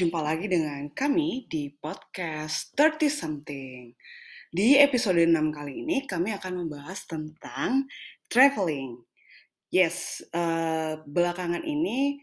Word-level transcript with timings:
jumpa 0.00 0.16
lagi 0.24 0.48
dengan 0.48 0.88
kami 0.96 1.44
di 1.44 1.68
podcast 1.76 2.72
30 2.72 3.12
Something. 3.12 3.92
Di 4.48 4.80
episode 4.80 5.20
6 5.20 5.36
kali 5.52 5.84
ini 5.84 6.08
kami 6.08 6.32
akan 6.32 6.64
membahas 6.64 7.04
tentang 7.04 7.84
traveling. 8.32 8.96
Yes, 9.68 10.24
uh, 10.32 11.04
belakangan 11.04 11.68
ini 11.68 12.16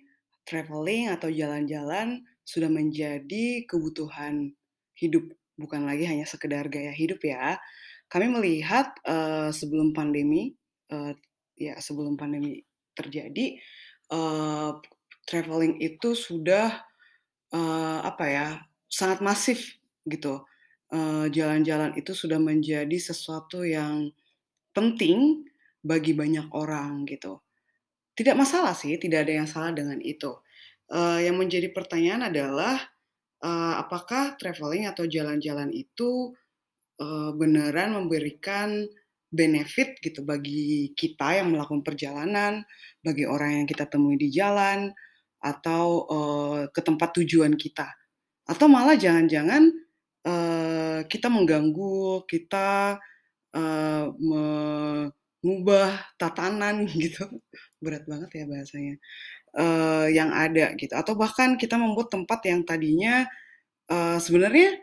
traveling 0.50 1.14
atau 1.14 1.30
jalan-jalan 1.30 2.26
sudah 2.42 2.66
menjadi 2.66 3.70
kebutuhan 3.70 4.58
hidup, 4.98 5.30
bukan 5.54 5.86
lagi 5.86 6.10
hanya 6.10 6.26
sekedar 6.26 6.74
gaya 6.74 6.90
hidup 6.90 7.22
ya. 7.22 7.62
Kami 8.10 8.26
melihat 8.34 8.90
uh, 9.06 9.54
sebelum 9.54 9.94
pandemi, 9.94 10.58
uh, 10.90 11.14
ya 11.54 11.78
sebelum 11.78 12.18
pandemi 12.18 12.58
terjadi, 12.98 13.62
uh, 14.10 14.82
traveling 15.30 15.78
itu 15.78 16.18
sudah 16.18 16.88
uh, 17.54 18.00
apa 18.04 18.26
ya 18.28 18.48
sangat 18.88 19.20
masif 19.24 19.78
gitu. 20.08 20.44
Jalan-jalan 21.28 21.92
uh, 21.92 22.00
itu 22.00 22.16
sudah 22.16 22.40
menjadi 22.40 22.96
sesuatu 22.96 23.68
yang 23.68 24.08
penting 24.72 25.44
bagi 25.84 26.16
banyak 26.16 26.48
orang 26.56 27.04
gitu. 27.04 27.44
Tidak 28.16 28.32
masalah 28.40 28.72
sih, 28.72 28.96
tidak 28.96 29.28
ada 29.28 29.44
yang 29.44 29.48
salah 29.52 29.76
dengan 29.76 30.00
itu. 30.00 30.40
Uh, 30.88 31.20
yang 31.20 31.36
menjadi 31.36 31.76
pertanyaan 31.76 32.32
adalah 32.32 32.80
uh, 33.44 33.84
apakah 33.84 34.40
traveling 34.40 34.88
atau 34.88 35.04
jalan-jalan 35.04 35.76
itu 35.76 36.32
uh, 37.04 37.36
beneran 37.36 37.92
memberikan 37.92 38.88
benefit 39.28 40.00
gitu 40.00 40.24
bagi 40.24 40.96
kita 40.96 41.44
yang 41.44 41.52
melakukan 41.52 41.84
perjalanan, 41.84 42.64
bagi 43.04 43.28
orang 43.28 43.60
yang 43.60 43.68
kita 43.68 43.92
temui 43.92 44.16
di 44.16 44.32
jalan, 44.32 44.96
atau 45.42 46.08
uh, 46.10 46.62
ke 46.74 46.82
tempat 46.82 47.14
tujuan 47.22 47.54
kita. 47.56 47.88
Atau 48.48 48.72
malah 48.72 48.96
jangan-jangan 48.96 49.70
uh, 50.26 51.00
kita 51.06 51.28
mengganggu, 51.28 52.24
kita 52.26 52.98
uh, 53.54 54.06
mengubah 55.44 55.90
tatanan 56.18 56.88
gitu. 57.04 57.28
Berat 57.80 58.08
banget 58.10 58.44
ya 58.44 58.46
bahasanya. 58.50 58.96
Uh, 59.58 60.08
yang 60.12 60.30
ada 60.34 60.74
gitu. 60.78 60.94
Atau 60.94 61.18
bahkan 61.18 61.58
kita 61.58 61.80
membuat 61.80 62.14
tempat 62.14 62.46
yang 62.46 62.62
tadinya 62.68 63.26
uh, 63.90 64.20
sebenarnya 64.22 64.78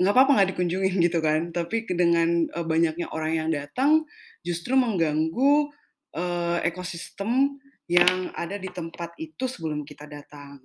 nggak 0.00 0.12
apa-apa 0.16 0.30
nggak 0.40 0.50
dikunjungin 0.56 0.96
gitu 1.00 1.18
kan. 1.20 1.52
Tapi 1.52 1.84
dengan 1.92 2.48
uh, 2.52 2.64
banyaknya 2.64 3.08
orang 3.12 3.32
yang 3.36 3.48
datang 3.52 4.04
justru 4.44 4.76
mengganggu 4.76 5.72
uh, 6.16 6.58
ekosistem 6.64 7.60
yang 7.90 8.30
ada 8.38 8.54
di 8.54 8.70
tempat 8.70 9.18
itu 9.18 9.50
sebelum 9.50 9.82
kita 9.82 10.06
datang. 10.06 10.62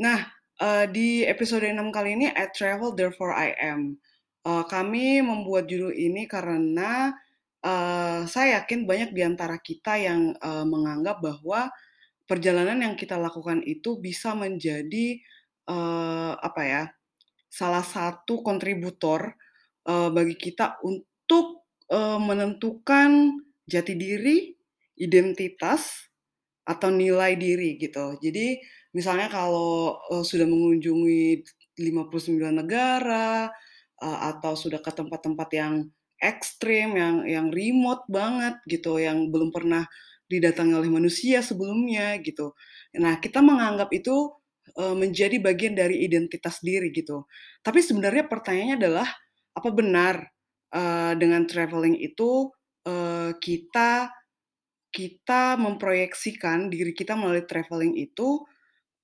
Nah, 0.00 0.24
uh, 0.56 0.88
di 0.88 1.28
episode 1.28 1.68
6 1.68 1.76
kali 1.92 2.16
ini, 2.16 2.32
I 2.32 2.48
Travel 2.48 2.96
Therefore 2.96 3.36
I 3.36 3.52
Am. 3.60 4.00
Uh, 4.40 4.64
kami 4.64 5.20
membuat 5.20 5.68
judul 5.68 5.92
ini 5.92 6.24
karena 6.24 7.12
uh, 7.60 8.24
saya 8.24 8.64
yakin 8.64 8.88
banyak 8.88 9.12
di 9.12 9.20
antara 9.20 9.60
kita 9.60 10.00
yang 10.00 10.32
uh, 10.40 10.64
menganggap 10.64 11.20
bahwa 11.20 11.68
perjalanan 12.24 12.88
yang 12.88 12.94
kita 12.96 13.20
lakukan 13.20 13.60
itu 13.60 14.00
bisa 14.00 14.32
menjadi 14.32 15.20
uh, 15.68 16.40
apa 16.40 16.62
ya 16.64 16.82
salah 17.52 17.84
satu 17.84 18.40
kontributor 18.40 19.36
uh, 19.84 20.08
bagi 20.08 20.40
kita 20.40 20.80
untuk 20.80 21.68
uh, 21.92 22.16
menentukan 22.16 23.44
jati 23.68 23.92
diri, 23.92 24.56
identitas, 24.96 26.09
atau 26.64 26.88
nilai 26.92 27.34
diri 27.34 27.80
gitu. 27.80 28.16
Jadi 28.20 28.60
misalnya 28.94 29.30
kalau 29.30 29.96
uh, 30.10 30.24
sudah 30.24 30.46
mengunjungi 30.46 31.44
59 31.80 32.60
negara 32.60 33.48
uh, 34.02 34.18
atau 34.34 34.52
sudah 34.54 34.78
ke 34.82 34.90
tempat-tempat 34.92 35.48
yang 35.56 35.74
ekstrim, 36.20 36.94
yang 36.94 37.24
yang 37.24 37.46
remote 37.48 38.04
banget 38.06 38.60
gitu, 38.68 39.00
yang 39.00 39.32
belum 39.32 39.50
pernah 39.50 39.88
didatangi 40.30 40.76
oleh 40.78 40.90
manusia 40.92 41.42
sebelumnya 41.42 42.14
gitu. 42.22 42.54
Nah, 43.00 43.18
kita 43.18 43.42
menganggap 43.42 43.90
itu 43.90 44.30
uh, 44.78 44.94
menjadi 44.94 45.42
bagian 45.42 45.74
dari 45.74 46.06
identitas 46.06 46.62
diri 46.62 46.94
gitu. 46.94 47.26
Tapi 47.64 47.82
sebenarnya 47.82 48.30
pertanyaannya 48.30 48.76
adalah 48.78 49.08
apa 49.50 49.70
benar 49.74 50.30
uh, 50.70 51.12
dengan 51.18 51.42
traveling 51.50 51.98
itu 51.98 52.52
uh, 52.86 53.34
kita 53.42 54.12
kita 54.90 55.54
memproyeksikan 55.56 56.68
diri 56.68 56.90
kita 56.90 57.14
melalui 57.14 57.46
traveling 57.46 57.94
itu 57.94 58.42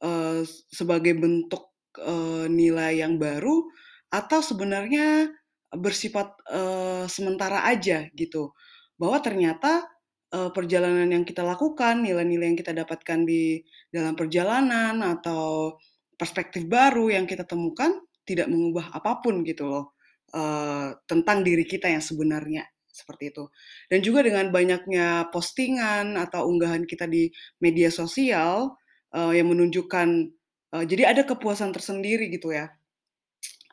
uh, 0.03 0.43
sebagai 0.71 1.15
bentuk 1.15 1.71
uh, 2.03 2.51
nilai 2.51 3.01
yang 3.01 3.17
baru 3.17 3.67
atau 4.11 4.43
sebenarnya 4.43 5.31
bersifat 5.71 6.35
uh, 6.51 7.07
sementara 7.07 7.67
aja 7.67 8.07
gitu. 8.15 8.55
Bahwa 8.99 9.23
ternyata 9.23 9.87
uh, 10.35 10.51
perjalanan 10.51 11.07
yang 11.11 11.25
kita 11.25 11.47
lakukan 11.47 12.03
nilai-nilai 12.03 12.55
yang 12.55 12.59
kita 12.59 12.75
dapatkan 12.75 13.23
di 13.23 13.63
dalam 13.91 14.19
perjalanan 14.19 15.01
atau 15.03 15.77
perspektif 16.17 16.65
baru 16.67 17.13
yang 17.13 17.29
kita 17.29 17.45
temukan 17.45 17.93
tidak 18.27 18.51
mengubah 18.51 18.91
apa 18.91 19.23
pun 19.23 19.47
gitu 19.47 19.69
loh 19.69 19.95
uh, 20.35 20.97
tentang 21.07 21.47
diri 21.47 21.63
kita 21.63 21.87
yang 21.93 22.03
sebenarnya 22.03 22.67
seperti 22.97 23.37
itu. 23.37 23.45
Dan 23.93 24.01
juga 24.01 24.25
dengan 24.25 24.49
banyaknya 24.49 25.29
postingan 25.29 26.17
atau 26.17 26.49
unggahan 26.49 26.89
kita 26.89 27.05
di 27.05 27.29
media 27.61 27.93
sosial 27.93 28.73
uh, 29.13 29.33
yang 29.37 29.53
menunjukkan 29.53 30.33
uh, 30.73 30.85
jadi 30.89 31.13
ada 31.13 31.29
kepuasan 31.29 31.77
tersendiri 31.77 32.33
gitu 32.33 32.57
ya. 32.57 32.73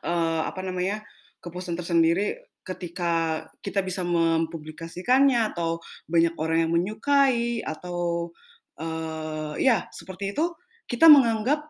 Uh, 0.04 0.44
apa 0.44 0.60
namanya? 0.60 1.00
kepuasan 1.44 1.76
tersendiri 1.76 2.40
ketika 2.64 3.44
kita 3.60 3.84
bisa 3.84 4.00
mempublikasikannya 4.00 5.52
atau 5.52 5.84
banyak 6.08 6.32
orang 6.40 6.64
yang 6.64 6.72
menyukai 6.72 7.60
atau 7.60 8.32
uh, 8.80 9.52
ya 9.60 9.84
seperti 9.92 10.32
itu 10.32 10.56
kita 10.88 11.12
menganggap 11.12 11.68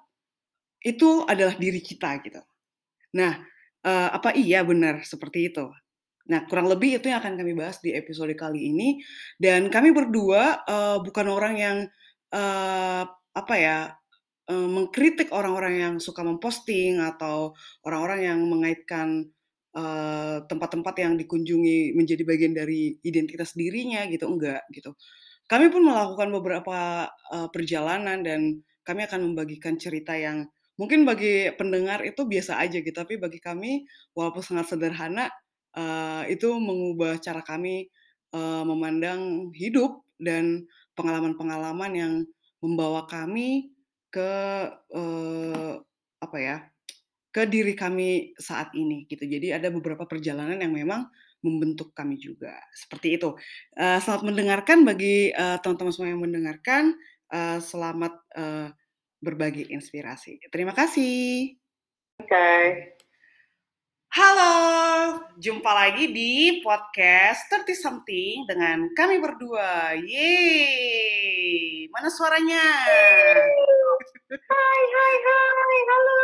itu 0.86 1.26
adalah 1.26 1.58
diri 1.58 1.82
kita 1.82 2.22
gitu. 2.22 2.38
Nah, 3.18 3.42
uh, 3.82 4.08
apa 4.14 4.36
iya 4.38 4.62
benar 4.62 5.02
seperti 5.02 5.50
itu? 5.50 5.66
Nah, 6.24 6.48
kurang 6.48 6.72
lebih 6.72 7.00
itu 7.00 7.12
yang 7.12 7.20
akan 7.20 7.36
kami 7.36 7.52
bahas 7.52 7.84
di 7.84 7.92
episode 7.92 8.32
kali 8.32 8.72
ini. 8.72 9.00
Dan 9.36 9.68
kami 9.68 9.92
berdua 9.92 10.64
uh, 10.64 10.98
bukan 11.04 11.26
orang 11.28 11.54
yang 11.60 11.76
uh, 12.32 13.04
apa 13.34 13.54
ya 13.60 13.92
uh, 14.48 14.68
mengkritik 14.68 15.28
orang-orang 15.36 15.74
yang 15.80 15.94
suka 16.00 16.24
memposting 16.24 17.02
atau 17.02 17.52
orang-orang 17.84 18.20
yang 18.24 18.40
mengaitkan 18.48 19.28
tempat-tempat 20.46 20.94
uh, 20.94 21.02
yang 21.02 21.18
dikunjungi 21.18 21.98
menjadi 21.98 22.22
bagian 22.22 22.54
dari 22.54 22.94
identitas 23.02 23.58
dirinya 23.58 24.06
gitu 24.06 24.30
enggak 24.30 24.62
gitu. 24.70 24.94
Kami 25.50 25.66
pun 25.66 25.82
melakukan 25.82 26.30
beberapa 26.30 27.10
uh, 27.10 27.50
perjalanan 27.50 28.22
dan 28.22 28.62
kami 28.86 29.02
akan 29.02 29.34
membagikan 29.34 29.74
cerita 29.74 30.14
yang 30.14 30.46
mungkin 30.78 31.02
bagi 31.02 31.50
pendengar 31.58 32.06
itu 32.06 32.22
biasa 32.22 32.62
aja 32.62 32.78
gitu, 32.86 32.94
tapi 32.94 33.18
bagi 33.18 33.42
kami 33.42 33.82
walaupun 34.14 34.46
sangat 34.46 34.70
sederhana 34.70 35.26
uh, 35.76 36.22
itu 36.30 36.48
mengubah 36.58 37.18
cara 37.20 37.42
kami 37.42 37.90
uh, 38.34 38.62
memandang 38.66 39.50
hidup 39.54 40.02
dan 40.18 40.66
pengalaman-pengalaman 40.94 41.92
yang 41.94 42.14
membawa 42.62 43.04
kami 43.04 43.74
ke 44.08 44.30
uh, 44.94 45.74
apa 46.22 46.38
ya 46.38 46.56
ke 47.34 47.50
diri 47.50 47.74
kami 47.74 48.30
saat 48.38 48.70
ini 48.78 49.10
gitu. 49.10 49.26
Jadi 49.26 49.50
ada 49.50 49.68
beberapa 49.74 50.06
perjalanan 50.06 50.62
yang 50.62 50.70
memang 50.70 51.10
membentuk 51.42 51.92
kami 51.92 52.16
juga 52.16 52.54
seperti 52.72 53.18
itu. 53.18 53.34
Uh, 53.74 53.98
selamat 54.00 54.22
mendengarkan 54.24 54.86
bagi 54.86 55.34
teman-teman 55.34 55.90
uh, 55.90 55.94
semua 55.94 56.08
yang 56.14 56.22
mendengarkan. 56.22 56.94
Uh, 57.28 57.58
selamat 57.58 58.14
uh, 58.38 58.70
berbagi 59.18 59.68
inspirasi. 59.74 60.38
Terima 60.48 60.72
kasih. 60.72 61.58
Oke. 62.22 62.93
Halo, 64.14 64.54
jumpa 65.42 65.74
lagi 65.74 66.06
di 66.14 66.62
podcast 66.62 67.50
30 67.50 67.66
Something 67.74 68.46
dengan 68.46 68.86
kami 68.94 69.18
berdua. 69.18 69.90
Yeay, 69.98 71.90
mana 71.90 72.06
suaranya? 72.14 72.62
Hai, 74.30 74.82
hai, 74.86 75.14
hai, 75.18 75.78
halo. 75.90 76.22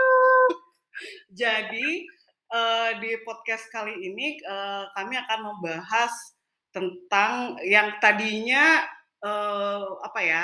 Jadi, 1.34 2.06
uh, 2.54 2.94
di 3.02 3.10
podcast 3.26 3.66
kali 3.74 3.98
ini 4.06 4.38
uh, 4.46 4.86
kami 4.94 5.18
akan 5.26 5.50
membahas 5.50 6.14
tentang 6.70 7.58
yang 7.66 7.98
tadinya 7.98 8.86
uh, 9.18 9.98
apa 10.06 10.20
ya 10.22 10.42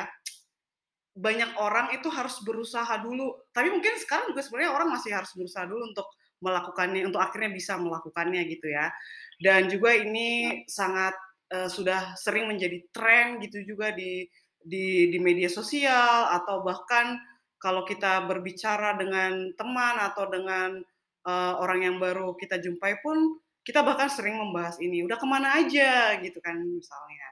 banyak 1.14 1.54
orang 1.62 1.94
itu 1.94 2.10
harus 2.10 2.42
berusaha 2.42 2.90
dulu. 3.06 3.38
Tapi 3.54 3.70
mungkin 3.70 4.02
sekarang 4.02 4.34
juga 4.34 4.42
sebenarnya 4.42 4.74
orang 4.74 4.98
masih 4.98 5.14
harus 5.14 5.30
berusaha 5.30 5.62
dulu 5.62 5.94
untuk 5.94 6.10
melakukannya 6.40 7.08
untuk 7.08 7.22
akhirnya 7.22 7.50
bisa 7.52 7.76
melakukannya 7.80 8.44
gitu 8.48 8.68
ya. 8.70 8.92
Dan 9.40 9.68
juga 9.68 9.96
ini 9.96 10.62
sangat 10.68 11.14
uh, 11.52 11.68
sudah 11.68 12.16
sering 12.16 12.48
menjadi 12.50 12.82
tren 12.92 13.40
gitu 13.44 13.62
juga 13.64 13.92
di 13.92 14.26
di 14.66 15.14
di 15.14 15.18
media 15.22 15.46
sosial 15.46 16.32
atau 16.34 16.66
bahkan 16.66 17.16
kalau 17.56 17.86
kita 17.86 18.26
berbicara 18.26 18.98
dengan 18.98 19.54
teman 19.54 19.96
atau 20.02 20.28
dengan 20.28 20.82
uh, 21.24 21.54
orang 21.62 21.86
yang 21.86 21.96
baru 22.02 22.34
kita 22.36 22.60
jumpai 22.60 23.00
pun 23.00 23.38
kita 23.66 23.82
bahkan 23.82 24.06
sering 24.06 24.38
membahas 24.38 24.78
ini. 24.78 25.02
Udah 25.02 25.18
ke 25.18 25.26
mana 25.26 25.58
aja 25.58 26.14
gitu 26.22 26.38
kan 26.38 26.54
misalnya. 26.54 27.26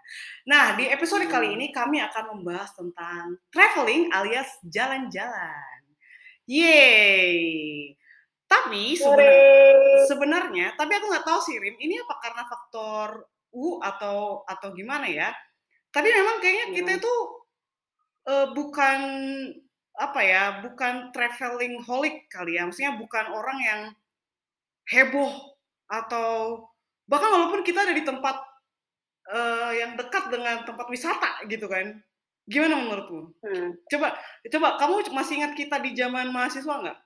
Nah 0.51 0.75
di 0.75 0.91
episode 0.91 1.31
kali 1.31 1.55
ini 1.55 1.71
kami 1.71 2.03
akan 2.03 2.35
membahas 2.35 2.75
tentang 2.75 3.39
traveling 3.55 4.11
alias 4.11 4.51
jalan-jalan. 4.67 5.79
Yeay. 6.51 7.95
Tapi 8.65 8.97
sebenarnya, 8.97 10.05
sebenarnya, 10.09 10.67
tapi 10.81 10.93
aku 10.97 11.07
nggak 11.13 11.27
tahu 11.29 11.41
sih 11.45 11.57
Rim, 11.61 11.77
ini 11.77 12.01
apa 12.01 12.15
karena 12.21 12.43
faktor 12.49 13.29
U 13.53 13.79
atau 13.85 14.43
atau 14.49 14.69
gimana 14.73 15.05
ya? 15.05 15.29
Tapi 15.93 16.09
memang 16.11 16.41
kayaknya 16.41 16.67
kita 16.75 16.91
hmm. 16.97 17.01
itu 17.05 17.15
uh, 18.27 18.47
bukan 18.57 18.99
apa 19.95 20.21
ya, 20.25 20.43
bukan 20.65 21.15
traveling 21.15 21.79
holic 21.85 22.27
kali 22.33 22.59
ya. 22.59 22.67
Maksudnya 22.67 22.99
bukan 22.99 23.25
orang 23.31 23.59
yang 23.63 23.81
heboh 24.91 25.33
atau 25.87 26.65
bahkan 27.05 27.31
walaupun 27.31 27.63
kita 27.63 27.85
ada 27.85 27.95
di 27.95 28.03
tempat 28.03 28.37
uh, 29.29 29.73
yang 29.77 29.95
dekat 29.95 30.33
dengan 30.33 30.65
tempat 30.65 30.89
wisata 30.89 31.45
gitu 31.47 31.69
kan 31.69 32.01
gimana 32.45 32.77
menurutmu? 32.77 33.23
Hmm. 33.41 33.71
Coba 33.89 34.17
coba 34.53 34.69
kamu 34.77 34.95
masih 35.17 35.41
ingat 35.41 35.53
kita 35.57 35.81
di 35.81 35.97
zaman 35.97 36.29
mahasiswa 36.29 36.75
nggak? 36.81 36.99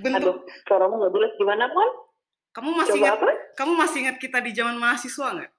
Bentuk 0.00 0.36
Aduh, 0.42 0.62
suaramu 0.68 0.94
nggak 1.00 1.12
jelas 1.14 1.32
gimana 1.40 1.64
pun? 1.70 1.88
Kamu 2.56 2.70
masih 2.72 2.96
coba 2.96 3.04
ingat 3.04 3.20
apa? 3.20 3.32
kamu 3.56 3.72
masih 3.76 3.98
ingat 4.04 4.16
kita 4.16 4.38
di 4.40 4.50
zaman 4.56 4.76
mahasiswa 4.80 5.28
nggak? 5.36 5.52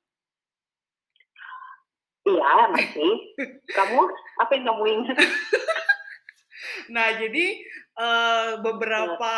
Iya 2.28 2.54
masih. 2.74 3.12
kamu 3.78 4.02
apa 4.42 4.52
yang 4.58 4.66
kamu 4.66 4.84
ingat? 5.02 5.18
nah 6.94 7.08
jadi 7.16 7.46
uh, 7.98 8.50
beberapa 8.66 9.34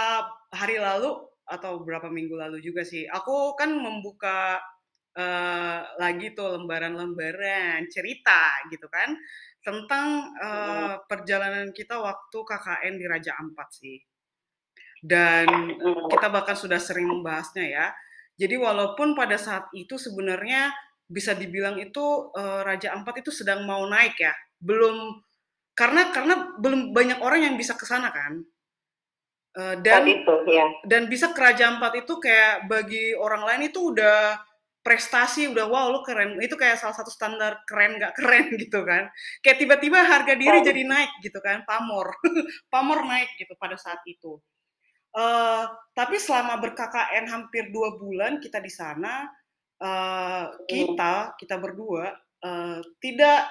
hari 0.50 0.78
lalu 0.82 1.14
atau 1.50 1.82
beberapa 1.82 2.08
minggu 2.08 2.38
lalu 2.38 2.58
juga 2.62 2.86
sih. 2.86 3.06
Aku 3.10 3.58
kan 3.58 3.74
membuka 3.74 4.62
uh, 5.18 5.80
lagi 5.98 6.32
tuh 6.38 6.58
lembaran-lembaran 6.58 7.90
cerita 7.90 8.56
gitu 8.70 8.86
kan 8.88 9.18
tentang 9.60 10.32
uh, 10.40 11.04
perjalanan 11.06 11.76
kita 11.76 12.00
waktu 12.00 12.38
KKN 12.38 12.94
di 12.96 13.06
Raja 13.06 13.36
Ampat 13.36 13.70
sih. 13.76 13.98
Dan 15.00 15.80
kita 16.12 16.28
bahkan 16.28 16.56
sudah 16.56 16.78
sering 16.78 17.08
membahasnya 17.08 17.66
ya. 17.66 17.88
Jadi 18.40 18.56
walaupun 18.56 19.16
pada 19.16 19.36
saat 19.36 19.68
itu 19.76 20.00
sebenarnya 20.00 20.72
bisa 21.10 21.34
dibilang 21.36 21.76
itu 21.82 22.32
uh, 22.32 22.62
Raja 22.64 22.94
Ampat 22.96 23.26
itu 23.26 23.34
sedang 23.34 23.66
mau 23.68 23.84
naik 23.90 24.16
ya, 24.16 24.32
belum 24.62 25.20
karena 25.76 26.12
karena 26.12 26.36
belum 26.60 26.92
banyak 26.92 27.20
orang 27.24 27.52
yang 27.52 27.56
bisa 27.56 27.76
ke 27.76 27.88
sana 27.88 28.12
kan 28.12 28.44
Uh, 29.58 29.74
dan 29.82 30.06
itu, 30.06 30.36
ya. 30.46 30.62
dan 30.86 31.10
bisa 31.10 31.34
kerajaan 31.34 31.82
empat 31.82 32.06
itu 32.06 32.22
kayak 32.22 32.70
bagi 32.70 33.18
orang 33.18 33.42
lain 33.50 33.74
itu 33.74 33.92
udah 33.92 34.38
prestasi 34.86 35.50
udah 35.50 35.66
wow 35.66 35.90
lu 35.90 36.06
keren 36.06 36.38
itu 36.38 36.54
kayak 36.54 36.78
salah 36.78 36.94
satu 36.94 37.10
standar 37.10 37.66
keren 37.66 37.98
nggak 37.98 38.14
keren 38.14 38.46
gitu 38.62 38.86
kan 38.86 39.10
kayak 39.42 39.58
tiba-tiba 39.58 40.06
harga 40.06 40.38
diri 40.38 40.62
oh. 40.62 40.64
jadi 40.64 40.86
naik 40.86 41.12
gitu 41.26 41.42
kan 41.42 41.66
pamor 41.66 42.14
pamor 42.74 43.02
naik 43.10 43.34
gitu 43.42 43.58
pada 43.58 43.74
saat 43.74 44.06
itu 44.06 44.38
uh, 45.16 45.66
tapi 45.96 46.16
selama 46.22 46.60
berKKN 46.60 47.26
hampir 47.30 47.72
dua 47.74 47.98
bulan 47.98 48.38
kita 48.38 48.62
di 48.62 48.72
sana 48.72 49.26
uh, 49.82 50.46
kita 50.68 51.40
kita 51.40 51.56
berdua 51.58 52.14
uh, 52.44 52.80
tidak 53.00 53.50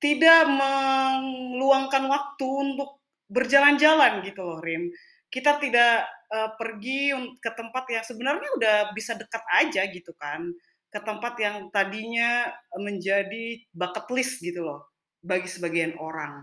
tidak 0.00 0.48
meluangkan 0.48 2.08
waktu 2.08 2.48
untuk 2.48 3.04
berjalan-jalan 3.30 4.24
gitu 4.24 4.42
loh 4.42 4.58
Rim. 4.58 4.90
Kita 5.30 5.60
tidak 5.62 6.08
uh, 6.32 6.50
pergi 6.58 7.14
ke 7.38 7.50
tempat 7.54 7.84
yang 7.86 8.02
sebenarnya 8.02 8.48
udah 8.58 8.76
bisa 8.96 9.14
dekat 9.14 9.44
aja 9.54 9.86
gitu 9.92 10.10
kan. 10.18 10.50
Ke 10.90 10.98
tempat 11.04 11.38
yang 11.38 11.70
tadinya 11.70 12.50
menjadi 12.74 13.62
bucket 13.70 14.10
list 14.10 14.42
gitu 14.42 14.66
loh 14.66 14.90
bagi 15.22 15.46
sebagian 15.46 15.94
orang. 16.00 16.42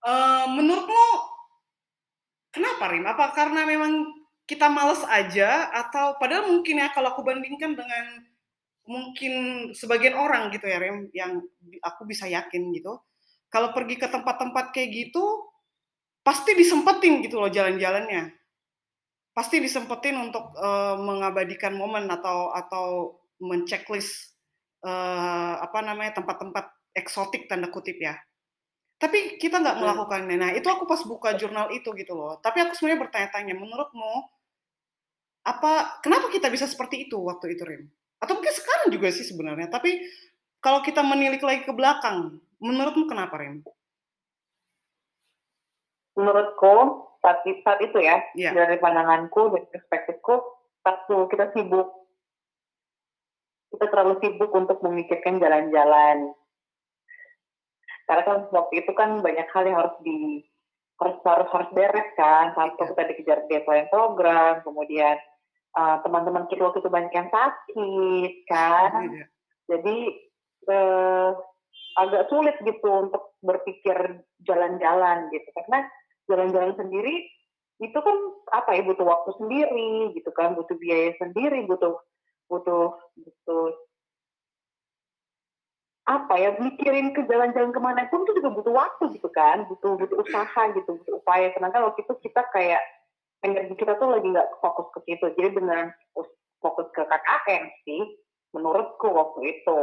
Uh, 0.00 0.46
menurutmu 0.54 1.36
kenapa 2.58 2.90
Rim? 2.90 3.06
Apa 3.06 3.30
karena 3.30 3.62
memang 3.62 4.10
kita 4.44 4.66
males 4.66 5.06
aja? 5.06 5.70
Atau 5.70 6.18
padahal 6.18 6.50
mungkin 6.50 6.82
ya 6.82 6.90
kalau 6.90 7.14
aku 7.14 7.22
bandingkan 7.22 7.78
dengan 7.78 8.26
mungkin 8.88 9.32
sebagian 9.76 10.18
orang 10.18 10.50
gitu 10.50 10.66
ya 10.66 10.82
Rim 10.82 11.12
yang 11.14 11.38
aku 11.84 12.08
bisa 12.08 12.24
yakin 12.24 12.72
gitu 12.72 12.96
kalau 13.52 13.76
pergi 13.76 14.00
ke 14.00 14.08
tempat-tempat 14.08 14.72
kayak 14.72 14.88
gitu 14.92 15.24
pasti 16.24 16.52
disempetin 16.52 17.24
gitu 17.24 17.40
loh 17.40 17.48
jalan-jalannya. 17.48 18.36
Pasti 19.32 19.62
disempetin 19.62 20.18
untuk 20.18 20.50
uh, 20.58 20.98
mengabadikan 20.98 21.72
momen 21.78 22.10
atau 22.10 22.50
atau 22.50 23.16
menceklis 23.38 24.34
uh, 24.82 25.62
apa 25.62 25.78
namanya 25.78 26.18
tempat-tempat 26.18 26.74
eksotik 26.98 27.46
tanda 27.46 27.70
kutip 27.70 27.94
ya 28.02 28.18
tapi 28.98 29.38
kita 29.38 29.62
nggak 29.62 29.78
melakukannya. 29.78 30.36
Nah 30.36 30.50
itu 30.52 30.66
aku 30.66 30.84
pas 30.84 30.98
buka 31.06 31.38
jurnal 31.38 31.70
itu 31.70 31.94
gitu 31.94 32.18
loh. 32.18 32.42
Tapi 32.42 32.66
aku 32.66 32.74
sebenarnya 32.74 33.06
bertanya-tanya 33.06 33.54
menurutmu 33.54 34.26
apa 35.48 36.02
kenapa 36.04 36.28
kita 36.28 36.52
bisa 36.52 36.68
seperti 36.68 37.08
itu 37.08 37.16
waktu 37.16 37.56
itu 37.56 37.64
Rim 37.64 37.88
atau 38.20 38.36
mungkin 38.36 38.52
sekarang 38.52 38.88
juga 38.92 39.08
sih 39.08 39.24
sebenarnya 39.24 39.72
tapi 39.72 40.04
kalau 40.60 40.84
kita 40.84 41.00
menilik 41.00 41.40
lagi 41.40 41.64
ke 41.64 41.72
belakang 41.72 42.36
menurutmu 42.60 43.08
kenapa 43.08 43.40
Rim 43.40 43.64
menurutku 46.18 47.08
saat, 47.24 47.40
saat 47.64 47.80
itu 47.80 47.96
ya 47.96 48.20
yeah. 48.36 48.52
dari 48.52 48.76
pandanganku 48.76 49.56
dari 49.56 49.66
perspektifku 49.72 50.34
satu 50.84 51.32
kita 51.32 51.48
sibuk 51.56 51.88
kita 53.72 53.88
terlalu 53.88 54.20
sibuk 54.20 54.52
untuk 54.52 54.84
memikirkan 54.84 55.40
jalan-jalan 55.40 56.36
karena 58.08 58.22
kan 58.24 58.38
waktu 58.50 58.74
itu 58.80 58.92
kan 58.96 59.20
banyak 59.20 59.46
hal 59.52 59.64
yang 59.68 59.78
harus 59.78 59.96
di 60.00 60.42
harus 60.98 61.16
harus 61.22 61.48
harus 61.52 61.70
beres 61.76 62.08
kan 62.16 62.56
satu 62.56 62.74
yeah. 62.74 62.88
kita 62.90 63.02
dikejar 63.14 63.38
deadline 63.46 63.88
program 63.92 64.64
kemudian 64.64 65.14
uh, 65.76 66.00
teman-teman 66.02 66.48
kita 66.50 66.66
waktu 66.66 66.80
itu 66.80 66.90
banyak 66.90 67.12
yang 67.12 67.28
sakit 67.28 68.32
kan 68.48 68.90
yeah. 69.12 69.28
jadi 69.70 69.96
uh, 70.72 71.30
agak 72.00 72.26
sulit 72.32 72.56
gitu 72.64 72.88
untuk 72.88 73.36
berpikir 73.44 74.24
jalan-jalan 74.42 75.30
gitu 75.30 75.48
karena 75.54 75.86
jalan-jalan 76.26 76.74
sendiri 76.74 77.28
itu 77.78 77.94
kan 77.94 78.16
apa 78.50 78.74
ya 78.74 78.82
butuh 78.82 79.06
waktu 79.06 79.30
sendiri 79.38 80.10
gitu 80.18 80.30
kan 80.34 80.58
butuh 80.58 80.74
biaya 80.82 81.14
sendiri 81.22 81.62
butuh 81.70 81.94
butuh 82.50 82.98
butuh 83.14 83.64
apa 86.08 86.34
ya 86.40 86.56
mikirin 86.56 87.12
ke 87.12 87.20
jalan-jalan 87.28 87.68
ke 87.68 87.80
mana 87.84 88.08
pun 88.08 88.24
itu 88.24 88.40
juga 88.40 88.48
butuh 88.56 88.72
waktu 88.72 89.12
gitu 89.20 89.28
kan 89.28 89.68
butuh 89.68 90.00
butuh 90.00 90.24
usaha 90.24 90.62
gitu 90.72 90.96
butuh 90.96 91.20
upaya. 91.20 91.52
Sedangkan 91.52 91.84
waktu 91.84 92.00
itu 92.00 92.14
kita 92.24 92.48
kayak 92.48 92.80
energi 93.44 93.76
kita 93.76 94.00
tuh 94.00 94.16
lagi 94.16 94.24
nggak 94.24 94.48
fokus 94.64 94.88
ke 94.96 95.04
situ. 95.04 95.28
Jadi 95.36 95.48
beneran 95.52 95.92
fokus 96.64 96.88
ke 96.96 97.04
KKN 97.04 97.64
sih 97.84 98.02
menurutku 98.56 99.12
waktu 99.12 99.52
itu. 99.52 99.80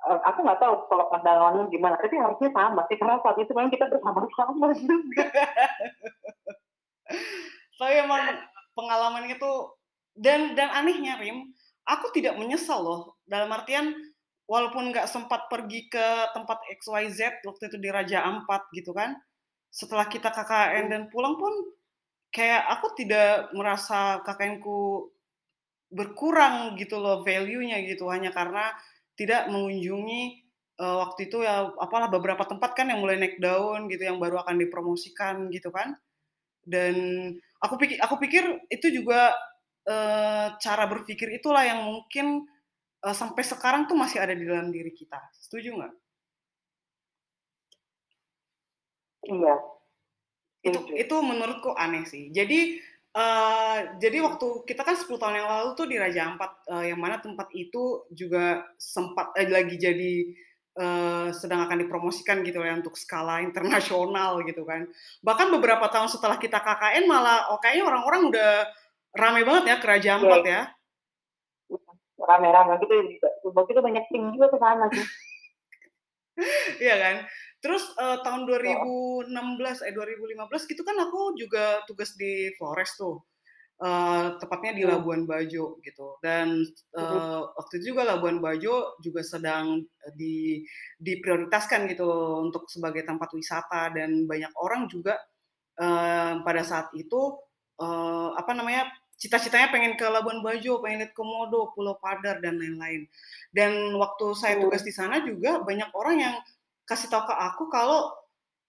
Uh, 0.00 0.16
aku 0.24 0.40
nggak 0.44 0.60
tahu 0.60 0.88
kalau 0.88 1.12
pandanganmu 1.12 1.68
gimana, 1.68 2.00
tapi 2.00 2.16
harusnya 2.16 2.48
sama 2.56 2.88
sih 2.88 2.96
karena 2.96 3.20
saat 3.20 3.36
itu 3.36 3.52
memang 3.52 3.68
kita 3.68 3.84
bersama-sama 3.84 4.72
juga. 4.80 5.28
Tapi 7.76 7.94
emang 8.00 8.40
pengalaman 8.72 9.28
itu 9.28 9.52
dan 10.16 10.56
dan 10.56 10.72
anehnya 10.72 11.20
Rim, 11.20 11.52
aku 11.84 12.08
tidak 12.16 12.40
menyesal 12.40 12.80
loh. 12.80 13.00
Dalam 13.28 13.52
artian 13.52 13.92
walaupun 14.50 14.90
nggak 14.90 15.06
sempat 15.06 15.46
pergi 15.46 15.86
ke 15.86 16.34
tempat 16.34 16.58
XYZ 16.74 17.46
waktu 17.46 17.62
itu 17.70 17.78
di 17.78 17.86
Raja 17.86 18.26
Ampat 18.26 18.66
gitu 18.74 18.90
kan 18.90 19.14
setelah 19.70 20.10
kita 20.10 20.34
KKN 20.34 20.90
dan 20.90 21.02
pulang 21.06 21.38
pun 21.38 21.54
kayak 22.34 22.66
aku 22.66 22.98
tidak 22.98 23.54
merasa 23.54 24.18
KKN-ku 24.26 25.06
berkurang 25.94 26.74
gitu 26.74 26.98
loh 26.98 27.22
value-nya 27.22 27.78
gitu 27.86 28.10
hanya 28.10 28.34
karena 28.34 28.74
tidak 29.14 29.46
mengunjungi 29.46 30.50
uh, 30.82 30.96
waktu 31.06 31.30
itu 31.30 31.46
ya 31.46 31.70
apalah 31.78 32.10
beberapa 32.10 32.42
tempat 32.42 32.74
kan 32.74 32.90
yang 32.90 33.02
mulai 33.02 33.18
naik 33.18 33.38
daun 33.38 33.86
gitu 33.86 34.02
yang 34.06 34.18
baru 34.18 34.42
akan 34.42 34.58
dipromosikan 34.58 35.50
gitu 35.54 35.70
kan. 35.70 35.94
Dan 36.62 36.94
aku 37.62 37.74
pikir 37.78 37.98
aku 38.02 38.14
pikir 38.22 38.44
itu 38.70 38.86
juga 38.90 39.34
uh, 39.86 40.54
cara 40.58 40.84
berpikir 40.90 41.30
itulah 41.34 41.62
yang 41.66 41.86
mungkin 41.86 42.46
uh, 43.04 43.16
sampai 43.16 43.42
sekarang 43.44 43.88
tuh 43.88 43.96
masih 43.96 44.20
ada 44.20 44.32
di 44.36 44.44
dalam 44.44 44.68
diri 44.68 44.92
kita 44.92 45.18
setuju 45.36 45.76
nggak? 45.76 45.94
Iya. 49.30 49.56
Itu 50.60 50.80
itu 50.92 51.14
menurutku 51.20 51.72
aneh 51.76 52.04
sih. 52.08 52.28
Jadi 52.32 52.90
Uh, 53.10 53.98
jadi 53.98 54.22
waktu 54.22 54.62
kita 54.70 54.86
kan 54.86 54.94
10 54.94 55.10
tahun 55.18 55.42
yang 55.42 55.50
lalu 55.50 55.74
tuh 55.74 55.90
di 55.90 55.98
Raja 55.98 56.30
Ampat, 56.30 56.62
uh, 56.70 56.86
yang 56.86 56.94
mana 56.94 57.18
tempat 57.18 57.50
itu 57.58 58.06
juga 58.14 58.62
sempat 58.78 59.34
eh, 59.34 59.50
lagi 59.50 59.74
jadi 59.74 60.30
uh, 60.78 61.34
sedang 61.34 61.66
akan 61.66 61.82
dipromosikan 61.82 62.46
gitu 62.46 62.62
ya 62.62 62.78
untuk 62.78 62.94
skala 62.94 63.42
internasional 63.42 64.38
gitu 64.46 64.62
kan. 64.62 64.86
Bahkan 65.26 65.50
beberapa 65.58 65.90
tahun 65.90 66.06
setelah 66.06 66.38
kita 66.38 66.62
KKN 66.62 67.10
malah 67.10 67.50
oh 67.50 67.58
kayaknya 67.58 67.90
orang-orang 67.90 68.30
udah 68.30 68.52
rame 69.18 69.42
banget 69.42 69.64
ya 69.74 69.76
kerajaan 69.82 70.22
Ampat 70.22 70.46
ya. 70.46 70.62
Rame-rame 72.20 72.76
gitu 72.84 72.94
juga. 73.16 73.28
Itu 73.64 73.80
banyak 73.80 74.04
tim 74.12 74.30
juga 74.36 74.46
ke 74.52 74.58
sana 74.60 74.86
sih. 74.92 75.04
Iya 76.80 76.96
kan? 76.96 77.16
Terus 77.60 77.84
uh, 78.00 78.24
tahun 78.24 78.48
2016 78.48 79.28
eh 79.84 79.92
2015 79.92 80.72
gitu 80.72 80.80
kan 80.80 80.96
aku 80.96 81.36
juga 81.36 81.84
tugas 81.84 82.16
di 82.16 82.48
Flores 82.56 82.96
tuh. 82.96 83.20
Uh, 83.80 84.36
tepatnya 84.36 84.76
di 84.76 84.84
iya. 84.84 84.92
Labuan 84.92 85.24
Bajo 85.24 85.80
gitu 85.80 86.20
dan 86.20 86.68
uh, 87.00 87.48
waktu 87.56 87.80
itu 87.80 87.96
juga 87.96 88.12
Labuan 88.12 88.36
Bajo 88.36 89.00
juga 89.00 89.24
sedang 89.24 89.80
di 90.20 90.60
diprioritaskan 91.00 91.88
gitu 91.88 92.04
untuk 92.44 92.68
sebagai 92.68 93.08
tempat 93.08 93.32
wisata 93.32 93.88
dan 93.96 94.28
banyak 94.28 94.52
orang 94.60 94.84
juga 94.84 95.16
uh, 95.80 96.44
pada 96.44 96.60
saat 96.60 96.92
itu 96.92 97.40
uh, 97.80 98.36
apa 98.36 98.52
namanya 98.52 98.84
cita-citanya 99.20 99.68
pengen 99.68 100.00
ke 100.00 100.06
Labuan 100.08 100.40
Bajo, 100.40 100.80
pengen 100.80 101.04
lihat 101.04 101.12
Komodo, 101.12 101.76
Pulau 101.76 102.00
Padar 102.00 102.40
dan 102.40 102.56
lain-lain. 102.56 103.04
Dan 103.52 103.92
waktu 104.00 104.32
saya 104.32 104.56
tugas 104.56 104.80
di 104.80 104.90
sana 104.96 105.20
juga 105.20 105.60
banyak 105.60 105.92
orang 105.92 106.16
yang 106.16 106.34
kasih 106.88 107.12
tahu 107.12 107.28
ke 107.28 107.34
aku 107.36 107.68
kalau 107.68 108.08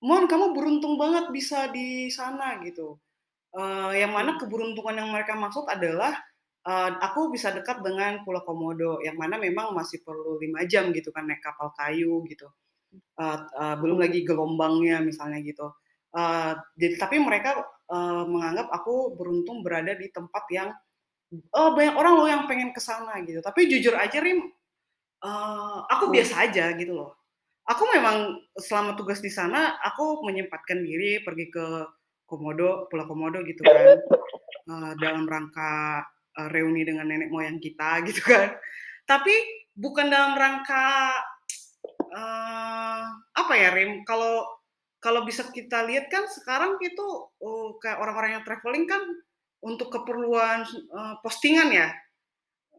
Mon 0.02 0.26
kamu 0.26 0.58
beruntung 0.58 0.98
banget 0.98 1.30
bisa 1.30 1.70
di 1.70 2.10
sana 2.10 2.58
gitu. 2.66 2.98
Uh, 3.54 3.94
yang 3.94 4.10
mana 4.10 4.34
keberuntungan 4.42 4.98
yang 4.98 5.14
mereka 5.14 5.38
maksud 5.38 5.70
adalah 5.70 6.18
uh, 6.66 6.98
aku 6.98 7.30
bisa 7.30 7.54
dekat 7.54 7.86
dengan 7.86 8.26
Pulau 8.26 8.42
Komodo 8.42 8.98
yang 9.06 9.14
mana 9.14 9.38
memang 9.38 9.78
masih 9.78 10.02
perlu 10.02 10.42
lima 10.42 10.66
jam 10.66 10.90
gitu 10.90 11.14
kan 11.14 11.30
naik 11.30 11.46
kapal 11.46 11.70
kayu 11.78 12.26
gitu. 12.26 12.50
Uh, 13.14 13.46
uh, 13.54 13.76
belum 13.78 14.02
lagi 14.02 14.26
gelombangnya 14.26 15.06
misalnya 15.06 15.38
gitu. 15.46 15.70
Uh, 16.12 16.58
jadi 16.82 16.98
tapi 16.98 17.22
mereka 17.22 17.62
uh, 17.92 18.24
menganggap 18.24 18.72
aku 18.72 19.20
beruntung 19.20 19.62
berada 19.62 19.92
di 19.94 20.08
tempat 20.10 20.44
yang 20.50 20.70
oh 21.52 21.76
banyak 21.76 21.96
orang 21.96 22.14
loh 22.16 22.28
yang 22.28 22.44
pengen 22.48 22.72
ke 22.72 22.80
sana 22.80 23.20
gitu 23.28 23.44
tapi 23.44 23.68
jujur 23.68 23.96
aja 24.00 24.24
Rim 24.24 24.48
uh, 25.22 25.86
aku 25.92 26.08
hmm. 26.08 26.14
biasa 26.16 26.34
aja 26.48 26.72
gitu 26.80 26.96
loh 26.96 27.12
aku 27.68 27.84
memang 27.94 28.40
selama 28.58 28.96
tugas 28.96 29.20
di 29.20 29.30
sana 29.30 29.78
aku 29.84 30.24
menyempatkan 30.26 30.82
diri 30.82 31.22
pergi 31.22 31.48
ke 31.52 31.66
Komodo, 32.32 32.88
Pulau 32.88 33.04
Komodo 33.12 33.44
gitu 33.44 33.60
kan, 33.68 34.00
uh, 34.72 34.92
dalam 35.04 35.28
rangka 35.28 36.00
uh, 36.40 36.48
reuni 36.56 36.88
dengan 36.88 37.12
nenek 37.12 37.28
moyang 37.28 37.60
kita 37.60 38.00
gitu 38.08 38.24
kan. 38.24 38.56
Tapi 39.04 39.36
bukan 39.76 40.08
dalam 40.08 40.40
rangka 40.40 41.12
uh, 42.16 43.04
apa 43.36 43.54
ya 43.60 43.76
Rim? 43.76 44.08
Kalau 44.08 44.48
kalau 45.02 45.26
bisa 45.26 45.50
kita 45.50 45.84
lihat 45.90 46.08
kan 46.08 46.30
sekarang 46.30 46.78
itu 46.80 47.08
uh, 47.42 47.76
kayak 47.82 47.98
orang-orang 47.98 48.40
yang 48.40 48.46
traveling 48.46 48.86
kan 48.86 49.02
untuk 49.66 49.90
keperluan 49.90 50.64
uh, 50.94 51.18
postingan 51.26 51.74
ya 51.74 51.90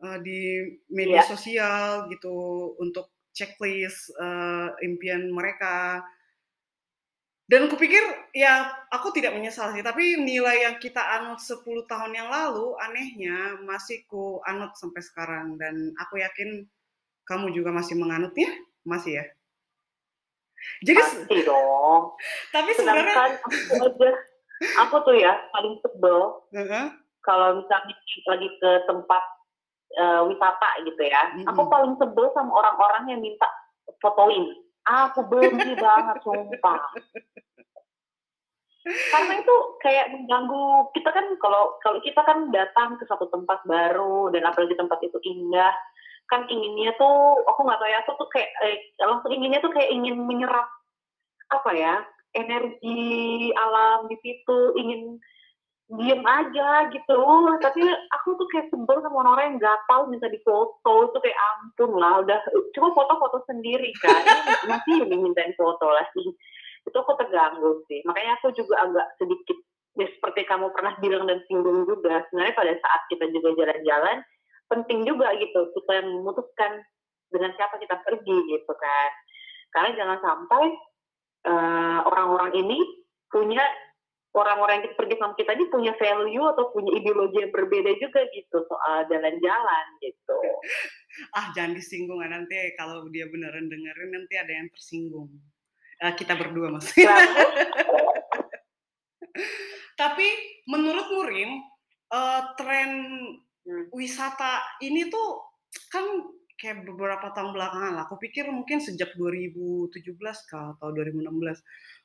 uh, 0.07 0.19
di 0.23 0.62
media 0.88 1.21
yeah. 1.21 1.29
sosial 1.29 2.07
gitu 2.09 2.33
untuk 2.79 3.11
checklist 3.35 4.14
uh, 4.17 4.71
impian 4.81 5.29
mereka 5.35 6.07
dan 7.52 7.69
kupikir 7.69 8.00
ya 8.33 8.71
aku 8.88 9.12
tidak 9.12 9.37
menyesal 9.37 9.76
sih, 9.76 9.85
tapi 9.85 10.17
nilai 10.17 10.64
yang 10.64 10.81
kita 10.81 11.05
anut 11.21 11.37
10 11.37 11.61
tahun 11.85 12.17
yang 12.17 12.33
lalu 12.33 12.73
anehnya 12.81 13.61
masih 13.69 14.09
ku 14.09 14.41
anut 14.49 14.73
sampai 14.79 15.05
sekarang 15.05 15.61
dan 15.61 15.93
aku 16.00 16.23
yakin 16.23 16.64
kamu 17.29 17.52
juga 17.52 17.69
masih 17.69 18.00
menganutnya, 18.00 18.49
masih 18.88 19.21
ya. 19.21 19.25
Jadi 20.83 20.99
Pasti 20.99 21.37
dong. 21.47 22.14
Tapi 22.54 22.71
sebenarnya 22.75 23.38
aku 23.42 23.76
aja 23.83 24.11
aku 24.87 24.95
tuh 25.02 25.16
ya 25.19 25.35
paling 25.50 25.75
sebel 25.83 26.38
uh-huh. 26.54 26.87
kalau 27.26 27.59
misalnya 27.59 27.95
lagi 28.31 28.49
ke 28.62 28.71
tempat 28.87 29.23
uh, 29.99 30.23
wisata 30.31 30.71
gitu 30.87 31.02
ya, 31.02 31.35
uh-huh. 31.35 31.50
aku 31.50 31.62
paling 31.66 31.99
sebel 31.99 32.31
sama 32.31 32.50
orang-orang 32.54 33.11
yang 33.11 33.21
minta 33.23 33.49
fotoin 33.99 34.54
Aku 34.83 35.23
benci 35.31 35.78
banget, 35.78 36.16
sumpah. 36.26 36.83
Karena 38.83 39.38
itu 39.38 39.57
kayak 39.78 40.11
mengganggu 40.11 40.90
kita 40.90 41.14
kan 41.14 41.26
kalau 41.38 41.78
kalau 41.87 42.02
kita 42.02 42.19
kan 42.26 42.50
datang 42.50 42.99
ke 42.99 43.07
satu 43.07 43.31
tempat 43.31 43.62
baru 43.62 44.35
dan 44.35 44.42
apalagi 44.42 44.75
tempat 44.75 44.99
itu 45.07 45.23
indah 45.23 45.71
kan 46.31 46.49
inginnya 46.49 46.95
tuh 46.97 47.41
aku 47.45 47.61
nggak 47.67 47.79
tahu 47.79 47.91
ya 47.91 47.99
aku 48.05 48.12
tuh 48.17 48.29
kayak 48.33 48.50
eh, 48.64 48.79
langsung 49.02 49.31
inginnya 49.33 49.61
tuh 49.61 49.73
kayak 49.75 49.91
ingin 49.93 50.17
menyerap 50.17 50.69
apa 51.52 51.71
ya 51.76 51.95
energi 52.33 53.52
alam 53.52 54.09
di 54.09 54.17
situ 54.25 54.59
ingin 54.81 55.21
diem 55.93 56.25
aja 56.25 56.88
gitu. 56.88 57.21
Tapi 57.61 57.83
aku 58.17 58.29
tuh 58.41 58.49
kayak 58.49 58.73
sebel 58.73 58.99
sama 59.05 59.17
orang-orang 59.25 59.45
yang 59.52 59.57
nggak 59.61 59.79
tahu 59.91 60.02
minta 60.09 60.29
difoto 60.33 60.95
itu 61.12 61.19
kayak 61.21 61.38
ampun 61.52 61.91
lah 62.00 62.25
udah 62.25 62.38
cuma 62.73 62.88
foto-foto 62.97 63.45
sendiri 63.45 63.93
kan. 64.00 64.23
Masih 64.71 65.05
dimintain 65.05 65.52
foto 65.59 65.87
lagi. 65.93 66.25
Itu 66.88 66.97
aku 66.97 67.12
terganggu 67.21 67.85
sih. 67.93 68.00
Makanya 68.09 68.41
aku 68.41 68.57
juga 68.57 68.81
agak 68.81 69.07
sedikit 69.21 69.59
ya 69.93 70.09
seperti 70.09 70.49
kamu 70.49 70.73
pernah 70.73 70.97
bilang 71.05 71.29
dan 71.29 71.45
singgung 71.45 71.85
juga 71.85 72.25
sebenarnya 72.33 72.57
pada 72.57 72.73
saat 72.81 73.00
kita 73.12 73.29
juga 73.29 73.52
jalan-jalan 73.61 74.25
penting 74.73 75.05
juga 75.05 75.37
gitu 75.37 75.69
kita 75.76 76.00
memutuskan 76.09 76.81
dengan 77.29 77.52
siapa 77.61 77.76
kita 77.76 78.00
pergi 78.00 78.38
gitu 78.49 78.73
kan 78.73 79.11
karena 79.73 79.91
jangan 79.97 80.19
sampai 80.25 80.64
uh, 81.49 82.00
orang-orang 82.09 82.57
ini 82.57 82.79
punya 83.29 83.64
orang-orang 84.33 84.81
yang 84.81 84.97
pergi 84.97 85.21
sama 85.21 85.37
kita 85.37 85.52
ini 85.52 85.69
punya 85.69 85.93
value 85.97 86.47
atau 86.57 86.73
punya 86.73 86.97
ideologi 86.97 87.37
yang 87.45 87.52
berbeda 87.52 87.93
juga 88.00 88.25
gitu 88.33 88.64
soal 88.64 89.05
jalan-jalan 89.12 89.85
gitu. 90.00 90.38
ah 91.37 91.52
jangan 91.52 91.76
disinggung 91.76 92.25
ah, 92.25 92.29
nanti 92.33 92.57
kalau 92.81 93.05
dia 93.12 93.29
beneran 93.29 93.69
dengerin 93.69 94.11
nanti 94.12 94.35
ada 94.41 94.52
yang 94.52 94.69
tersinggung. 94.73 95.29
Uh, 96.02 96.12
kita 96.17 96.35
berdua 96.35 96.73
mas. 96.73 96.88
Tapi 100.00 100.26
menurut 100.67 101.07
Murim 101.14 101.62
uh, 102.11 102.43
tren 102.59 102.91
hmm. 103.66 103.90
wisata 103.95 104.62
ini 104.83 105.07
tuh 105.09 105.52
kan 105.88 106.04
kayak 106.62 106.87
beberapa 106.87 107.35
tahun 107.35 107.50
belakangan 107.59 107.92
lah. 107.99 108.04
Aku 108.07 108.23
pikir 108.23 108.47
mungkin 108.47 108.78
sejak 108.78 109.19
2017 109.19 109.99
kah 110.47 110.78
atau 110.78 110.95
2016 110.95 111.59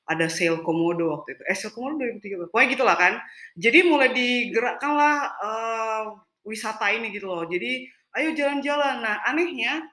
ada 0.09 0.25
sale 0.31 0.65
komodo 0.65 1.13
waktu 1.13 1.37
itu. 1.37 1.43
Eh 1.45 1.53
sale 1.53 1.73
komodo 1.77 2.01
2013. 2.01 2.49
Pokoknya 2.49 2.67
gitulah 2.73 2.97
kan. 2.97 3.13
Jadi 3.53 3.79
mulai 3.85 4.09
digerakkanlah 4.09 5.15
uh, 5.37 6.03
wisata 6.41 6.89
ini 6.89 7.13
gitu 7.13 7.29
loh. 7.29 7.45
Jadi 7.45 7.85
ayo 8.17 8.33
jalan-jalan. 8.33 9.05
Nah 9.05 9.21
anehnya 9.29 9.85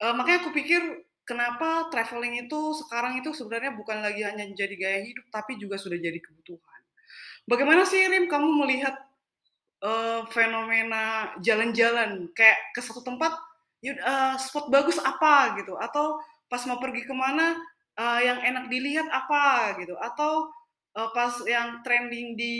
uh, 0.00 0.16
makanya 0.16 0.48
aku 0.48 0.56
pikir 0.56 0.80
kenapa 1.28 1.92
traveling 1.92 2.48
itu 2.48 2.72
sekarang 2.80 3.20
itu 3.20 3.36
sebenarnya 3.36 3.76
bukan 3.76 4.00
lagi 4.00 4.24
hanya 4.24 4.48
jadi 4.56 4.72
gaya 4.72 5.00
hidup 5.04 5.28
tapi 5.28 5.60
juga 5.60 5.76
sudah 5.76 6.00
jadi 6.00 6.16
kebutuhan. 6.16 6.80
Bagaimana 7.44 7.84
sih 7.84 8.00
Rim 8.08 8.24
kamu 8.24 8.64
melihat 8.64 9.07
uh, 9.82 10.26
fenomena 10.30 11.34
jalan-jalan 11.42 12.30
kayak 12.34 12.58
ke 12.74 12.80
satu 12.82 13.02
tempat 13.02 13.34
uh, 13.84 14.34
spot 14.38 14.70
bagus 14.70 14.98
apa 15.02 15.58
gitu 15.60 15.78
atau 15.78 16.18
pas 16.48 16.62
mau 16.66 16.80
pergi 16.80 17.04
ke 17.04 17.14
mana 17.14 17.54
uh, 17.98 18.20
yang 18.22 18.40
enak 18.42 18.70
dilihat 18.72 19.06
apa 19.10 19.76
gitu 19.78 19.94
atau 19.98 20.50
uh, 20.96 21.08
pas 21.14 21.34
yang 21.46 21.84
trending 21.84 22.34
di 22.34 22.56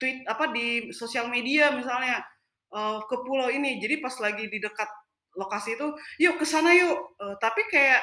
tweet 0.00 0.26
apa 0.26 0.50
di 0.50 0.90
sosial 0.90 1.30
media 1.30 1.70
misalnya 1.70 2.24
uh, 2.74 2.98
ke 3.06 3.16
pulau 3.22 3.50
ini 3.52 3.78
jadi 3.78 4.02
pas 4.02 4.14
lagi 4.18 4.50
di 4.50 4.58
dekat 4.58 4.88
lokasi 5.34 5.74
itu 5.78 5.94
yuk 6.22 6.38
ke 6.38 6.46
sana 6.46 6.74
yuk 6.74 7.14
uh, 7.18 7.34
tapi 7.38 7.66
kayak 7.70 8.02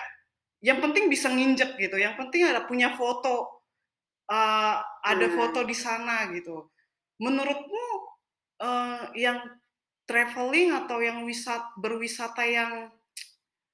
yang 0.61 0.77
penting 0.77 1.09
bisa 1.09 1.27
nginjek 1.27 1.75
gitu 1.79 1.97
yang 1.97 2.13
penting 2.15 2.45
ada 2.45 2.63
punya 2.69 2.93
foto 2.93 3.65
uh, 4.29 4.75
ada 5.01 5.27
hmm. 5.27 5.35
foto 5.35 5.59
di 5.65 5.75
sana 5.75 6.29
gitu 6.31 6.69
menurutmu 7.17 7.85
uh, 8.61 9.09
yang 9.17 9.41
traveling 10.05 10.71
atau 10.85 11.01
yang 11.01 11.25
wisat 11.25 11.61
berwisata 11.81 12.45
yang 12.45 12.93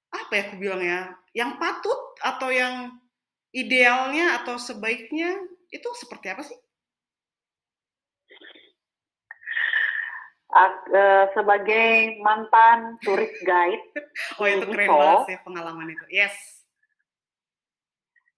apa 0.08 0.32
ya 0.32 0.42
aku 0.48 0.56
bilang 0.56 0.82
ya, 0.82 1.12
yang 1.36 1.60
patut 1.60 2.00
atau 2.24 2.48
yang 2.48 2.96
idealnya 3.52 4.40
atau 4.42 4.56
sebaiknya 4.56 5.36
itu 5.70 5.90
seperti 6.00 6.32
apa 6.32 6.44
sih? 6.48 6.60
Uh, 10.58 11.28
sebagai 11.36 12.18
mantan 12.24 12.98
turis 13.04 13.36
guide. 13.44 13.84
oh 14.40 14.48
itu 14.48 14.66
keren 14.72 14.90
banget 14.90 15.20
sih 15.28 15.38
pengalaman 15.44 15.92
itu. 15.92 16.06
Yes. 16.10 16.34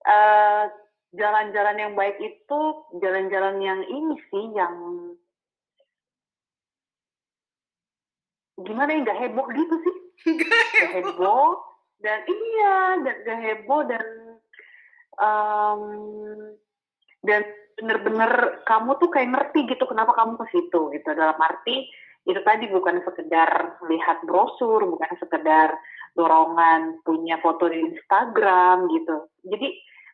Uh, 0.04 0.66
jalan-jalan 1.14 1.76
yang 1.78 1.92
baik 1.94 2.18
itu 2.18 2.60
jalan-jalan 2.98 3.62
yang 3.62 3.80
ini 3.86 4.16
sih 4.26 4.44
yang 4.52 4.74
gimana 8.66 8.90
ya 8.94 8.98
nggak 9.04 9.20
heboh 9.20 9.46
gitu 9.52 9.74
sih? 9.80 9.96
Nggak 10.36 10.90
heboh. 11.00 11.48
dan 12.00 12.24
iya 12.24 12.96
dan 13.04 13.16
gak 13.28 13.40
heboh 13.44 13.84
dan 13.84 14.06
um, 15.20 15.82
dan 17.20 17.44
bener-bener 17.76 18.64
kamu 18.64 18.96
tuh 18.96 19.08
kayak 19.12 19.32
ngerti 19.32 19.68
gitu 19.68 19.84
kenapa 19.84 20.16
kamu 20.16 20.40
ke 20.40 20.46
situ 20.48 20.92
gitu. 20.96 21.08
Dalam 21.12 21.36
arti 21.36 21.88
itu 22.24 22.40
tadi 22.44 22.68
bukan 22.68 23.00
sekedar 23.04 23.80
lihat 23.88 24.24
brosur 24.24 24.84
bukan 24.84 25.12
sekedar 25.20 25.72
dorongan 26.16 27.00
punya 27.04 27.40
foto 27.40 27.68
di 27.68 27.80
Instagram 27.80 28.88
gitu. 28.92 29.28
Jadi 29.44 29.68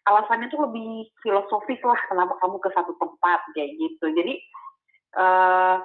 alasannya 0.07 0.47
tuh 0.51 0.71
lebih 0.71 1.11
filosofis 1.23 1.83
lah 1.83 1.99
kenapa 2.07 2.39
kamu 2.39 2.63
ke 2.63 2.71
satu 2.71 2.95
tempat 2.99 3.41
kayak 3.55 3.75
gitu. 3.75 4.07
Jadi 4.15 4.35
uh, 5.19 5.83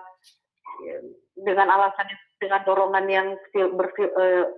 dengan 1.37 1.67
alasan 1.73 2.09
dengan 2.41 2.61
dorongan 2.65 3.05
yang 3.05 3.27
berfil, 3.77 4.09
uh, 4.17 4.49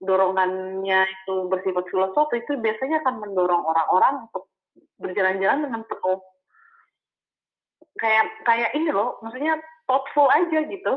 dorongannya 0.00 1.04
itu 1.04 1.34
bersifat 1.52 1.84
filosofis 1.92 2.42
itu 2.48 2.56
biasanya 2.56 3.04
akan 3.04 3.20
mendorong 3.20 3.60
orang-orang 3.60 4.24
untuk 4.24 4.48
berjalan-jalan 4.96 5.68
dengan 5.68 5.82
penuh 5.84 6.20
kayak 8.00 8.24
kayak 8.44 8.70
ini 8.76 8.92
loh 8.92 9.20
maksudnya 9.24 9.60
thoughtful 9.88 10.28
aja 10.32 10.64
gitu 10.68 10.94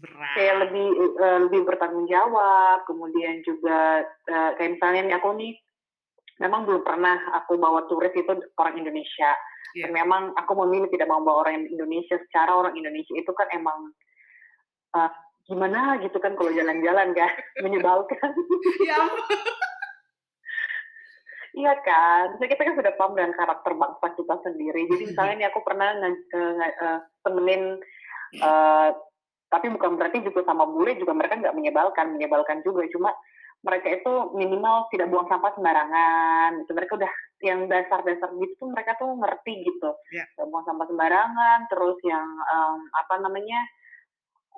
Berat. 0.00 0.32
kayak 0.36 0.54
lebih 0.68 0.88
uh, 1.20 1.38
lebih 1.48 1.68
bertanggung 1.68 2.08
jawab 2.08 2.84
kemudian 2.88 3.44
juga 3.44 4.04
uh, 4.32 4.50
kayak 4.56 4.80
misalnya 4.80 5.00
nih 5.04 5.16
aku 5.20 5.28
nih 5.36 5.52
memang 6.40 6.64
belum 6.64 6.82
pernah 6.82 7.20
aku 7.44 7.60
bawa 7.60 7.84
turis 7.86 8.12
itu 8.16 8.32
orang 8.56 8.74
Indonesia 8.80 9.36
yeah. 9.76 9.86
dan 9.86 9.90
memang 9.92 10.32
aku 10.34 10.52
memilih 10.64 10.88
tidak 10.88 11.12
mau 11.12 11.20
bawa 11.20 11.46
orang 11.48 11.68
Indonesia 11.68 12.16
secara 12.28 12.56
orang 12.56 12.74
Indonesia 12.74 13.14
itu 13.14 13.32
kan 13.36 13.48
emang 13.52 13.92
uh, 14.96 15.12
gimana 15.44 16.00
gitu 16.00 16.16
kan 16.20 16.32
kalau 16.36 16.50
jalan-jalan 16.52 17.12
kan 17.12 17.30
menyebalkan 17.64 18.32
ya 18.84 19.00
Iya 21.54 21.70
kan, 21.86 22.34
jadi 22.42 22.50
kita 22.50 22.66
kan 22.66 22.74
sudah 22.82 22.92
paham 22.98 23.14
dengan 23.14 23.30
karakter 23.38 23.78
bangsa 23.78 24.10
kita 24.18 24.42
sendiri. 24.42 24.90
Jadi 24.90 25.14
misalnya 25.14 25.34
nih 25.38 25.48
aku 25.54 25.62
pernah 25.62 25.94
uh, 25.94 26.98
temenin, 27.22 27.78
uh, 28.42 28.90
tapi 29.54 29.70
bukan 29.70 29.94
berarti 29.94 30.18
juga 30.26 30.42
sama 30.42 30.66
bule 30.66 30.98
juga 30.98 31.14
mereka 31.14 31.38
nggak 31.38 31.54
menyebalkan, 31.54 32.18
menyebalkan 32.18 32.58
juga. 32.66 32.82
Cuma 32.90 33.14
mereka 33.62 33.86
itu 33.86 34.12
minimal 34.34 34.90
tidak 34.90 35.06
buang 35.14 35.30
sampah 35.30 35.54
sembarangan. 35.54 36.66
Itu 36.66 36.74
mereka 36.74 36.98
udah 36.98 37.12
yang 37.46 37.70
dasar-dasar 37.70 38.34
gitu 38.34 38.54
tuh 38.58 38.68
mereka 38.74 38.98
tuh 38.98 39.14
ngerti 39.14 39.54
gitu. 39.62 39.94
Yeah. 40.10 40.26
buang 40.50 40.66
sampah 40.66 40.90
sembarangan, 40.90 41.70
terus 41.70 42.02
yang 42.02 42.26
um, 42.50 42.82
apa 42.98 43.22
namanya 43.22 43.62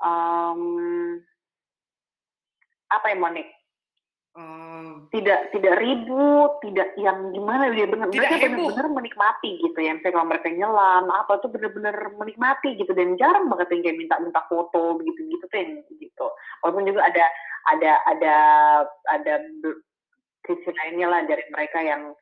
um, 0.02 0.60
apa 2.90 3.06
ya 3.12 3.16
Monik? 3.18 3.48
Um, 4.36 5.08
tidak 5.08 5.48
tidak 5.48 5.80
ribut, 5.80 6.60
tidak 6.60 6.92
yang 7.00 7.32
gimana 7.32 7.72
dia 7.72 7.88
benar 7.88 8.12
mereka 8.12 8.36
benar-benar 8.36 8.88
menikmati 8.92 9.56
gitu 9.64 9.78
ya. 9.80 9.96
Misalnya 9.96 10.12
kalau 10.12 10.28
mereka 10.28 10.48
nyelam 10.52 11.04
apa 11.08 11.40
tuh 11.40 11.48
benar-benar 11.48 11.96
menikmati 12.20 12.76
gitu 12.76 12.92
dan 12.92 13.16
jarang 13.16 13.48
banget 13.48 13.72
yang 13.72 13.80
kayak 13.88 13.96
minta-minta 13.96 14.44
foto 14.44 15.00
begitu-gitu 15.00 15.40
tuh 15.48 15.56
yang 15.56 15.80
gitu. 15.88 16.26
Walaupun 16.60 16.84
juga 16.84 17.08
ada 17.08 17.24
ada 17.72 17.92
ada 18.12 18.34
ada 19.08 19.34
sisi 20.44 20.68
lainnya 20.68 21.08
lah 21.08 21.24
dari 21.24 21.42
mereka 21.48 21.80
yang 21.80 22.12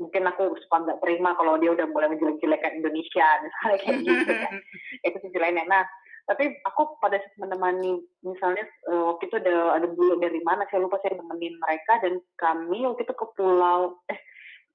mungkin 0.00 0.24
aku 0.24 0.56
suka 0.64 0.88
nggak 0.88 1.00
terima 1.04 1.36
kalau 1.36 1.60
dia 1.60 1.74
udah 1.74 1.84
mulai 1.90 2.08
menjelek-jelekan 2.16 2.80
Indonesia 2.80 3.26
misalnya 3.44 3.78
kayak 3.84 3.98
gitu 4.08 4.30
ya. 4.32 4.48
itu 5.12 5.16
sisi 5.20 5.36
lainnya. 5.36 5.68
Nah 5.68 5.84
tapi 6.28 6.52
aku 6.68 7.00
pada 7.00 7.16
saat 7.16 7.34
menemani 7.40 8.04
misalnya 8.20 8.68
uh, 8.92 9.12
waktu 9.12 9.32
itu 9.32 9.40
ada 9.40 9.80
ada 9.80 9.88
bule 9.88 10.20
dari 10.20 10.44
mana 10.44 10.68
saya 10.68 10.84
lupa 10.84 11.00
saya 11.00 11.16
nemenin 11.16 11.56
mereka 11.56 12.04
dan 12.04 12.20
kami 12.36 12.84
waktu 12.84 13.08
itu 13.08 13.14
ke 13.16 13.26
pulau 13.32 13.96
eh 14.12 14.20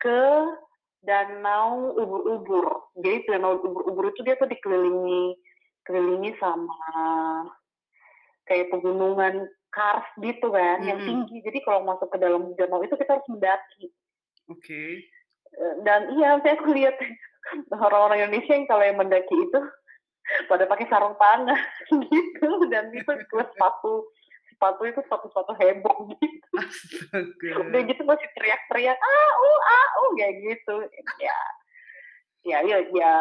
ke 0.01 0.19
danau 1.06 1.93
ubur-ubur 1.93 2.89
jadi 2.97 3.38
danau 3.38 3.62
ubur-ubur 3.62 4.10
itu 4.10 4.25
dia 4.25 4.34
tuh 4.41 4.49
dikelilingi 4.49 5.38
kelilingi 5.86 6.34
sama 6.41 6.89
kayak 8.49 8.73
pegunungan 8.73 9.45
kars 9.69 10.10
gitu 10.25 10.49
kan 10.49 10.82
hmm. 10.82 10.89
yang 10.89 10.99
tinggi 11.06 11.38
jadi 11.45 11.62
kalau 11.62 11.86
masuk 11.86 12.10
ke 12.10 12.17
dalam 12.17 12.49
danau 12.58 12.82
itu 12.82 12.97
kita 12.97 13.13
harus 13.13 13.30
mendaki 13.30 13.93
oke 14.49 14.58
okay. 14.58 15.06
Eh, 15.54 15.75
dan 15.86 16.10
iya 16.17 16.41
saya 16.41 16.58
aku 16.58 16.73
lihat 16.77 16.97
orang-orang 17.69 18.25
Indonesia 18.25 18.54
yang 18.58 18.65
kalau 18.65 18.84
yang 18.84 18.97
mendaki 18.97 19.36
itu 19.38 19.60
pada 20.47 20.63
pakai 20.67 20.88
sarung 20.88 21.15
tangan 21.19 21.59
gitu. 22.12 22.49
Dan 22.71 22.91
itu 22.95 23.12
gue 23.12 23.43
sepatu 23.55 24.07
sepatu 24.53 24.81
itu 24.88 24.99
sepatu 25.03 25.25
sepatu 25.27 25.51
heboh 25.59 25.97
gitu. 26.15 26.55
Udah 27.67 27.81
gitu 27.83 28.01
masih 28.07 28.27
teriak-teriak 28.38 28.95
ah 28.95 29.31
uh 29.36 29.62
ah 29.67 29.88
uh 29.99 30.09
kayak 30.15 30.36
gitu. 30.39 30.75
Ya 31.19 31.38
ya 32.47 32.57
ya 32.63 32.77
ya. 32.95 33.13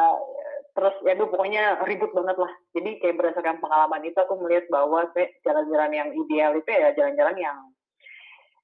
Terus 0.73 0.95
ya 1.05 1.13
gue 1.19 1.29
pokoknya 1.29 1.83
ribut 1.85 2.15
banget 2.15 2.37
lah. 2.39 2.53
Jadi 2.79 2.91
kayak 3.03 3.19
berdasarkan 3.19 3.59
pengalaman 3.59 4.07
itu 4.07 4.19
aku 4.23 4.39
melihat 4.39 4.71
bahwa 4.71 5.05
jalan-jalan 5.43 5.93
yang 5.93 6.09
ideal 6.15 6.53
itu 6.55 6.71
ya 6.71 6.95
jalan-jalan 6.95 7.37
yang 7.37 7.59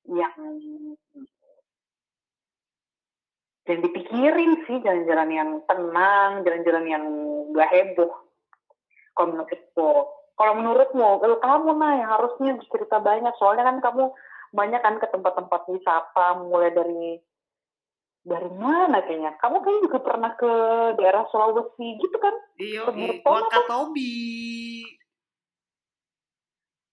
yang 0.08 0.34
dan 3.66 3.78
dipikirin 3.84 4.52
sih. 4.70 4.78
Jalan-jalan 4.86 5.30
yang 5.34 5.50
tenang 5.66 6.46
jalan-jalan 6.46 6.84
yang 6.86 7.04
gak 7.52 7.70
heboh 7.74 8.27
kalau 9.18 9.34
menurutku 9.34 9.90
kalau 10.38 10.54
menurutmu 10.54 11.18
kamu 11.42 11.70
nah 11.74 11.92
yang 11.98 12.10
harusnya 12.14 12.54
cerita 12.70 13.02
banyak. 13.02 13.34
Soalnya 13.42 13.66
kan 13.66 13.82
kamu 13.82 14.14
banyak 14.54 14.80
kan 14.80 14.94
ke 15.02 15.06
tempat-tempat 15.10 15.66
wisata 15.66 16.38
mulai 16.46 16.70
dari 16.70 17.18
dari 18.22 18.50
mana 18.54 19.02
kayaknya? 19.02 19.34
Kamu 19.42 19.58
kayaknya 19.58 19.82
juga 19.90 19.98
pernah 19.98 20.30
ke 20.38 20.52
daerah 20.94 21.26
Sulawesi 21.34 21.98
gitu 21.98 22.16
kan? 22.22 22.34
Iya 22.62 22.86
Wakatobi. 23.26 24.14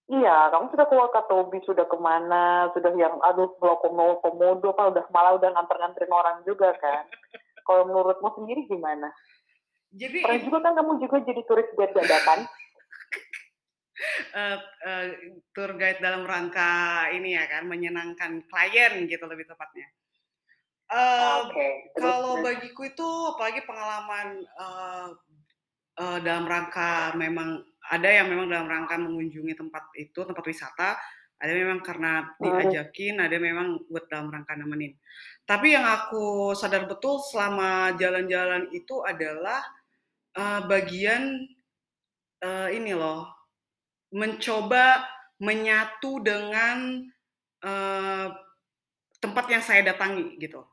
Iya, 0.06 0.54
kamu 0.54 0.70
sudah 0.70 0.86
ke 0.86 0.94
Wakatobi, 0.94 1.58
sudah 1.66 1.86
ke 1.90 1.98
mana, 1.98 2.70
sudah 2.70 2.94
yang 2.94 3.18
aduh 3.26 3.50
Pulau 3.58 3.82
Komodo, 4.22 4.70
kan 4.78 4.94
udah 4.94 5.02
malah 5.10 5.34
udah 5.34 5.50
nganter-nganterin 5.50 6.14
orang 6.14 6.46
juga 6.46 6.78
kan. 6.78 7.10
Kalau 7.66 7.90
menurutmu 7.90 8.30
sendiri 8.38 8.70
gimana? 8.70 9.10
Jadi 9.94 10.18
pernah 10.24 10.42
juga 10.42 10.58
kan 10.64 10.72
kamu 10.74 10.92
juga 11.02 11.16
jadi 11.22 11.42
turis 11.46 11.68
guide 11.76 11.94
dadakan. 11.94 12.40
uh, 14.36 14.56
uh, 14.60 15.06
tour 15.56 15.70
guide 15.76 16.00
dalam 16.02 16.28
rangka 16.28 17.06
ini 17.12 17.36
ya 17.36 17.48
kan 17.48 17.64
menyenangkan 17.68 18.44
klien 18.48 19.08
gitu 19.08 19.24
lebih 19.24 19.48
tepatnya. 19.48 19.88
Uh, 20.86 21.50
okay. 21.50 21.90
Kalau 21.98 22.46
bagiku 22.46 22.86
itu 22.86 23.08
apalagi 23.34 23.66
pengalaman 23.66 24.46
uh, 24.54 25.10
uh, 25.98 26.18
dalam 26.22 26.46
rangka 26.46 27.10
memang 27.18 27.58
ada 27.90 28.06
yang 28.06 28.30
memang 28.30 28.46
dalam 28.46 28.70
rangka 28.70 28.94
mengunjungi 28.94 29.54
tempat 29.58 29.90
itu 29.98 30.22
tempat 30.22 30.44
wisata, 30.46 30.94
ada 31.42 31.52
memang 31.52 31.82
karena 31.82 32.30
diajakin, 32.38 33.18
ada 33.18 33.36
memang 33.38 33.82
buat 33.90 34.06
dalam 34.06 34.30
rangka 34.30 34.54
nemenin. 34.54 34.94
Tapi 35.46 35.74
yang 35.74 35.86
aku 35.86 36.54
sadar 36.54 36.86
betul 36.86 37.18
selama 37.18 37.94
jalan-jalan 37.98 38.70
itu 38.74 39.02
adalah 39.06 39.62
uh, 40.36 40.60
bagian 40.68 41.48
uh, 42.44 42.68
ini 42.70 42.92
loh, 42.92 43.26
mencoba 44.12 45.08
menyatu 45.42 46.20
dengan 46.22 47.04
uh, 47.64 48.28
tempat 49.20 49.44
yang 49.50 49.64
saya 49.64 49.82
datangi 49.92 50.36
gitu. 50.38 50.64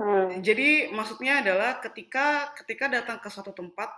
Hmm. 0.00 0.40
Jadi 0.40 0.90
maksudnya 0.90 1.44
adalah 1.44 1.78
ketika 1.78 2.50
ketika 2.56 2.88
datang 2.88 3.18
ke 3.20 3.28
suatu 3.28 3.52
tempat, 3.52 3.92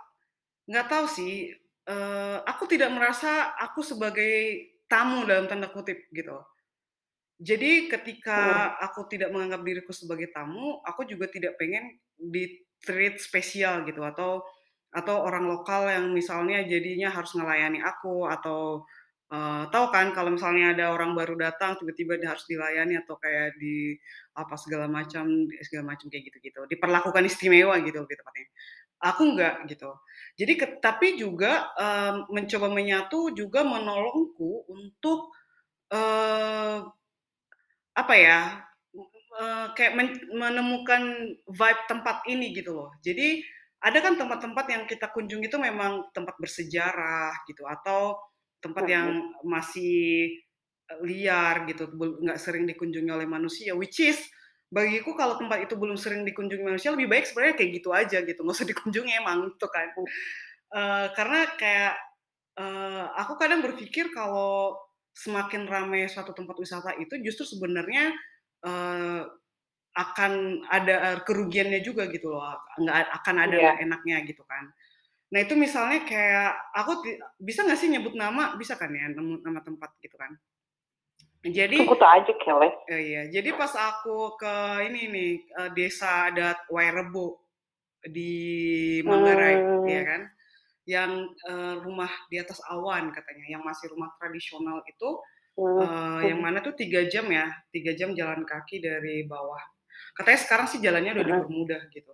nggak 0.67 0.87
tahu 0.91 1.05
sih, 1.07 1.49
uh, 1.87 2.43
aku 2.45 2.67
tidak 2.69 2.91
merasa 2.91 3.55
aku 3.57 3.81
sebagai 3.81 4.67
tamu 4.85 5.25
dalam 5.25 5.49
tanda 5.49 5.71
kutip 5.71 6.05
gitu. 6.13 6.37
Jadi 7.35 7.91
ketika 7.91 8.39
hmm. 8.77 8.85
aku 8.91 9.01
tidak 9.11 9.33
menganggap 9.33 9.61
diriku 9.65 9.91
sebagai 9.91 10.31
tamu, 10.31 10.79
aku 10.85 11.03
juga 11.07 11.27
tidak 11.27 11.57
pengen 11.59 11.99
di 12.15 12.63
treat 12.83 13.21
spesial 13.21 13.85
gitu 13.87 14.01
atau 14.03 14.43
atau 14.95 15.27
orang 15.27 15.51
lokal 15.51 15.91
yang 15.91 16.15
misalnya 16.15 16.63
jadinya 16.63 17.11
harus 17.11 17.35
ngelayani 17.35 17.83
aku 17.83 18.31
atau 18.31 18.87
uh, 19.27 19.67
tahu 19.67 19.91
kan 19.91 20.15
kalau 20.15 20.31
misalnya 20.31 20.71
ada 20.71 20.95
orang 20.95 21.11
baru 21.11 21.35
datang 21.35 21.75
tiba-tiba 21.75 22.15
harus 22.23 22.47
dilayani 22.47 22.95
atau 23.03 23.19
kayak 23.19 23.59
di 23.59 23.99
apa 24.39 24.55
segala 24.55 24.87
macam 24.87 25.27
segala 25.59 25.95
macam 25.95 26.07
kayak 26.07 26.31
gitu-gitu 26.31 26.63
diperlakukan 26.71 27.27
istimewa 27.27 27.75
gitu 27.83 28.07
gitu 28.07 28.21
tepatnya. 28.23 28.47
Aku 29.03 29.21
enggak 29.35 29.67
gitu. 29.67 29.91
Jadi 30.39 30.53
ke, 30.55 30.65
tapi 30.79 31.19
juga 31.19 31.67
um, 31.75 32.31
mencoba 32.31 32.71
menyatu 32.71 33.35
juga 33.35 33.67
menolongku 33.67 34.65
untuk 34.71 35.35
uh, 35.91 36.79
apa 37.95 38.13
ya 38.15 38.39
uh, 39.35 39.67
kayak 39.75 39.93
men 39.93 40.09
menemukan 40.31 41.35
vibe 41.45 41.81
tempat 41.91 42.23
ini 42.31 42.55
gitu 42.55 42.71
loh. 42.73 42.89
Jadi 43.03 43.43
ada 43.83 44.01
kan 44.01 44.17
tempat-tempat 44.17 44.65
yang 44.71 44.83
kita 44.89 45.13
kunjungi 45.13 45.51
itu 45.51 45.59
memang 45.61 46.09
tempat 46.15 46.33
bersejarah 46.41 47.45
gitu 47.45 47.67
atau 47.69 48.17
tempat 48.63 48.85
yang 48.89 49.21
masih 49.45 50.33
liar 51.05 51.69
gitu, 51.69 51.89
nggak 51.97 52.41
sering 52.41 52.65
dikunjungi 52.65 53.09
oleh 53.13 53.29
manusia, 53.29 53.77
which 53.77 54.01
is 54.01 54.17
bagiku 54.69 55.13
kalau 55.13 55.37
tempat 55.37 55.69
itu 55.69 55.77
belum 55.77 55.97
sering 55.97 56.25
dikunjungi 56.25 56.65
manusia 56.65 56.89
lebih 56.93 57.09
baik 57.09 57.29
sebenarnya 57.29 57.55
kayak 57.61 57.71
gitu 57.77 57.89
aja 57.93 58.17
gitu, 58.25 58.41
nggak 58.41 58.57
usah 58.57 58.69
dikunjungi 58.69 59.11
emang 59.21 59.53
tuh 59.61 59.69
kan. 59.69 59.85
Uh, 60.73 61.09
karena 61.13 61.41
kayak 61.57 61.93
uh, 62.57 63.13
aku 63.21 63.37
kadang 63.37 63.61
berpikir 63.61 64.09
kalau 64.09 64.77
semakin 65.13 65.69
ramai 65.69 66.09
suatu 66.09 66.33
tempat 66.33 66.57
wisata 66.57 66.97
itu 66.97 67.21
justru 67.21 67.45
sebenarnya 67.45 68.13
uh, 68.65 69.21
akan 69.95 70.65
ada 70.67 71.23
kerugiannya 71.23 71.79
juga 71.79 72.11
gitu 72.11 72.33
loh, 72.33 72.57
nggak 72.81 72.97
akan 73.23 73.35
ada 73.47 73.55
yeah. 73.55 73.75
enaknya 73.79 74.25
gitu 74.27 74.43
kan. 74.43 74.67
Nah 75.31 75.39
itu 75.39 75.55
misalnya 75.55 76.03
kayak 76.03 76.51
aku 76.75 77.05
bisa 77.39 77.63
nggak 77.63 77.79
sih 77.79 77.87
nyebut 77.87 78.11
nama 78.17 78.59
bisa 78.59 78.75
kan 78.75 78.91
ya 78.91 79.07
nama, 79.13 79.39
nama 79.39 79.59
tempat 79.63 79.95
gitu 80.03 80.19
kan? 80.19 80.35
Jadi 81.45 81.77
Sebut 81.85 82.01
aja 82.01 82.33
Kelly. 82.41 82.69
Ya, 82.89 82.97
iya, 82.97 83.21
jadi 83.29 83.53
pas 83.53 83.69
aku 83.77 84.33
ke 84.33 84.55
ini 84.89 85.01
nih 85.13 85.31
uh, 85.61 85.69
desa 85.77 86.33
adat 86.33 86.65
Wairebo 86.73 87.37
di 88.01 88.33
Manggarai, 89.05 89.61
hmm. 89.61 89.85
ya 89.85 90.01
kan, 90.05 90.21
yang 90.89 91.11
uh, 91.45 91.85
rumah 91.85 92.09
di 92.33 92.41
atas 92.41 92.57
awan 92.65 93.13
katanya, 93.13 93.45
yang 93.45 93.61
masih 93.61 93.93
rumah 93.93 94.09
tradisional 94.17 94.81
itu. 94.89 95.09
Uh, 95.57 96.21
yang 96.23 96.39
mana 96.43 96.59
tuh 96.59 96.75
tiga 96.75 97.07
jam 97.07 97.27
ya, 97.31 97.47
tiga 97.71 97.95
jam 97.95 98.11
jalan 98.11 98.43
kaki 98.43 98.83
dari 98.83 99.23
bawah. 99.23 99.61
Katanya 100.15 100.39
sekarang 100.39 100.67
sih 100.67 100.79
jalannya 100.79 101.11
udah 101.15 101.25
dipermudah 101.25 101.81
gitu. 101.91 102.11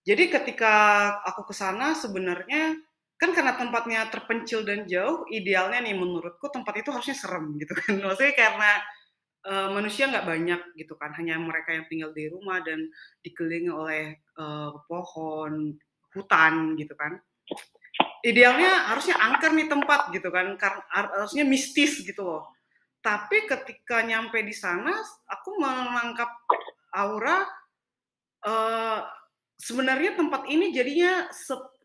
Jadi 0.00 0.32
ketika 0.32 0.74
aku 1.22 1.50
ke 1.50 1.54
sana 1.54 1.92
sebenarnya 1.92 2.78
kan 3.20 3.36
karena 3.36 3.52
tempatnya 3.52 4.08
terpencil 4.08 4.64
dan 4.64 4.88
jauh, 4.88 5.28
idealnya 5.28 5.84
nih 5.84 5.92
menurutku 5.92 6.48
tempat 6.48 6.80
itu 6.80 6.88
harusnya 6.88 7.12
serem 7.12 7.60
gitu 7.60 7.76
kan. 7.76 8.00
Maksudnya 8.08 8.32
karena 8.32 8.70
uh, 9.44 9.68
manusia 9.76 10.08
nggak 10.08 10.24
banyak 10.24 10.60
gitu 10.80 10.96
kan, 10.96 11.12
hanya 11.20 11.36
mereka 11.36 11.76
yang 11.76 11.84
tinggal 11.92 12.10
di 12.16 12.32
rumah 12.32 12.64
dan 12.64 12.88
dikelilingi 13.20 13.68
oleh 13.68 14.24
uh, 14.40 14.72
pohon, 14.88 15.76
hutan 16.16 16.80
gitu 16.80 16.96
kan. 16.96 17.20
Idealnya 18.24 18.88
harusnya 18.88 19.20
angker 19.20 19.52
nih 19.52 19.68
tempat 19.68 20.08
gitu 20.16 20.32
kan, 20.32 20.56
karena 20.56 20.80
harusnya 20.88 21.44
mistis 21.44 22.00
gitu 22.00 22.24
loh. 22.24 22.48
Tapi 23.00 23.48
ketika 23.48 24.04
nyampe 24.04 24.44
di 24.44 24.52
sana, 24.52 24.92
aku 25.24 25.56
menangkap 25.56 26.28
aura 26.92 27.48
uh, 28.44 29.00
sebenarnya 29.56 30.20
tempat 30.20 30.44
ini 30.52 30.68
jadinya 30.72 31.28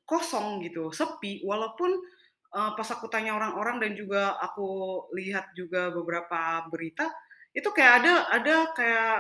kosong 0.04 0.60
gitu, 0.68 0.92
sepi. 0.92 1.40
Walaupun 1.48 1.92
uh, 2.52 2.72
pas 2.76 2.88
aku 2.92 3.08
tanya 3.08 3.40
orang-orang 3.40 3.80
dan 3.80 3.92
juga 3.96 4.36
aku 4.44 4.68
lihat 5.16 5.56
juga 5.56 5.92
beberapa 5.96 6.68
berita, 6.68 7.08
itu 7.56 7.72
kayak 7.72 7.94
ada 8.04 8.14
ada 8.36 8.56
kayak 8.76 9.18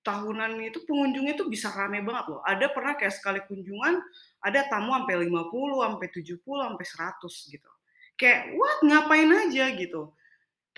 tahunan 0.00 0.56
itu 0.64 0.80
pengunjungnya 0.88 1.36
itu 1.36 1.44
bisa 1.44 1.68
rame 1.68 2.00
banget 2.00 2.32
loh. 2.32 2.40
Ada 2.40 2.72
pernah 2.72 2.96
kayak 2.96 3.12
sekali 3.12 3.44
kunjungan 3.44 4.00
ada 4.40 4.64
tamu 4.72 4.96
sampai 4.96 5.28
50, 5.28 5.84
sampai 5.84 6.08
70, 6.08 6.40
sampai 6.40 6.86
100 6.88 7.52
gitu. 7.52 7.70
Kayak 8.16 8.40
what 8.56 8.78
ngapain 8.80 9.28
aja 9.28 9.64
gitu. 9.76 10.16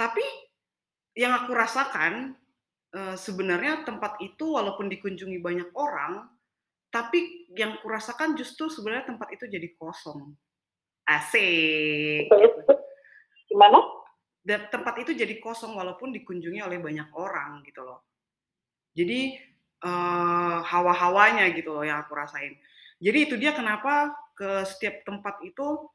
Tapi 0.01 0.25
yang 1.13 1.37
aku 1.37 1.53
rasakan 1.53 2.33
uh, 2.97 3.17
sebenarnya 3.21 3.85
tempat 3.85 4.17
itu 4.25 4.57
walaupun 4.57 4.89
dikunjungi 4.89 5.37
banyak 5.45 5.69
orang, 5.77 6.25
tapi 6.89 7.45
yang 7.53 7.77
kurasakan 7.85 8.33
justru 8.33 8.73
sebenarnya 8.73 9.13
tempat 9.13 9.29
itu 9.37 9.45
jadi 9.45 9.69
kosong. 9.77 10.33
Asik. 11.05 12.33
Gimana? 13.45 13.85
Dan 14.41 14.73
tempat 14.73 15.05
itu 15.05 15.13
jadi 15.13 15.37
kosong 15.37 15.77
walaupun 15.77 16.17
dikunjungi 16.17 16.65
oleh 16.65 16.81
banyak 16.81 17.13
orang 17.13 17.61
gitu 17.69 17.85
loh. 17.85 18.01
Jadi 18.97 19.37
uh, 19.85 20.65
hawa-hawanya 20.65 21.45
gitu 21.53 21.77
loh 21.77 21.85
yang 21.85 22.01
aku 22.01 22.17
rasain. 22.17 22.57
Jadi 23.05 23.19
itu 23.29 23.35
dia 23.37 23.53
kenapa 23.53 24.17
ke 24.33 24.65
setiap 24.65 25.05
tempat 25.05 25.45
itu 25.45 25.93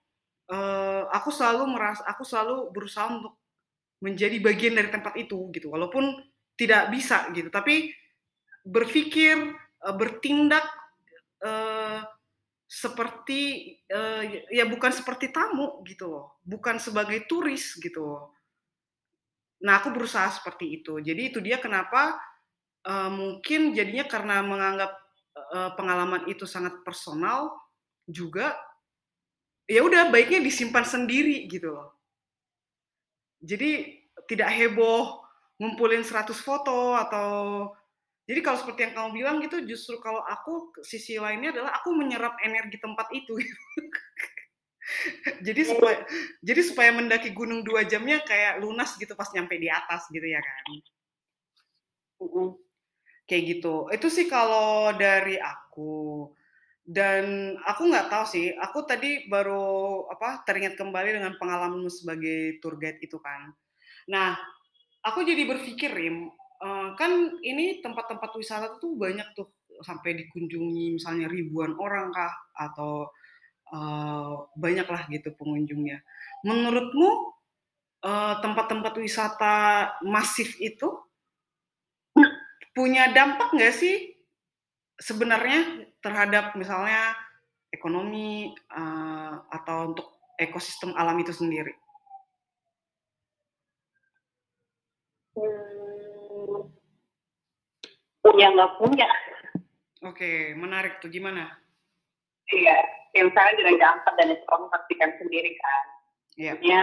uh, 0.53 1.09
aku 1.09 1.33
selalu 1.33 1.73
merasa 1.73 2.05
aku 2.05 2.21
selalu 2.21 2.69
berusaha 2.69 3.09
untuk 3.09 3.33
menjadi 4.05 4.37
bagian 4.37 4.77
dari 4.77 4.93
tempat 4.93 5.17
itu 5.17 5.49
gitu 5.49 5.73
walaupun 5.73 6.13
tidak 6.53 6.93
bisa 6.93 7.25
gitu 7.33 7.49
tapi 7.49 7.89
berpikir 8.65 9.53
uh, 9.85 9.95
bertindak 9.97 10.65
uh, 11.45 12.01
seperti 12.65 13.73
uh, 13.93 14.25
ya 14.49 14.65
bukan 14.65 14.89
seperti 14.89 15.29
tamu 15.29 15.85
gitu 15.85 16.09
loh, 16.09 16.41
bukan 16.41 16.81
sebagai 16.81 17.29
turis 17.29 17.77
gitu 17.77 18.01
loh. 18.01 18.33
Nah 19.61 19.77
aku 19.79 19.93
berusaha 19.93 20.33
seperti 20.33 20.81
itu. 20.81 20.97
Jadi 20.97 21.21
itu 21.29 21.39
dia 21.39 21.61
kenapa 21.61 22.17
mungkin 22.85 23.73
jadinya 23.73 24.05
karena 24.05 24.45
menganggap 24.45 24.93
pengalaman 25.73 26.29
itu 26.29 26.45
sangat 26.45 26.85
personal 26.85 27.49
juga 28.05 28.53
ya 29.65 29.81
udah 29.81 30.13
baiknya 30.13 30.45
disimpan 30.45 30.85
sendiri 30.85 31.49
gitu 31.49 31.73
loh. 31.73 31.94
Jadi 33.45 34.01
tidak 34.25 34.49
heboh 34.49 35.21
ngumpulin 35.62 36.01
100 36.01 36.34
foto 36.36 36.97
atau 36.97 37.29
jadi 38.25 38.41
kalau 38.41 38.58
seperti 38.58 38.89
yang 38.89 38.93
kamu 38.97 39.10
bilang 39.21 39.38
gitu, 39.38 39.62
justru 39.69 40.01
kalau 40.01 40.17
aku 40.25 40.73
sisi 40.81 41.21
lainnya 41.21 41.53
adalah 41.53 41.77
aku 41.77 41.93
menyerap 41.93 42.34
energi 42.41 42.81
tempat 42.81 43.05
itu. 43.13 43.38
Gitu. 43.38 43.62
jadi 45.45 45.62
supaya 45.62 45.97
jadi 46.41 46.62
supaya 46.65 46.89
mendaki 46.93 47.34
gunung 47.38 47.62
dua 47.62 47.86
jamnya 47.86 48.25
kayak 48.25 48.62
lunas 48.65 48.97
gitu 48.97 49.13
pas 49.13 49.29
nyampe 49.29 49.62
di 49.62 49.69
atas 49.69 50.10
gitu 50.10 50.25
ya 50.25 50.41
kan. 50.41 50.65
Kayak 53.29 53.43
gitu. 53.45 53.93
Itu 53.93 54.08
sih 54.10 54.25
kalau 54.25 54.89
dari 54.97 55.38
aku. 55.38 56.25
Dan 56.85 57.57
aku 57.65 57.89
nggak 57.89 58.13
tahu 58.13 58.25
sih. 58.29 58.53
Aku 58.61 58.85
tadi 58.85 59.25
baru 59.25 60.05
apa 60.13 60.45
teringat 60.45 60.77
kembali 60.77 61.17
dengan 61.17 61.33
pengalamanmu 61.41 61.89
sebagai 61.89 62.61
tour 62.61 62.77
guide 62.77 63.01
itu 63.01 63.17
kan. 63.17 63.49
Nah, 64.05 64.37
aku 65.01 65.25
jadi 65.25 65.49
berpikir 65.49 65.89
Rim, 65.89 66.29
Eh, 66.65 66.89
kan 66.95 67.11
ini 67.43 67.83
tempat-tempat 67.83 68.31
wisata 68.39 68.79
tuh 68.79 68.95
banyak 68.95 69.27
tuh 69.35 69.51
sampai 69.83 70.15
dikunjungi 70.23 70.95
misalnya 70.95 71.27
ribuan 71.27 71.75
orang 71.75 72.15
kah 72.15 72.31
atau 72.55 73.11
uh, 73.75 74.47
banyak 74.55 74.87
lah 74.87 75.03
gitu 75.11 75.35
pengunjungnya. 75.35 75.99
Menurutmu 76.47 77.09
uh, 78.07 78.39
tempat-tempat 78.39 78.95
wisata 78.95 79.55
masif 80.07 80.55
itu 80.63 80.95
punya 82.71 83.11
dampak 83.11 83.51
nggak 83.51 83.75
sih 83.75 84.15
sebenarnya 84.95 85.91
terhadap 86.05 86.53
misalnya 86.53 87.17
ekonomi 87.73 88.53
uh, 88.69 89.41
atau 89.49 89.89
untuk 89.89 90.07
ekosistem 90.37 90.93
alam 90.93 91.17
itu 91.17 91.33
sendiri? 91.33 91.73
punya 98.35 98.51
nggak 98.51 98.73
punya. 98.81 99.09
Oke, 100.03 100.51
menarik 100.59 100.99
tuh 100.99 101.07
gimana? 101.07 101.55
Iya, 102.51 102.77
yang 103.15 103.31
misalnya 103.31 103.53
dengan 103.57 103.75
dampak 103.79 104.13
dan 104.19 104.33
itu 104.35 104.43
kamu 104.43 104.65
sendiri 105.23 105.51
kan. 105.55 105.83
Iya. 106.35 106.51
Punya 106.59 106.81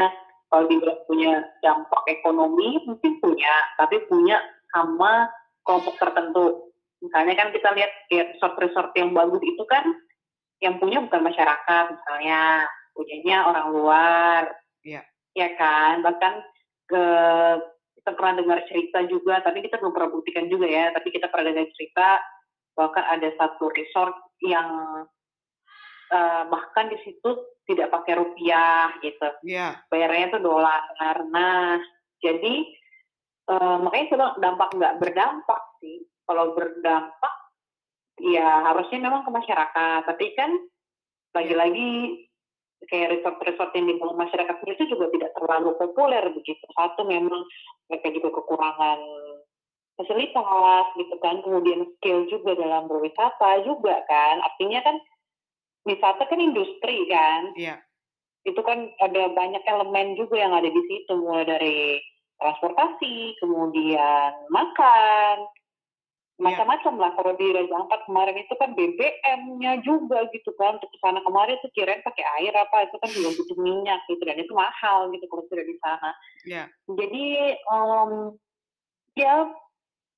kalau 0.49 0.65
dibilang 0.69 1.01
punya 1.05 1.33
dampak 1.61 2.03
ekonomi 2.09 2.81
mungkin 2.89 3.13
punya, 3.21 3.55
tapi 3.77 4.01
punya 4.09 4.41
sama 4.73 5.29
kelompok 5.69 6.01
tertentu. 6.01 6.72
Misalnya 7.03 7.35
kan 7.35 7.49
kita 7.51 7.69
lihat 7.75 7.93
ya, 8.09 8.23
resort-resort 8.31 8.95
yang 8.95 9.11
bagus 9.11 9.43
itu 9.43 9.65
kan 9.67 9.83
yang 10.63 10.79
punya 10.79 11.03
bukan 11.03 11.27
masyarakat 11.27 11.85
misalnya, 11.91 12.71
punyanya 12.95 13.37
orang 13.51 13.67
luar. 13.75 14.43
Iya. 14.87 15.03
Ya 15.35 15.49
kan, 15.59 16.07
bahkan 16.07 16.47
ke 16.87 17.05
kita 17.99 18.11
pernah 18.19 18.35
dengar 18.39 18.59
cerita 18.71 19.03
juga, 19.11 19.43
tapi 19.43 19.63
kita 19.63 19.83
belum 19.83 19.95
pernah 19.95 20.11
buktikan 20.15 20.47
juga 20.47 20.67
ya, 20.71 20.95
tapi 20.95 21.11
kita 21.11 21.27
pernah 21.31 21.51
dengar 21.51 21.71
cerita 21.75 22.23
bahkan 22.73 23.05
ada 23.05 23.29
satu 23.37 23.69
resort 23.69 24.17
yang 24.41 24.69
uh, 26.09 26.43
bahkan 26.49 26.89
di 26.89 26.99
situ 27.05 27.31
tidak 27.69 27.93
pakai 27.95 28.19
rupiah 28.19 28.91
gitu, 29.05 29.29
yeah. 29.47 29.79
bayarnya 29.93 30.35
itu 30.35 30.39
dolar. 30.43 30.83
Nah, 31.31 31.79
jadi 32.25 32.55
uh, 33.53 33.77
makanya 33.87 34.05
itu 34.09 34.17
dampak 34.41 34.69
nggak 34.75 34.97
berdampak 34.99 35.63
sih. 35.79 36.03
Kalau 36.27 36.55
berdampak, 36.55 37.35
ya 38.23 38.71
harusnya 38.71 38.99
memang 39.03 39.27
ke 39.27 39.31
masyarakat. 39.31 40.01
Tapi 40.07 40.27
kan 40.39 40.51
lagi-lagi 41.35 42.23
kayak 42.91 43.19
resort-resort 43.19 43.71
yang 43.79 43.87
dibangun 43.87 44.19
masyarakat 44.19 44.57
itu 44.67 44.85
juga 44.91 45.07
tidak 45.15 45.31
terlalu 45.39 45.71
populer 45.79 46.25
begitu. 46.35 46.65
Satu 46.75 47.07
memang 47.07 47.47
mereka 47.87 48.11
juga 48.11 48.29
kekurangan 48.43 49.01
fasilitas 49.99 50.87
gitu 50.97 51.15
kan, 51.21 51.45
kemudian 51.45 51.87
skill 51.99 52.27
juga 52.27 52.59
dalam 52.59 52.91
berwisata 52.91 53.63
juga 53.63 54.03
kan. 54.09 54.43
Artinya 54.43 54.81
kan 54.83 54.97
wisata 55.87 56.27
kan 56.27 56.41
industri 56.41 57.07
kan. 57.07 57.55
Iya. 57.55 57.77
Itu 58.43 58.59
kan 58.67 58.91
ada 58.99 59.31
banyak 59.31 59.63
elemen 59.63 60.19
juga 60.19 60.43
yang 60.43 60.51
ada 60.51 60.67
di 60.67 60.83
situ 60.91 61.13
mulai 61.15 61.47
dari 61.47 62.03
transportasi, 62.43 63.39
kemudian 63.39 64.51
makan. 64.51 65.47
Macam-macam 66.41 66.95
lah 66.97 67.13
kalau 67.13 67.33
di 67.37 67.47
Raja 67.53 67.75
Ampat 67.77 68.01
kemarin 68.09 68.37
itu 68.41 68.55
kan 68.57 68.73
BBM-nya 68.73 69.85
juga 69.85 70.25
gitu 70.33 70.51
kan 70.57 70.81
untuk 70.81 70.89
sana 70.99 71.21
kemarin 71.23 71.61
itu 71.61 71.69
kirain 71.77 72.01
pakai 72.01 72.25
air 72.41 72.53
apa 72.57 72.89
itu 72.89 72.97
kan 72.99 73.11
juga 73.13 73.29
butuh 73.37 73.59
minyak 73.61 74.01
gitu 74.09 74.23
dan 74.25 74.41
itu 74.41 74.53
mahal 74.57 75.13
gitu 75.13 75.25
kalau 75.29 75.45
sudah 75.47 75.65
di 75.65 75.77
sana. 75.79 76.11
Yeah. 76.49 76.67
jadi 76.89 77.27
um, 77.69 78.41
ya 79.13 79.53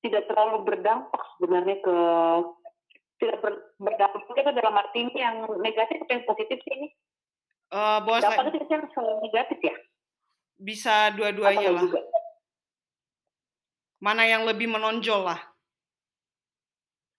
tidak 0.06 0.30
terlalu 0.30 0.62
berdampak 0.62 1.22
sebenarnya 1.36 1.76
ke 1.82 1.96
tidak 3.18 3.38
ber, 3.42 3.52
berdampak 3.82 4.22
itu 4.22 4.50
dalam 4.54 4.74
arti 4.74 4.98
yang 5.18 5.36
negatif 5.58 5.98
atau 6.02 6.14
yang 6.14 6.26
positif 6.28 6.58
sih 6.62 6.72
ini? 6.78 6.88
Uh, 7.74 7.98
bos 8.06 8.22
dampak 8.22 8.54
itu 8.54 8.66
yang 8.70 8.86
selalu 8.94 9.14
negatif 9.28 9.58
ya? 9.60 9.76
Bisa 10.54 11.10
dua-duanya 11.18 11.74
lah. 11.74 11.82
juga? 11.82 12.00
mana 14.04 14.28
yang 14.28 14.44
lebih 14.44 14.68
menonjol 14.68 15.24
lah 15.24 15.40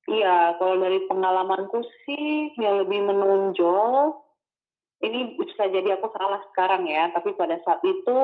Iya, 0.06 0.62
kalau 0.62 0.78
dari 0.78 1.02
pengalamanku 1.10 1.82
sih 2.06 2.54
yang 2.62 2.86
lebih 2.86 3.10
menonjol, 3.10 4.14
ini 5.02 5.34
bisa 5.34 5.66
jadi 5.66 5.98
aku 5.98 6.14
salah 6.14 6.46
sekarang 6.54 6.86
ya, 6.86 7.10
tapi 7.10 7.34
pada 7.34 7.58
saat 7.66 7.82
itu 7.82 8.18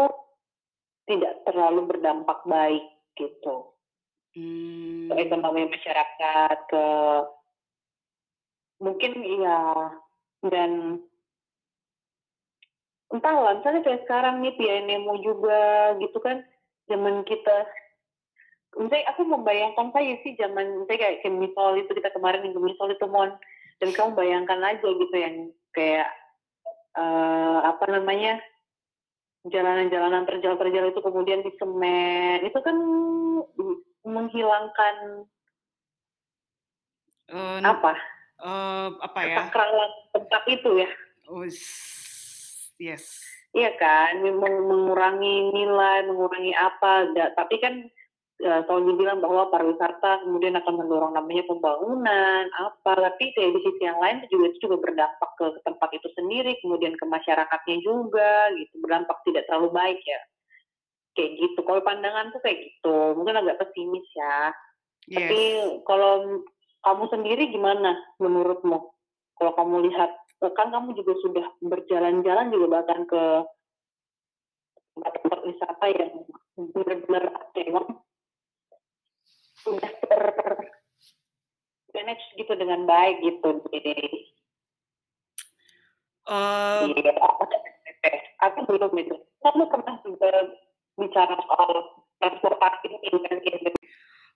tidak 1.09 1.41
terlalu 1.49 1.89
berdampak 1.89 2.45
baik 2.45 2.85
gitu. 3.17 3.73
Hmm. 4.37 5.09
Ke 5.09 5.25
ekonomi 5.25 5.73
masyarakat, 5.73 6.57
ke 6.69 6.85
mungkin 8.77 9.11
iya, 9.25 9.61
dan 10.45 11.01
entahlah, 13.09 13.57
misalnya 13.57 13.81
kayak 13.83 14.05
sekarang 14.05 14.45
nih 14.45 14.53
Nemo 14.85 15.17
juga 15.19 15.97
gitu 15.97 16.21
kan, 16.21 16.45
zaman 16.87 17.25
kita 17.25 17.65
misalnya 18.79 19.05
aku 19.11 19.21
membayangkan 19.27 19.91
saya 19.91 20.15
sih 20.23 20.35
zaman 20.39 20.87
saya 20.87 20.97
kayak 20.97 21.19
kemisol 21.23 21.75
itu 21.75 21.91
kita 21.91 22.09
kemarin 22.15 22.47
yang 22.47 22.55
kemisol 22.55 22.87
itu 22.91 23.05
mon. 23.07 23.35
Dan 23.81 23.89
kamu 23.97 24.13
bayangkan 24.13 24.61
aja 24.61 24.85
gitu 24.85 25.15
yang 25.17 25.49
kayak 25.73 26.07
uh, 26.93 27.65
apa 27.65 27.85
namanya 27.89 28.37
jalanan-jalanan 29.49 30.29
terjal-terjal 30.29 30.93
itu 30.93 30.99
kemudian 31.01 31.41
di 31.41 31.49
semen 31.57 32.45
itu 32.45 32.59
kan 32.61 32.77
menghilangkan 34.05 35.25
uh, 37.33 37.59
apa? 37.65 37.97
uh, 38.37 38.87
apa 39.01 39.19
ya? 39.25 39.37
Kesakralan 39.49 39.91
tempat 40.13 40.43
itu 40.45 40.69
ya. 40.85 40.89
Oh, 41.25 41.45
yes. 42.77 43.05
Iya 43.51 43.71
kan? 43.81 44.21
Mengurangi 44.21 45.51
nilai 45.51 46.05
mengurangi 46.05 46.53
apa 46.53 47.09
tapi 47.33 47.57
kan 47.59 47.89
ya, 48.41 48.65
selalu 48.65 48.97
dibilang 48.97 49.21
bahwa 49.21 49.47
pariwisata 49.53 50.25
kemudian 50.25 50.57
akan 50.57 50.73
mendorong 50.81 51.13
namanya 51.13 51.45
pembangunan 51.45 52.43
apa. 52.57 52.91
Tapi 52.97 53.31
kayak 53.37 53.53
di 53.55 53.59
sisi 53.61 53.83
yang 53.85 54.01
lain 54.01 54.25
juga 54.27 54.45
itu 54.51 54.57
juga 54.65 54.77
berdampak 54.81 55.31
ke, 55.37 55.45
tempat 55.63 55.89
itu 55.93 56.07
sendiri 56.17 56.57
kemudian 56.65 56.97
ke 56.97 57.05
masyarakatnya 57.05 57.77
juga 57.85 58.49
gitu. 58.57 58.73
Berdampak 58.81 59.17
tidak 59.23 59.45
terlalu 59.45 59.69
baik 59.71 60.01
ya. 60.01 60.21
Kayak 61.13 61.31
gitu. 61.37 61.59
Kalau 61.61 61.81
pandangan 61.85 62.33
tuh 62.33 62.41
kayak 62.41 62.59
gitu. 62.59 62.95
Mungkin 63.15 63.37
agak 63.37 63.59
pesimis 63.61 64.07
ya. 64.17 64.51
Yes. 65.09 65.17
tapi 65.17 65.41
kalau 65.89 66.45
kamu 66.85 67.03
sendiri 67.09 67.43
gimana 67.49 67.97
menurutmu? 68.21 68.77
Kalau 69.37 69.51
kamu 69.57 69.89
lihat 69.89 70.11
kan 70.41 70.73
kamu 70.73 70.97
juga 70.97 71.13
sudah 71.21 71.45
berjalan-jalan 71.61 72.49
juga 72.49 72.81
bahkan 72.81 73.05
ke 73.05 73.23
tempat-tempat 74.97 75.39
wisata 75.45 75.85
yang 75.93 76.11
benar-benar 76.57 77.23
aktif 77.37 77.65
sudah 79.61 79.91
ter 79.91 80.21
manage 81.91 82.25
gitu 82.39 82.53
dengan 82.55 82.87
baik 82.87 83.21
gitu 83.21 83.61
jadi 83.69 83.95
uh, 86.29 86.87
iya 86.89 87.13
aku 88.41 88.59
belum 88.65 88.91
itu. 88.97 89.15
Kamu 89.45 89.63
pernah 89.69 89.95
juga 90.01 90.29
bicara 90.97 91.37
soal 91.37 91.71
transportasi 92.19 92.87
ini 92.89 93.21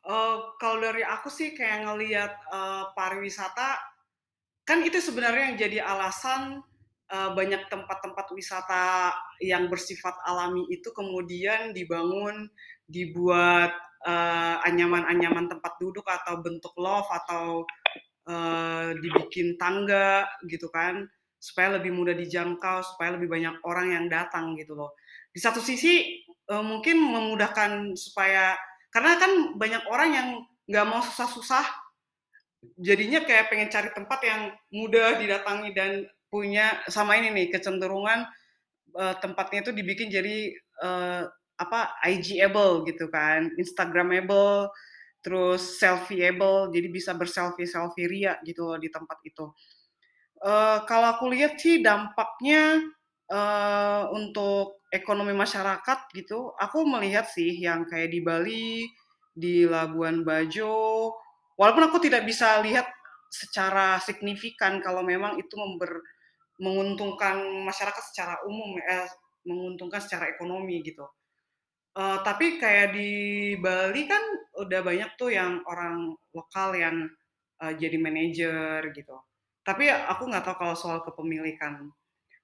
Uh, 0.05 0.53
kalau 0.61 0.85
dari 0.85 1.01
aku 1.01 1.33
sih 1.33 1.57
kayak 1.57 1.81
ngelihat 1.81 2.38
uh, 2.53 2.93
pariwisata 2.93 3.81
kan 4.61 4.85
itu 4.85 5.01
sebenarnya 5.01 5.49
yang 5.49 5.57
jadi 5.57 5.77
alasan 5.81 6.61
uh, 7.09 7.33
banyak 7.33 7.65
tempat-tempat 7.73 8.29
wisata 8.38 9.17
yang 9.41 9.65
bersifat 9.65 10.13
alami 10.29 10.61
itu 10.69 10.93
kemudian 10.93 11.73
dibangun, 11.73 12.53
dibuat 12.85 13.73
uh, 14.05 14.55
anyaman-anyaman 14.63 15.49
tempat 15.49 15.75
duduk 15.81 16.05
atau 16.05 16.39
bentuk 16.39 16.71
love 16.77 17.09
atau 17.09 17.65
uh, 18.29 18.93
dibikin 18.95 19.57
tangga 19.57 20.29
gitu 20.45 20.69
kan 20.69 21.09
supaya 21.41 21.77
lebih 21.77 21.93
mudah 21.93 22.17
dijangkau 22.17 22.81
supaya 22.81 23.17
lebih 23.17 23.29
banyak 23.29 23.61
orang 23.65 23.93
yang 23.93 24.05
datang 24.09 24.57
gitu 24.57 24.73
loh. 24.73 24.93
Di 25.29 25.41
satu 25.41 25.59
sisi 25.59 26.23
uh, 26.49 26.63
mungkin 26.63 27.01
memudahkan 27.01 27.93
supaya 27.97 28.55
karena 28.93 29.19
kan 29.19 29.31
banyak 29.59 29.83
orang 29.91 30.09
yang 30.15 30.27
nggak 30.65 30.87
mau 30.87 31.03
susah-susah 31.03 31.65
jadinya 32.81 33.21
kayak 33.21 33.53
pengen 33.53 33.69
cari 33.69 33.89
tempat 33.93 34.19
yang 34.25 34.41
mudah 34.73 35.21
didatangi 35.21 35.69
dan 35.77 36.09
punya 36.31 36.81
sama 36.89 37.19
ini 37.21 37.29
nih 37.29 37.47
kecenderungan 37.53 38.25
uh, 38.97 39.15
tempatnya 39.21 39.61
itu 39.61 39.71
dibikin 39.75 40.09
jadi 40.09 40.49
uh, 40.81 41.29
apa 41.55 41.95
IG-able 42.03 42.83
gitu 42.87 43.07
kan, 43.07 43.47
Instagramable, 43.55 44.71
terus 45.23 45.79
selfieable, 45.81 46.69
jadi 46.69 46.87
bisa 46.91 47.11
berselfie 47.17 47.65
selfie 47.65 48.05
ria 48.05 48.37
gitu 48.45 48.67
loh 48.67 48.77
di 48.77 48.91
tempat 48.91 49.17
itu. 49.25 49.49
Uh, 50.43 50.83
kalau 50.85 51.17
aku 51.17 51.31
lihat 51.31 51.57
sih 51.57 51.81
dampaknya 51.81 52.83
uh, 53.31 54.11
untuk 54.13 54.85
ekonomi 54.91 55.33
masyarakat 55.33 56.11
gitu, 56.13 56.53
aku 56.59 56.85
melihat 56.85 57.25
sih 57.25 57.57
yang 57.57 57.87
kayak 57.89 58.11
di 58.13 58.19
Bali, 58.21 58.85
di 59.33 59.65
Labuan 59.65 60.21
Bajo, 60.21 61.09
walaupun 61.57 61.89
aku 61.89 61.97
tidak 62.03 62.27
bisa 62.27 62.61
lihat 62.61 62.85
secara 63.31 63.97
signifikan 64.03 64.77
kalau 64.83 65.01
memang 65.01 65.39
itu 65.41 65.55
member, 65.57 66.03
menguntungkan 66.61 67.41
masyarakat 67.65 68.03
secara 68.13 68.35
umum, 68.45 68.77
eh, 68.77 69.09
menguntungkan 69.47 69.99
secara 69.99 70.29
ekonomi 70.31 70.85
gitu 70.85 71.03
Uh, 71.95 72.19
tapi 72.27 72.60
kayak 72.60 72.91
di 72.91 73.12
Bali 73.55 74.03
kan 74.03 74.19
udah 74.60 74.84
banyak 74.84 75.15
tuh 75.15 75.31
yang 75.31 75.63
orang 75.63 76.12
lokal 76.36 76.75
yang 76.75 77.08
uh, 77.63 77.71
jadi 77.71 77.95
manajer 77.95 78.91
gitu. 78.91 79.15
Tapi 79.63 79.88
aku 79.88 80.27
nggak 80.27 80.43
tahu 80.43 80.55
kalau 80.60 80.75
soal 80.75 80.99
kepemilikan. 81.08 81.88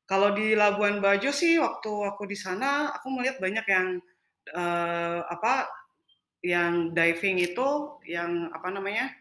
Kalau 0.08 0.32
di 0.32 0.56
Labuan 0.56 1.04
Bajo 1.04 1.36
sih 1.36 1.60
waktu 1.60 1.88
aku 1.88 2.28
di 2.28 2.36
sana 2.36 2.96
aku 2.96 3.12
melihat 3.12 3.44
banyak 3.44 3.66
yang 3.68 3.88
uh, 4.56 5.20
apa 5.28 5.68
yang 6.42 6.96
diving 6.96 7.38
itu 7.38 8.00
yang 8.10 8.50
apa 8.50 8.74
namanya 8.74 9.14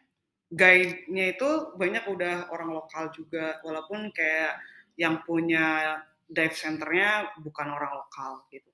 guide-nya 0.51 1.37
itu 1.37 1.77
banyak 1.79 2.07
udah 2.11 2.51
orang 2.51 2.75
lokal 2.75 3.13
juga 3.15 3.61
walaupun 3.63 4.11
kayak 4.11 4.59
yang 4.99 5.23
punya 5.23 5.99
dive 6.27 6.57
centernya 6.57 7.39
bukan 7.39 7.71
orang 7.71 7.93
lokal 7.95 8.43
gitu 8.51 8.71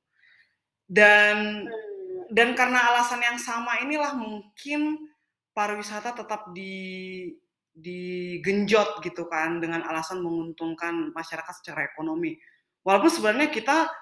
dan 0.86 1.66
hmm. 1.66 2.30
dan 2.30 2.54
karena 2.54 2.94
alasan 2.94 3.22
yang 3.22 3.38
sama 3.38 3.82
inilah 3.82 4.14
mungkin 4.14 5.10
pariwisata 5.50 6.14
tetap 6.14 6.50
di 6.54 7.30
digenjot 7.76 9.04
gitu 9.04 9.28
kan 9.28 9.60
dengan 9.60 9.84
alasan 9.84 10.24
menguntungkan 10.24 11.12
masyarakat 11.12 11.60
secara 11.60 11.84
ekonomi. 11.92 12.40
Walaupun 12.80 13.12
sebenarnya 13.12 13.52
kita 13.52 13.92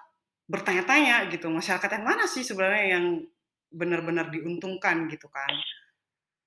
bertanya-tanya 0.47 1.27
gitu, 1.35 1.51
masyarakat 1.51 1.90
yang 1.99 2.07
mana 2.07 2.31
sih 2.31 2.47
sebenarnya 2.47 2.85
yang 2.94 3.27
benar-benar 3.75 4.31
diuntungkan 4.31 5.11
gitu 5.11 5.27
kan? 5.27 5.51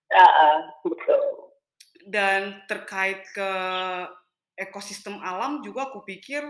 Uh, 0.08 0.72
Dan 2.08 2.64
terkait 2.72 3.28
ke 3.36 3.50
ekosistem 4.56 5.20
alam 5.20 5.60
juga 5.60 5.92
aku 5.92 6.08
pikir 6.08 6.48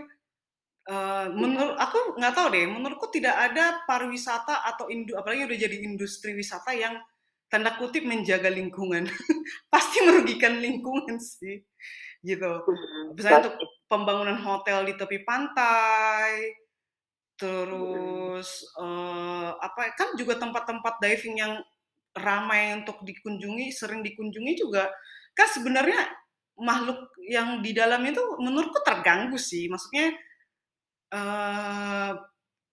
Uh, 0.88 1.28
menurut 1.36 1.76
aku 1.76 2.16
nggak 2.16 2.32
tahu 2.32 2.48
deh, 2.56 2.64
menurutku 2.64 3.12
tidak 3.12 3.36
ada 3.36 3.84
pariwisata 3.84 4.64
atau 4.64 4.88
indu, 4.88 5.20
apalagi 5.20 5.44
udah 5.44 5.60
jadi 5.68 5.78
industri 5.84 6.32
wisata 6.32 6.72
yang 6.72 6.96
tanda 7.52 7.76
kutip 7.76 8.08
menjaga 8.08 8.48
lingkungan, 8.48 9.04
pasti 9.74 10.00
merugikan 10.08 10.64
lingkungan 10.64 11.20
sih, 11.20 11.60
gitu. 12.24 12.52
Hmm, 12.64 13.12
Misalnya 13.20 13.52
untuk 13.52 13.56
pembangunan 13.92 14.40
hotel 14.40 14.88
di 14.88 14.96
tepi 14.96 15.28
pantai, 15.28 16.56
terus 17.36 18.64
uh, 18.80 19.60
apa 19.60 19.92
kan 19.92 20.16
juga 20.16 20.40
tempat-tempat 20.40 21.04
diving 21.04 21.36
yang 21.36 21.54
ramai 22.16 22.80
untuk 22.80 23.04
dikunjungi, 23.04 23.76
sering 23.76 24.02
dikunjungi 24.08 24.56
juga 24.56 24.88
kan 25.38 25.46
sebenarnya 25.54 26.02
makhluk 26.58 27.14
yang 27.22 27.62
di 27.62 27.78
dalam 27.78 28.02
itu 28.10 28.20
menurutku 28.42 28.82
terganggu 28.82 29.38
sih, 29.38 29.70
maksudnya 29.70 30.10
uh, 31.14 32.12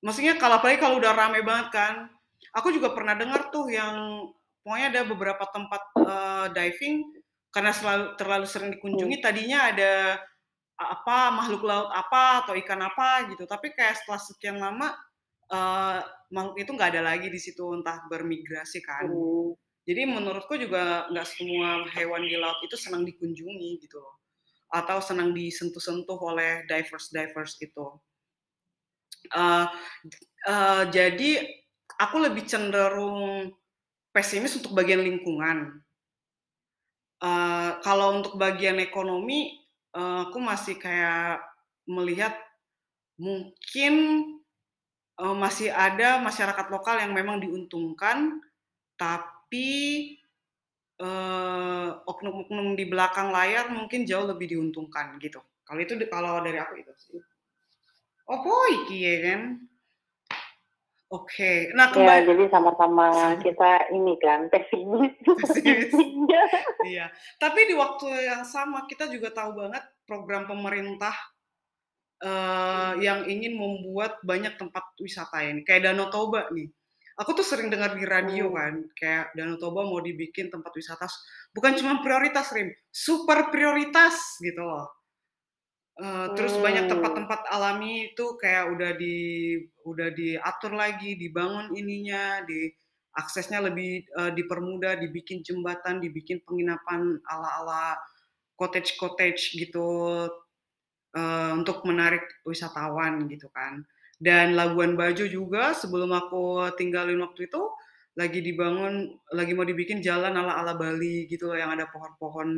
maksudnya 0.05 0.37
kalau 0.37 0.61
apalagi 0.61 0.79
kalau 0.81 0.97
udah 1.01 1.12
rame 1.14 1.40
banget 1.42 1.68
kan. 1.73 1.94
Aku 2.55 2.70
juga 2.70 2.94
pernah 2.94 3.18
dengar 3.18 3.51
tuh 3.51 3.66
yang 3.66 4.31
pokoknya 4.62 4.87
ada 4.94 5.03
beberapa 5.09 5.44
tempat 5.51 5.83
uh, 5.99 6.47
diving 6.55 7.03
karena 7.51 7.75
selalu 7.75 8.14
terlalu 8.14 8.47
sering 8.47 8.70
dikunjungi 8.79 9.18
hmm. 9.18 9.25
tadinya 9.25 9.70
ada 9.70 10.18
apa 10.75 11.31
makhluk 11.31 11.62
laut 11.62 11.90
apa 11.90 12.47
atau 12.47 12.55
ikan 12.59 12.79
apa 12.83 13.31
gitu. 13.31 13.47
Tapi 13.47 13.75
kayak 13.75 13.99
setelah 13.99 14.20
sekian 14.23 14.59
lama 14.62 14.94
uh, 15.51 15.99
makhluk 16.31 16.62
itu 16.62 16.70
nggak 16.75 16.90
ada 16.94 17.03
lagi 17.03 17.27
di 17.31 17.40
situ 17.42 17.62
entah 17.75 18.07
bermigrasi 18.07 18.83
kan. 18.85 19.11
Hmm. 19.11 19.55
jadi 19.85 20.09
menurutku 20.09 20.57
juga 20.57 21.05
nggak 21.12 21.29
semua 21.29 21.85
hewan 21.92 22.25
di 22.25 22.40
laut 22.40 22.57
itu 22.64 22.73
senang 22.73 23.05
dikunjungi 23.05 23.83
gitu 23.83 23.99
loh. 24.01 24.16
Atau 24.73 24.99
senang 25.05 25.37
disentuh-sentuh 25.37 26.18
oleh 26.18 26.64
divers 26.70 27.12
divers 27.12 27.59
itu 27.61 27.87
uh, 29.33 29.67
uh, 30.49 30.83
jadi 30.93 31.47
aku 31.97 32.17
lebih 32.21 32.45
cenderung 32.45 33.53
pesimis 34.15 34.59
untuk 34.59 34.75
bagian 34.79 35.03
lingkungan. 35.03 35.83
Uh, 37.25 37.81
kalau 37.81 38.21
untuk 38.21 38.37
bagian 38.37 38.77
ekonomi, 38.79 39.65
uh, 39.97 40.29
aku 40.29 40.39
masih 40.39 40.77
kayak 40.77 41.41
melihat 41.89 42.37
mungkin 43.17 43.95
uh, 45.17 45.33
masih 45.33 45.73
ada 45.73 46.21
masyarakat 46.21 46.67
lokal 46.69 47.01
yang 47.01 47.17
memang 47.17 47.41
diuntungkan, 47.41 48.39
tapi 49.01 49.69
oknum-oknum 52.07 52.73
uh, 52.73 52.77
di 52.79 52.87
belakang 52.87 53.35
layar 53.35 53.67
mungkin 53.67 54.07
jauh 54.07 54.31
lebih 54.31 54.55
diuntungkan 54.55 55.19
gitu. 55.19 55.43
Kalau 55.67 55.81
itu 55.83 55.99
kalau 56.07 56.39
dari 56.45 56.61
aku 56.61 56.79
itu 56.79 56.93
sih. 57.01 57.19
Oh 58.25 58.41
boy, 58.41 58.89
ya 58.89 59.17
kan? 59.21 59.43
Oke, 61.13 61.71
nah 61.77 61.93
ya, 61.93 61.95
kembali. 61.95 62.21
Ya, 62.25 62.29
jadi 62.33 62.45
sama-sama 62.49 63.37
kita 63.39 63.93
ini 63.93 64.17
kan 64.17 64.49
pesimis. 64.49 65.13
pesimis. 65.21 65.93
iya. 66.91 67.13
Tapi 67.37 67.61
di 67.69 67.75
waktu 67.77 68.09
yang 68.25 68.43
sama 68.49 68.89
kita 68.89 69.13
juga 69.13 69.29
tahu 69.31 69.61
banget 69.61 69.85
program 70.09 70.49
pemerintah 70.49 71.13
uh, 72.25 72.97
yang 72.99 73.29
ingin 73.29 73.55
membuat 73.55 74.19
banyak 74.25 74.57
tempat 74.57 74.83
wisata 74.97 75.45
ini, 75.45 75.61
kayak 75.63 75.93
Danau 75.93 76.09
Toba 76.09 76.49
nih. 76.49 76.73
Aku 77.21 77.31
tuh 77.37 77.47
sering 77.47 77.71
dengar 77.71 77.95
di 77.95 78.03
radio 78.09 78.51
hmm. 78.51 78.57
kan, 78.57 78.75
kayak 78.97 79.37
Danau 79.37 79.61
Toba 79.61 79.85
mau 79.85 80.01
dibikin 80.01 80.49
tempat 80.49 80.73
wisata 80.73 81.07
bukan 81.53 81.77
cuma 81.79 82.01
prioritas, 82.01 82.51
Rim, 82.51 82.73
super 82.91 83.53
prioritas 83.53 84.41
gitu 84.41 84.65
loh 84.65 85.04
Uh, 85.94 86.35
terus 86.35 86.59
banyak 86.59 86.90
hmm. 86.90 86.92
tempat-tempat 86.98 87.46
alami 87.54 88.11
itu 88.11 88.35
kayak 88.42 88.74
udah 88.74 88.98
di 88.98 89.16
udah 89.87 90.11
diatur 90.11 90.74
lagi, 90.74 91.14
dibangun 91.14 91.70
ininya, 91.70 92.42
di 92.42 92.66
aksesnya 93.14 93.62
lebih 93.62 94.02
uh, 94.18 94.35
dipermudah, 94.35 94.98
dibikin 94.98 95.46
jembatan, 95.46 96.02
dibikin 96.02 96.42
penginapan 96.42 97.22
ala-ala 97.30 97.94
cottage-cottage 98.59 99.54
gitu 99.54 99.87
uh, 101.14 101.50
untuk 101.54 101.87
menarik 101.87 102.26
wisatawan 102.42 103.30
gitu 103.30 103.46
kan. 103.54 103.87
Dan 104.18 104.59
Labuan 104.59 104.98
Bajo 104.98 105.26
juga 105.30 105.78
sebelum 105.78 106.11
aku 106.11 106.74
tinggalin 106.74 107.22
waktu 107.22 107.46
itu 107.46 107.62
lagi 108.14 108.42
dibangun, 108.42 109.14
lagi 109.30 109.54
mau 109.54 109.66
dibikin 109.66 110.02
jalan 110.02 110.35
ala-ala 110.35 110.74
Bali 110.74 111.30
gitu 111.30 111.50
loh 111.50 111.59
yang 111.59 111.74
ada 111.74 111.87
pohon-pohon 111.90 112.50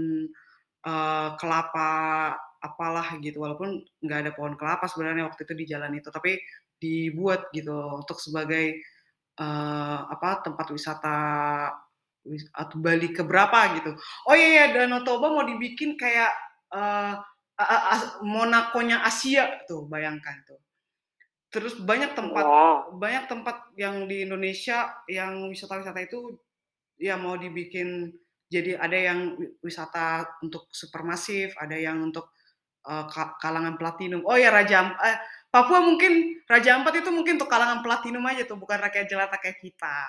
uh, 0.85 1.29
kelapa 1.41 2.33
apalah 2.63 3.19
gitu 3.21 3.43
walaupun 3.43 3.85
nggak 4.03 4.19
ada 4.27 4.31
pohon 4.33 4.55
kelapa 4.55 4.87
sebenarnya 4.89 5.29
waktu 5.29 5.45
itu 5.45 5.55
di 5.55 5.65
jalan 5.69 5.93
itu 5.97 6.09
tapi 6.09 6.41
dibuat 6.77 7.49
gitu 7.53 7.73
untuk 7.97 8.21
sebagai 8.21 8.81
uh, 9.41 10.09
apa 10.09 10.45
tempat 10.45 10.67
wisata 10.73 11.17
atau 12.53 12.77
Bali 12.83 13.15
keberapa 13.15 13.79
gitu 13.79 13.95
oh 14.27 14.35
iya 14.35 14.67
ya 14.67 14.83
Danau 14.83 15.07
Toba 15.07 15.31
mau 15.31 15.47
dibikin 15.47 15.95
kayak 15.95 16.33
uh, 16.75 17.15
Monaco-nya 18.21 19.01
Asia 19.01 19.65
tuh 19.65 19.89
bayangkan 19.89 20.45
tuh 20.45 20.61
terus 21.49 21.79
banyak 21.81 22.13
tempat 22.13 22.45
wow. 22.45 22.93
banyak 22.93 23.31
tempat 23.31 23.73
yang 23.81 24.05
di 24.05 24.29
Indonesia 24.29 24.93
yang 25.09 25.49
wisata-wisata 25.49 26.05
itu 26.05 26.37
ya 27.01 27.17
mau 27.17 27.39
dibikin 27.39 28.13
jadi 28.53 28.77
ada 28.77 28.99
yang 28.99 29.41
wisata 29.65 30.37
untuk 30.45 30.69
supermasif 30.69 31.57
ada 31.57 31.79
yang 31.79 32.03
untuk 32.03 32.36
uh, 32.87 33.05
kalangan 33.43 33.75
platinum. 33.75 34.23
Oh 34.23 34.39
ya 34.39 34.55
Raja 34.55 34.95
uh, 34.95 35.19
Papua 35.57 35.81
mungkin 35.81 36.37
Raja 36.45 36.77
Ampat 36.77 37.01
itu 37.01 37.11
mungkin 37.11 37.41
untuk 37.41 37.49
kalangan 37.49 37.81
platinum 37.81 38.21
aja 38.29 38.45
tuh, 38.45 38.61
bukan 38.61 38.77
rakyat 38.77 39.09
jelata 39.09 39.41
kayak 39.41 39.57
kita. 39.57 40.05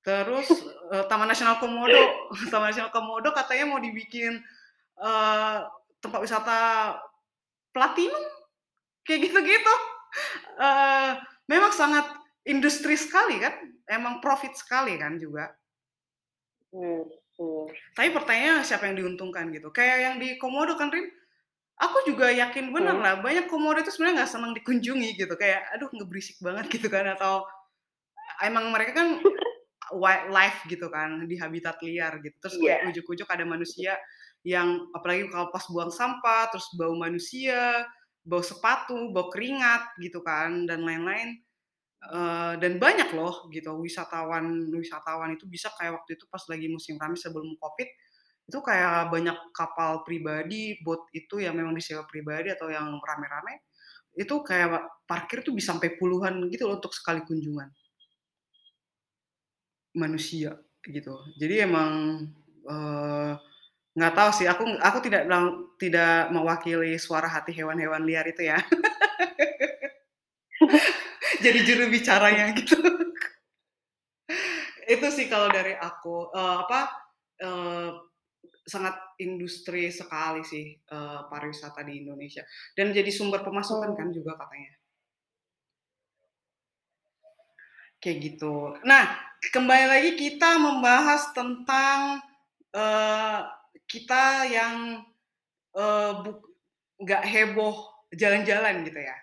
Terus 0.00 0.48
uh, 0.94 1.04
Taman 1.10 1.28
Nasional 1.28 1.58
Komodo, 1.58 2.30
Taman 2.54 2.70
Nasional 2.70 2.94
Komodo 2.94 3.34
katanya 3.34 3.66
mau 3.66 3.82
dibikin 3.82 4.38
uh, 5.02 5.66
tempat 5.98 6.20
wisata 6.22 6.58
platinum, 7.74 8.24
kayak 9.02 9.26
gitu-gitu. 9.26 9.74
Uh, 10.54 11.18
memang 11.50 11.74
sangat 11.74 12.06
industri 12.46 12.94
sekali 12.94 13.42
kan, 13.42 13.58
emang 13.90 14.22
profit 14.22 14.54
sekali 14.54 14.94
kan 14.96 15.18
juga. 15.18 15.50
Hmm, 16.70 17.10
hmm. 17.10 17.66
Tapi 17.98 18.08
pertanyaannya 18.14 18.62
siapa 18.62 18.86
yang 18.86 19.02
diuntungkan 19.02 19.50
gitu? 19.50 19.74
Kayak 19.74 19.98
yang 19.98 20.14
di 20.22 20.38
Komodo 20.38 20.78
kan, 20.78 20.94
Rim, 20.94 21.10
aku 21.80 22.04
juga 22.04 22.28
yakin 22.28 22.70
bener 22.70 22.94
hmm. 22.94 23.02
lah 23.02 23.14
banyak 23.24 23.48
komodo 23.48 23.80
itu 23.80 23.88
sebenarnya 23.88 24.22
nggak 24.22 24.32
senang 24.36 24.52
dikunjungi 24.52 25.16
gitu 25.16 25.34
kayak 25.34 25.64
aduh 25.72 25.88
ngeberisik 25.88 26.36
banget 26.44 26.68
gitu 26.68 26.92
kan 26.92 27.08
atau 27.16 27.48
emang 28.44 28.68
mereka 28.68 29.00
kan 29.00 29.08
wildlife 29.96 30.60
gitu 30.68 30.86
kan 30.92 31.24
di 31.24 31.40
habitat 31.40 31.80
liar 31.80 32.20
gitu 32.20 32.36
terus 32.38 32.56
yeah. 32.60 32.78
kayak 32.78 32.94
ujuk-ujuk 32.94 33.26
ada 33.26 33.42
manusia 33.48 33.96
yang 34.44 34.88
apalagi 34.96 35.28
kalau 35.28 35.48
pas 35.52 35.64
buang 35.68 35.92
sampah 35.92 36.48
terus 36.52 36.68
bau 36.76 36.94
manusia 36.96 37.84
bau 38.24 38.44
sepatu 38.44 39.12
bau 39.12 39.32
keringat 39.32 39.96
gitu 40.00 40.20
kan 40.20 40.68
dan 40.68 40.84
lain-lain 40.84 41.40
uh, 42.08 42.56
dan 42.56 42.76
banyak 42.80 43.12
loh 43.12 43.48
gitu 43.52 43.72
wisatawan 43.80 44.68
wisatawan 44.72 45.36
itu 45.36 45.44
bisa 45.48 45.68
kayak 45.76 46.00
waktu 46.00 46.16
itu 46.16 46.24
pas 46.28 46.40
lagi 46.48 46.68
musim 46.68 46.96
ramai 46.96 47.16
sebelum 47.16 47.56
covid 47.60 47.88
itu 48.50 48.58
kayak 48.58 49.14
banyak 49.14 49.38
kapal 49.54 50.02
pribadi, 50.02 50.82
bot 50.82 51.06
itu 51.14 51.38
yang 51.38 51.54
memang 51.54 51.78
disewa 51.78 52.02
pribadi 52.10 52.50
atau 52.50 52.66
yang 52.66 52.98
rame-rame, 52.98 53.62
itu 54.18 54.34
kayak 54.42 54.82
parkir 55.06 55.46
tuh 55.46 55.54
bisa 55.54 55.70
sampai 55.70 55.94
puluhan 55.94 56.50
gitu 56.50 56.66
loh 56.66 56.82
untuk 56.82 56.90
sekali 56.90 57.22
kunjungan. 57.22 57.70
Manusia 59.94 60.58
gitu. 60.82 61.14
Jadi 61.38 61.62
emang 61.62 62.26
uh, 62.66 63.38
nggak 63.94 64.14
tahu 64.18 64.30
sih 64.34 64.46
aku 64.50 64.66
aku 64.82 64.98
tidak 65.02 65.30
tidak 65.78 66.30
mewakili 66.34 66.98
suara 66.98 67.30
hati 67.30 67.54
hewan-hewan 67.54 68.02
liar 68.02 68.26
itu 68.26 68.50
ya. 68.50 68.58
Jadi 71.44 71.58
juru 71.64 71.86
bicaranya 71.86 72.50
gitu. 72.58 72.76
itu 74.90 75.06
sih 75.14 75.30
kalau 75.30 75.46
dari 75.54 75.78
aku 75.78 76.34
uh, 76.34 76.66
apa 76.66 76.80
uh, 77.46 78.09
sangat 78.70 78.94
industri 79.18 79.90
sekali 79.90 80.46
sih 80.46 80.78
uh, 80.94 81.26
pariwisata 81.26 81.82
di 81.82 82.06
Indonesia 82.06 82.46
dan 82.78 82.94
jadi 82.94 83.10
sumber 83.10 83.42
pemasukan 83.42 83.98
kan 83.98 84.14
juga 84.14 84.38
katanya. 84.38 84.78
Kayak 88.00 88.18
gitu. 88.32 88.80
Nah, 88.86 89.12
kembali 89.52 89.86
lagi 89.90 90.10
kita 90.16 90.56
membahas 90.56 91.36
tentang 91.36 92.22
uh, 92.72 93.40
kita 93.84 94.48
yang 94.48 95.04
uh, 95.76 96.24
nggak 96.96 97.24
heboh 97.26 98.06
jalan-jalan 98.14 98.86
gitu 98.86 99.00
ya. 99.02 99.16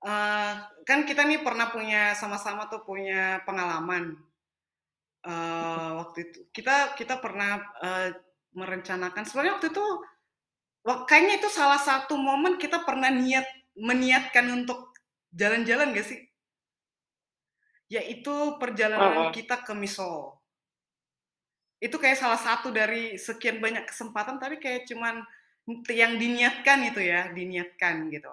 Uh, 0.00 0.64
kan 0.88 1.04
kita 1.04 1.28
nih 1.28 1.44
pernah 1.44 1.68
punya 1.68 2.16
sama-sama 2.16 2.72
tuh 2.72 2.80
punya 2.88 3.44
pengalaman 3.44 4.16
uh, 5.28 6.00
waktu 6.00 6.28
itu 6.28 6.38
kita 6.56 6.96
kita 6.96 7.20
pernah 7.20 7.60
uh, 7.84 8.08
merencanakan 8.56 9.22
sebenarnya 9.22 9.54
waktu 9.58 9.68
itu 9.70 9.86
kayaknya 11.06 11.34
itu 11.38 11.48
salah 11.52 11.78
satu 11.78 12.16
momen 12.16 12.56
kita 12.56 12.82
pernah 12.82 13.12
niat 13.12 13.44
meniatkan 13.76 14.48
untuk 14.50 14.90
jalan-jalan 15.30 15.94
gak 15.94 16.06
sih? 16.08 16.20
Yaitu 17.90 18.56
perjalanan 18.58 19.10
uh 19.10 19.22
-huh. 19.28 19.34
kita 19.34 19.62
ke 19.62 19.74
Misol. 19.74 20.38
Itu 21.80 21.96
kayak 21.96 22.20
salah 22.20 22.38
satu 22.38 22.70
dari 22.70 23.16
sekian 23.16 23.58
banyak 23.58 23.88
kesempatan 23.88 24.36
tapi 24.36 24.60
kayak 24.60 24.86
cuman 24.86 25.24
yang 25.90 26.18
diniatkan 26.18 26.86
itu 26.92 27.00
ya, 27.02 27.30
diniatkan 27.32 28.10
gitu. 28.12 28.32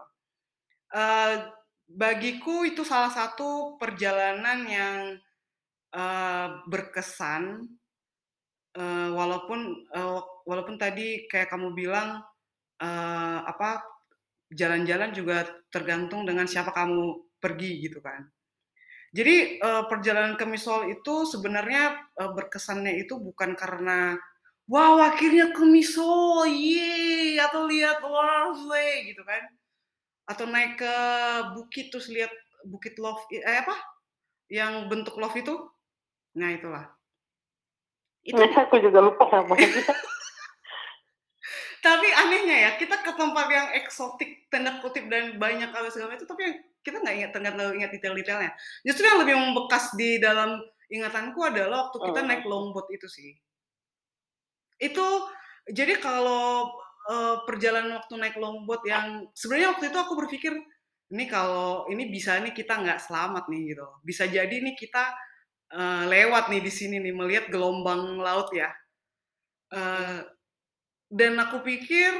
Uh, 0.92 1.52
bagiku 1.88 2.68
itu 2.68 2.84
salah 2.84 3.12
satu 3.12 3.80
perjalanan 3.80 4.60
yang 4.68 5.00
uh, 5.96 6.64
berkesan 6.68 7.68
walaupun 9.28 9.92
uh, 9.92 10.24
walaupun 10.48 10.80
tadi 10.80 11.28
kayak 11.28 11.52
kamu 11.52 11.76
bilang 11.76 12.24
uh, 12.80 13.40
apa 13.44 13.84
jalan-jalan 14.56 15.12
juga 15.12 15.44
tergantung 15.68 16.24
dengan 16.24 16.48
siapa 16.48 16.72
kamu 16.72 17.36
pergi 17.44 17.84
gitu 17.84 18.00
kan. 18.00 18.24
Jadi 19.12 19.60
uh, 19.60 19.84
perjalanan 19.92 20.40
ke 20.40 20.48
Misol 20.48 20.96
itu 20.96 21.28
sebenarnya 21.28 22.00
uh, 22.16 22.32
berkesannya 22.32 23.04
itu 23.04 23.20
bukan 23.20 23.56
karena 23.60 24.16
wow 24.72 25.00
akhirnya 25.04 25.52
ke 25.52 25.64
Misol, 25.68 26.48
ye 26.48 27.36
atau 27.40 27.68
lihat 27.68 28.00
Warsley 28.04 29.12
gitu 29.12 29.24
kan, 29.28 29.44
atau 30.28 30.48
naik 30.48 30.80
ke 30.80 30.96
bukit 31.56 31.92
terus 31.92 32.08
lihat 32.12 32.32
bukit 32.68 33.00
love 33.00 33.20
eh 33.32 33.64
apa 33.64 33.76
yang 34.52 34.92
bentuk 34.92 35.16
love 35.20 35.36
itu, 35.36 35.56
nah 36.36 36.52
itulah. 36.52 36.97
Itu 38.28 38.36
nah, 38.36 38.68
aku 38.68 38.84
juga 38.84 39.00
lupa 39.00 39.24
sama 39.32 39.56
tapi 41.78 42.10
anehnya 42.12 42.58
ya 42.68 42.72
kita 42.76 43.00
ke 43.00 43.16
tempat 43.16 43.48
yang 43.48 43.68
eksotik 43.80 44.52
tanda 44.52 44.84
kutip 44.84 45.08
dan 45.08 45.40
banyak 45.40 45.72
kalau 45.72 45.88
segala 45.88 46.20
itu 46.20 46.28
tapi 46.28 46.44
kita 46.84 47.00
nggak 47.00 47.16
ingat 47.16 47.32
nggak 47.32 47.76
ingat 47.80 47.92
detail-detailnya. 47.96 48.52
Justru 48.84 49.04
yang 49.08 49.20
lebih 49.24 49.36
membekas 49.36 49.96
di 49.96 50.20
dalam 50.20 50.60
ingatanku 50.88 51.40
adalah 51.44 51.88
waktu 51.88 51.98
kita 52.00 52.20
oh. 52.24 52.28
naik 52.28 52.44
longboat 52.48 52.88
itu 52.92 53.08
sih. 53.12 53.32
Itu 54.80 55.04
jadi 55.68 56.00
kalau 56.00 56.72
uh, 57.12 57.44
perjalanan 57.44 58.00
waktu 58.00 58.16
naik 58.16 58.40
longboat 58.40 58.88
yang 58.88 59.28
sebenarnya 59.36 59.76
waktu 59.76 59.92
itu 59.92 59.98
aku 60.00 60.14
berpikir 60.16 60.54
ini 61.08 61.26
kalau 61.28 61.88
ini 61.92 62.08
bisa 62.12 62.40
nih 62.40 62.56
kita 62.56 62.80
nggak 62.80 63.04
selamat 63.04 63.52
nih 63.52 63.76
gitu. 63.76 63.88
Bisa 64.08 64.24
jadi 64.28 64.56
nih 64.56 64.76
kita 64.80 65.12
uh, 65.74 66.04
lewat 66.08 66.52
nih 66.52 66.62
di 66.64 66.72
sini 66.72 67.02
nih 67.02 67.14
melihat 67.16 67.46
gelombang 67.52 68.20
laut 68.20 68.52
ya 68.54 68.72
uh, 69.72 70.24
dan 71.08 71.40
aku 71.40 71.64
pikir 71.64 72.12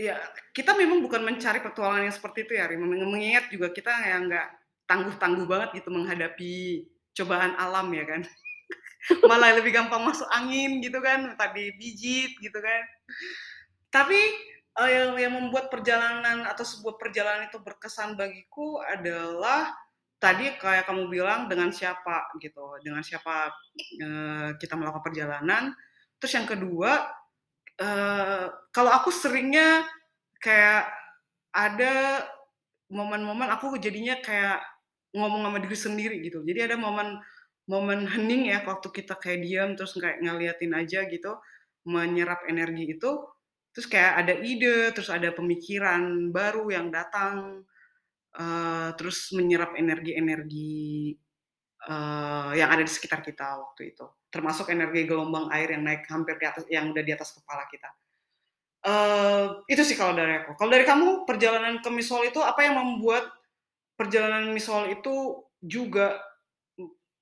ya 0.00 0.16
kita 0.56 0.72
memang 0.72 1.04
bukan 1.04 1.20
mencari 1.20 1.60
petualangan 1.60 2.08
yang 2.08 2.16
seperti 2.16 2.48
itu 2.48 2.52
ya, 2.56 2.64
mengingat 2.72 3.52
juga 3.52 3.68
kita 3.68 3.92
yang 4.08 4.32
nggak 4.32 4.48
tangguh-tangguh 4.88 5.44
banget 5.44 5.82
gitu 5.82 5.92
menghadapi 5.92 6.86
cobaan 7.12 7.52
alam 7.60 7.92
ya 7.92 8.08
kan. 8.08 8.22
Malah 9.28 9.60
lebih 9.60 9.76
gampang 9.76 10.00
masuk 10.00 10.24
angin 10.32 10.80
gitu 10.80 11.04
kan, 11.04 11.36
tadi 11.36 11.76
pijit 11.76 12.32
gitu 12.40 12.58
kan. 12.58 12.82
Tapi 13.92 14.20
uh, 14.80 14.88
yang, 14.88 15.10
yang 15.20 15.32
membuat 15.36 15.68
perjalanan 15.68 16.48
atau 16.48 16.64
sebuah 16.64 16.96
perjalanan 16.96 17.52
itu 17.52 17.60
berkesan 17.60 18.16
bagiku 18.16 18.80
adalah 18.80 19.74
tadi 20.20 20.52
kayak 20.60 20.84
kamu 20.84 21.08
bilang 21.08 21.48
dengan 21.48 21.72
siapa 21.72 22.28
gitu, 22.38 22.76
dengan 22.84 23.00
siapa 23.00 23.48
uh, 24.04 24.48
kita 24.60 24.76
melakukan 24.76 25.04
perjalanan. 25.08 25.72
Terus 26.20 26.32
yang 26.36 26.46
kedua 26.46 27.08
uh, 27.80 28.44
kalau 28.68 28.92
aku 28.92 29.08
seringnya 29.08 29.88
kayak 30.38 30.92
ada 31.56 32.22
momen-momen 32.92 33.48
aku 33.48 33.80
jadinya 33.80 34.20
kayak 34.20 34.60
ngomong 35.16 35.48
sama 35.48 35.58
diri 35.58 35.78
sendiri 35.78 36.16
gitu. 36.20 36.44
Jadi 36.44 36.70
ada 36.70 36.76
momen 36.76 37.18
momen 37.70 38.04
hening 38.04 38.50
ya 38.50 38.60
waktu 38.66 38.92
kita 38.92 39.16
kayak 39.16 39.40
diam 39.46 39.70
terus 39.78 39.94
kayak 39.94 40.20
ngeliatin 40.20 40.74
aja 40.74 41.06
gitu, 41.06 41.38
menyerap 41.86 42.42
energi 42.50 42.98
itu, 42.98 43.10
terus 43.70 43.86
kayak 43.86 44.26
ada 44.26 44.34
ide, 44.42 44.90
terus 44.90 45.06
ada 45.06 45.30
pemikiran 45.30 46.34
baru 46.34 46.66
yang 46.74 46.90
datang, 46.90 47.62
uh, 48.38 48.90
terus 48.94 49.32
menyerap 49.34 49.74
energi-energi 49.74 51.16
uh, 51.88 52.52
yang 52.54 52.70
ada 52.70 52.82
di 52.84 52.92
sekitar 52.92 53.24
kita 53.24 53.58
waktu 53.58 53.96
itu 53.96 54.06
termasuk 54.30 54.70
energi 54.70 55.10
gelombang 55.10 55.50
air 55.50 55.74
yang 55.74 55.82
naik 55.82 56.06
hampir 56.06 56.38
di 56.38 56.46
atas 56.46 56.64
yang 56.70 56.94
udah 56.94 57.02
di 57.02 57.12
atas 57.12 57.34
kepala 57.34 57.66
kita. 57.66 57.90
Uh, 58.80 59.60
itu 59.68 59.82
sih 59.84 59.98
kalau 59.98 60.16
dari 60.16 60.40
aku. 60.40 60.56
Kalau 60.56 60.70
dari 60.72 60.86
kamu 60.86 61.28
perjalanan 61.28 61.82
ke 61.84 61.90
Misol 61.92 62.30
itu 62.30 62.40
apa 62.40 62.64
yang 62.64 62.78
membuat 62.78 63.28
perjalanan 63.98 64.54
Misol 64.54 64.88
itu 64.88 65.44
juga 65.60 66.16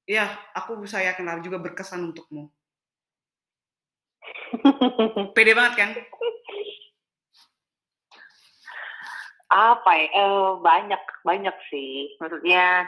ya 0.06 0.30
aku 0.54 0.78
bisa 0.78 1.02
yakin 1.02 1.42
juga 1.42 1.58
berkesan 1.58 2.12
untukmu. 2.12 2.52
Pede 5.36 5.52
banget 5.56 5.74
kan? 5.74 5.90
Apa 9.48 9.90
ya? 9.96 10.06
Uh, 10.12 10.60
banyak 10.60 11.00
banyak 11.24 11.56
sih. 11.72 12.12
Maksudnya 12.20 12.84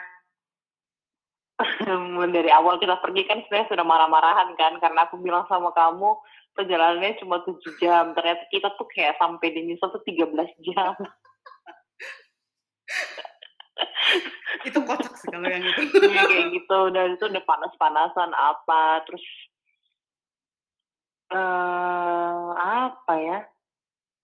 dari 2.37 2.51
awal 2.53 2.81
kita 2.81 2.97
pergi 3.01 3.25
kan 3.29 3.45
sebenarnya 3.45 3.69
sudah 3.73 3.85
marah-marahan 3.85 4.57
kan 4.57 4.81
karena 4.81 5.05
aku 5.05 5.21
bilang 5.21 5.45
sama 5.49 5.73
kamu 5.77 6.17
perjalanannya 6.57 7.21
cuma 7.21 7.41
tujuh 7.45 7.73
jam. 7.81 8.13
Ternyata 8.13 8.45
kita 8.53 8.69
tuh 8.77 8.89
kayak 8.93 9.17
sampai 9.17 9.49
di 9.53 9.61
New 9.65 9.77
tuh 9.81 10.05
13 10.05 10.37
jam. 10.69 10.95
Itu 14.67 14.83
kocak 14.85 15.15
sih 15.17 15.33
kalau 15.33 15.49
yang 15.49 15.65
itu. 15.65 16.05
Ya, 16.05 16.29
kayak 16.29 16.53
gitu. 16.53 16.93
Dan 16.93 17.17
itu 17.17 17.25
udah 17.25 17.45
panas-panasan 17.49 18.31
apa. 18.35 19.01
Terus 19.09 19.25
uh, 21.33 22.53
apa 22.59 23.15
ya? 23.17 23.39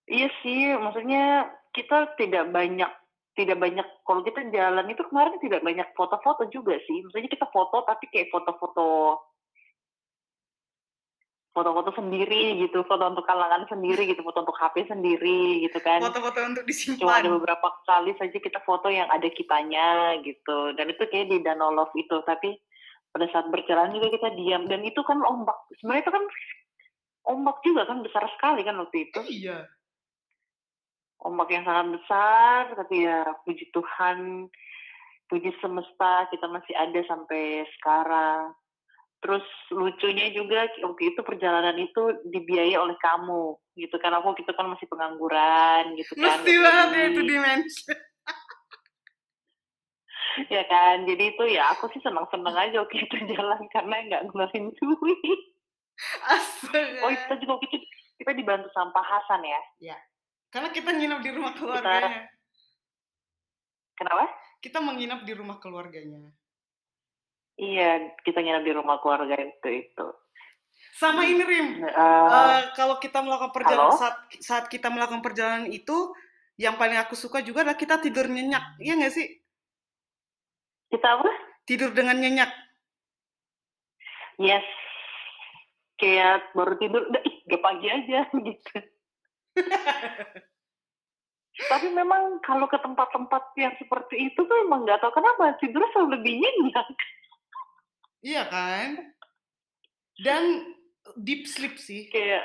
Iya 0.06 0.28
sih 0.44 0.76
maksudnya 0.76 1.50
kita 1.76 2.16
tidak 2.16 2.48
banyak 2.48 2.88
tidak 3.36 3.60
banyak 3.60 3.84
kalau 4.08 4.24
kita 4.24 4.48
jalan 4.48 4.88
itu 4.88 5.04
kemarin 5.12 5.36
tidak 5.44 5.60
banyak 5.60 5.84
foto-foto 5.92 6.48
juga 6.48 6.80
sih. 6.88 7.04
Maksudnya 7.04 7.28
kita 7.28 7.46
foto 7.52 7.84
tapi 7.84 8.08
kayak 8.08 8.32
foto-foto 8.32 9.20
foto-foto 11.52 11.92
sendiri 11.96 12.60
gitu 12.64 12.84
foto 12.84 13.04
untuk 13.12 13.24
kalangan 13.28 13.64
sendiri 13.68 14.08
gitu 14.08 14.24
foto 14.24 14.44
untuk 14.44 14.56
HP 14.56 14.88
sendiri 14.88 15.68
gitu 15.68 15.78
kan. 15.84 16.00
Foto-foto 16.00 16.40
untuk 16.48 16.64
disimpan. 16.64 17.00
Cuma 17.04 17.20
ada 17.20 17.28
beberapa 17.28 17.68
kali 17.84 18.16
saja 18.16 18.36
kita 18.40 18.60
foto 18.64 18.88
yang 18.88 19.08
ada 19.12 19.28
kitanya 19.28 20.16
gitu. 20.24 20.72
Dan 20.72 20.96
itu 20.96 21.04
kayak 21.04 21.28
di 21.28 21.44
Danau 21.44 21.76
Love 21.76 21.92
itu 21.92 22.16
tapi 22.24 22.56
pada 23.12 23.28
saat 23.28 23.52
berjalan 23.52 23.92
juga 23.92 24.16
kita 24.16 24.32
diam. 24.32 24.64
Dan 24.64 24.80
itu 24.80 25.04
kan 25.04 25.20
ombak. 25.20 25.60
Sebenarnya 25.76 26.08
itu 26.08 26.12
kan 26.16 26.24
ombak 27.36 27.56
juga 27.60 27.84
kan 27.84 28.00
besar 28.00 28.24
sekali 28.32 28.64
kan 28.64 28.80
waktu 28.80 29.12
itu. 29.12 29.20
Iya 29.44 29.75
ombak 31.24 31.48
yang 31.52 31.64
sangat 31.64 31.96
besar 31.96 32.62
tapi 32.76 33.08
ya 33.08 33.24
puji 33.44 33.72
Tuhan 33.72 34.48
puji 35.26 35.50
semesta 35.58 36.30
kita 36.30 36.46
masih 36.50 36.74
ada 36.74 37.00
sampai 37.06 37.66
sekarang. 37.78 38.54
Terus 39.18 39.46
lucunya 39.74 40.30
juga 40.30 40.70
waktu 40.86 41.02
itu 41.14 41.20
perjalanan 41.26 41.74
itu 41.80 42.22
dibiayai 42.30 42.78
oleh 42.78 42.94
kamu 43.02 43.58
gitu 43.74 43.96
kan. 43.98 44.14
Aku 44.14 44.38
gitu 44.38 44.52
kan 44.54 44.70
masih 44.70 44.86
pengangguran 44.86 45.98
gitu 45.98 46.14
kan. 46.14 46.22
Mesti 46.22 46.52
banget 46.62 46.88
ya 46.94 47.04
itu 47.10 47.22
dimensi. 47.22 47.82
Ya 50.52 50.68
kan 50.68 51.08
jadi 51.08 51.32
itu 51.32 51.48
ya 51.48 51.72
aku 51.72 51.88
sih 51.96 52.02
senang 52.04 52.28
senang 52.28 52.52
aja 52.52 52.84
waktu 52.84 53.08
itu 53.08 53.16
jalan 53.32 53.56
karena 53.72 54.04
nggak 54.04 54.22
ngeluarin 54.28 54.68
duit. 54.76 55.40
Astaga. 56.28 57.00
oh 57.00 57.08
kita 57.08 57.34
juga 57.40 57.56
itu 57.64 57.80
kita 58.20 58.36
dibantu 58.36 58.68
sampah 58.76 59.00
Hasan 59.00 59.40
ya. 59.48 59.60
Ya 59.80 59.96
karena 60.50 60.68
kita 60.70 60.90
nginap 60.94 61.20
di 61.22 61.30
rumah 61.34 61.52
keluarganya. 61.54 62.10
Kita... 62.26 62.34
Kenapa? 63.96 64.24
Kita 64.60 64.78
menginap 64.82 65.20
di 65.24 65.32
rumah 65.32 65.56
keluarganya. 65.60 66.32
Iya, 67.56 68.12
kita 68.20 68.44
nginap 68.44 68.62
di 68.68 68.72
rumah 68.76 69.00
keluarga 69.00 69.36
itu 69.40 69.68
itu. 69.88 70.06
Sama 70.96 71.24
ini 71.24 71.40
Rim, 71.44 71.84
uh, 71.84 71.88
uh, 71.88 72.60
kalau 72.76 73.00
kita 73.00 73.20
melakukan 73.24 73.52
perjalanan 73.52 73.96
saat, 73.96 74.16
saat 74.40 74.64
kita 74.68 74.92
melakukan 74.92 75.24
perjalanan 75.24 75.68
itu, 75.72 76.12
yang 76.60 76.76
paling 76.76 77.00
aku 77.00 77.16
suka 77.16 77.40
juga 77.40 77.64
adalah 77.64 77.76
kita 77.76 78.00
tidur 78.00 78.28
nyenyak, 78.28 78.80
iya 78.80 78.96
nggak 78.96 79.12
sih? 79.12 79.28
Kita 80.88 81.20
apa? 81.20 81.28
Tidur 81.68 81.92
dengan 81.92 82.16
nyenyak. 82.20 82.48
Yes, 84.36 84.64
kayak 85.96 86.52
baru 86.52 86.76
tidur, 86.76 87.02
udah 87.08 87.22
ih, 87.24 87.36
gak 87.48 87.62
pagi 87.64 87.88
aja 87.88 88.20
gitu. 88.52 88.76
Tapi 91.56 91.88
memang 91.88 92.36
kalau 92.44 92.68
ke 92.68 92.76
tempat-tempat 92.76 93.56
yang 93.56 93.72
seperti 93.80 94.28
itu 94.28 94.40
tuh 94.44 94.56
emang 94.68 94.84
nggak 94.84 95.00
tahu 95.00 95.12
kenapa 95.16 95.56
tidur 95.56 95.80
selalu 95.92 96.20
lebih 96.20 96.32
nyenyak. 96.44 96.86
Iya 98.20 98.42
kan? 98.52 98.88
Dan 100.20 100.74
deep 101.16 101.48
sleep 101.48 101.80
sih. 101.80 102.12
Kayak 102.12 102.44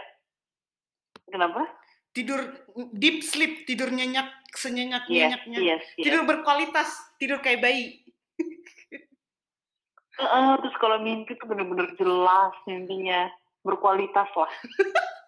kenapa? 1.27 1.67
Tidur 2.15 2.55
deep 2.95 3.23
sleep, 3.23 3.67
tidur 3.67 3.91
nyenyak 3.91 4.31
senyenyak 4.55 5.07
nyenyaknya. 5.07 5.59
Yes, 5.59 5.83
yes, 5.95 6.03
Tidur 6.07 6.23
berkualitas, 6.27 6.89
tidur 7.19 7.39
kayak 7.39 7.63
bayi. 7.63 8.03
uh, 10.19 10.55
terus 10.59 10.75
kalau 10.79 10.99
mimpi 10.99 11.35
tuh 11.39 11.47
bener-bener 11.47 11.91
jelas 11.95 12.51
mimpinya 12.67 13.31
berkualitas 13.63 14.27
lah. 14.35 14.51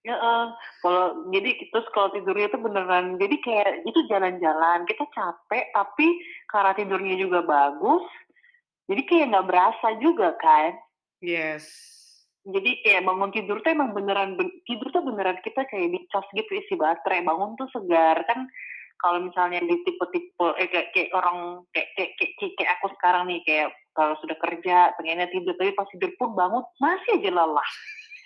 Ya, 0.00 0.16
uh, 0.16 0.48
kalau 0.80 1.28
jadi 1.28 1.60
terus 1.68 1.84
kalau 1.92 2.08
tidurnya 2.16 2.48
itu 2.48 2.56
beneran 2.56 3.20
jadi 3.20 3.36
kayak 3.44 3.84
itu 3.84 4.00
jalan-jalan 4.08 4.88
kita 4.88 5.04
capek 5.12 5.68
tapi 5.76 6.08
karena 6.48 6.72
tidurnya 6.72 7.20
juga 7.20 7.44
bagus 7.44 8.00
jadi 8.90 9.06
kayak 9.06 9.26
nggak 9.30 9.46
berasa 9.46 9.88
juga 10.02 10.34
kan. 10.42 10.74
Yes. 11.22 11.70
Jadi 12.42 12.82
kayak 12.82 13.06
bangun 13.06 13.30
tidur 13.30 13.62
tuh 13.62 13.70
emang 13.70 13.94
beneran 13.94 14.34
tidur 14.66 14.90
tuh 14.90 15.06
beneran 15.06 15.38
kita 15.46 15.62
kayak 15.70 15.94
dicas 15.94 16.26
gitu 16.34 16.50
isi 16.58 16.74
baterai 16.74 17.22
bangun 17.22 17.54
tuh 17.54 17.70
segar. 17.70 18.18
Kan 18.26 18.50
kalau 18.98 19.22
misalnya 19.22 19.62
di 19.62 19.78
tipe-tipe 19.86 20.48
eh, 20.58 20.68
kayak, 20.68 20.90
kayak 20.90 21.10
orang 21.14 21.62
kayak, 21.70 21.88
kayak, 21.94 22.10
kayak, 22.18 22.32
kayak, 22.34 22.52
kayak 22.58 22.70
aku 22.80 22.86
sekarang 22.98 23.22
nih 23.30 23.40
kayak 23.46 23.68
kalau 23.94 24.14
sudah 24.18 24.36
kerja 24.42 24.76
pengennya 24.98 25.30
tidur 25.30 25.54
tapi 25.54 25.70
pas 25.78 25.88
tidur 25.94 26.10
pun 26.18 26.34
bangun 26.34 26.64
masih 26.82 27.22
aja 27.22 27.30
lelah 27.30 27.70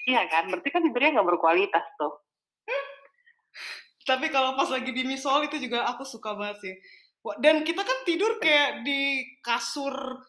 iya 0.05 0.29
kan 0.29 0.49
berarti 0.53 0.69
kan 0.71 0.83
tidurnya 0.85 1.21
nggak 1.21 1.29
berkualitas 1.35 1.85
tuh. 1.97 2.25
Tapi 4.05 4.29
kalau 4.29 4.53
pas 4.53 4.69
lagi 4.69 4.93
di 4.93 5.03
misol 5.05 5.49
itu 5.49 5.57
juga 5.57 5.89
aku 5.89 6.05
suka 6.05 6.37
banget 6.37 6.59
sih. 6.61 6.75
Dan 7.41 7.65
kita 7.65 7.81
kan 7.81 7.99
tidur 8.05 8.37
kayak 8.37 8.85
di 8.85 9.25
kasur 9.41 10.21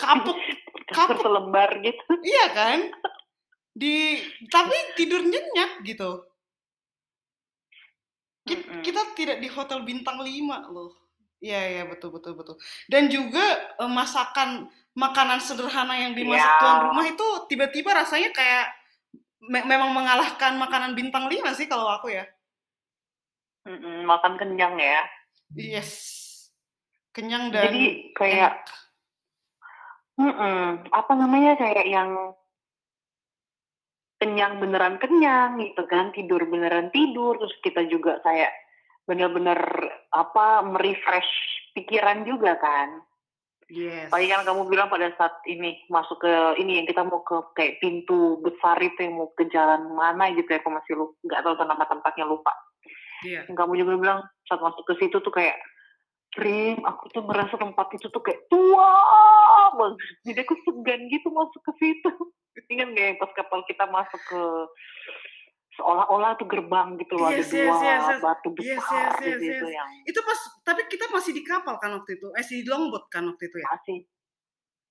kapuk 0.00 0.38
kapuk. 0.88 1.20
selembar 1.20 1.76
gitu. 1.84 2.04
Iya 2.24 2.46
kan? 2.56 2.78
Di 3.76 4.16
tapi 4.48 4.72
tidur 4.96 5.20
nyenyak 5.20 5.84
gitu. 5.84 6.24
Kita, 8.44 8.60
mm 8.60 8.68
-hmm. 8.68 8.82
kita 8.84 9.02
tidak 9.16 9.38
di 9.40 9.48
hotel 9.48 9.84
bintang 9.84 10.20
5 10.20 10.72
loh. 10.72 10.92
Iya 11.44 11.60
iya 11.68 11.82
betul 11.84 12.16
betul 12.16 12.32
betul. 12.40 12.56
Dan 12.88 13.12
juga 13.12 13.76
uh, 13.76 13.92
masakan 13.92 14.72
makanan 14.94 15.42
sederhana 15.42 15.94
yang 15.98 16.14
dimasak 16.14 16.46
yeah. 16.46 16.60
tuan 16.62 16.78
rumah 16.90 17.06
itu 17.10 17.26
tiba-tiba 17.50 17.90
rasanya 17.94 18.30
kayak 18.30 18.66
me 19.44 19.60
memang 19.66 19.90
mengalahkan 19.92 20.56
makanan 20.56 20.94
bintang 20.96 21.28
5 21.28 21.58
sih 21.58 21.66
kalau 21.68 21.90
aku 21.90 22.14
ya. 22.14 22.24
Mm 23.66 23.78
-mm, 23.80 23.96
makan 24.08 24.34
kenyang 24.38 24.78
ya. 24.78 25.02
Yes. 25.52 25.90
Kenyang 27.12 27.50
dan 27.52 27.70
Jadi 27.70 28.14
kayak 28.16 28.64
mm 30.16 30.32
-mm, 30.32 30.62
apa 30.94 31.12
namanya 31.18 31.58
kayak 31.58 31.86
yang 31.90 32.10
kenyang 34.22 34.62
beneran 34.62 34.96
kenyang 34.96 35.60
gitu 35.60 35.84
kan 35.90 36.14
tidur 36.16 36.46
beneran 36.48 36.88
tidur 36.94 37.36
terus 37.36 37.52
kita 37.60 37.84
juga 37.90 38.22
kayak 38.24 38.48
bener-bener 39.04 39.58
apa 40.14 40.64
merefresh 40.64 41.28
pikiran 41.76 42.24
juga 42.24 42.56
kan 42.56 43.04
Yes. 43.72 44.12
Pagi 44.12 44.28
kan 44.28 44.44
kamu 44.44 44.68
bilang 44.68 44.92
pada 44.92 45.08
saat 45.16 45.40
ini 45.48 45.80
masuk 45.88 46.20
ke 46.20 46.32
ini 46.60 46.82
yang 46.82 46.86
kita 46.88 47.00
mau 47.00 47.24
ke 47.24 47.40
kayak 47.56 47.80
pintu 47.80 48.36
besar 48.44 48.76
itu 48.80 48.96
yang 49.00 49.16
mau 49.16 49.32
ke 49.32 49.48
jalan 49.48 49.88
mana 49.96 50.28
gitu 50.36 50.48
ya, 50.48 50.60
aku 50.60 50.68
masih 50.68 50.92
lupa, 51.00 51.16
nggak 51.24 51.40
tahu 51.40 51.54
nama 51.64 51.84
tempatnya 51.88 52.24
lupa. 52.28 52.52
Yeah. 53.24 53.48
Yang 53.48 53.56
kamu 53.56 53.72
juga 53.80 53.92
bilang 53.96 54.20
saat 54.44 54.60
masuk 54.60 54.84
ke 54.84 54.94
situ 55.00 55.16
tuh 55.20 55.32
kayak 55.32 55.56
Rim, 56.34 56.82
aku 56.82 57.14
tuh 57.14 57.22
merasa 57.22 57.54
tempat 57.54 57.94
itu 57.94 58.10
tuh 58.10 58.18
kayak 58.18 58.50
tua 58.50 58.90
banget. 59.78 60.02
Jadi 60.26 60.38
aku 60.42 60.54
segan 60.66 61.06
gitu 61.06 61.30
masuk 61.30 61.62
ke 61.62 61.72
situ. 61.78 62.10
Ingat 62.74 62.90
gak 62.90 63.06
yang 63.06 63.18
pas 63.22 63.30
kapal 63.38 63.62
kita 63.70 63.86
masuk 63.86 64.20
ke 64.26 64.42
seolah-olah 65.74 66.38
tuh 66.38 66.46
gerbang 66.46 66.94
gitu 67.02 67.18
loh 67.18 67.28
yes, 67.34 67.34
ada 67.34 67.42
yes, 67.42 67.50
dua 67.50 67.76
yes, 67.82 68.02
yes. 68.06 68.20
batu 68.22 68.48
besar 68.54 68.74
yes, 68.78 68.86
yes, 68.86 69.14
yes, 69.26 69.38
gitu 69.42 69.66
yes. 69.66 69.74
yang 69.74 69.90
itu 70.06 70.20
pas 70.22 70.40
tapi 70.62 70.82
kita 70.86 71.04
masih 71.10 71.32
di 71.34 71.42
kapal 71.42 71.74
kan 71.82 71.90
waktu 71.98 72.16
itu? 72.16 72.28
Eh 72.38 72.44
di 72.46 72.66
longboat 72.66 73.04
kan 73.10 73.26
waktu 73.26 73.50
itu 73.50 73.56
ya? 73.58 73.68
Masih. 73.68 73.98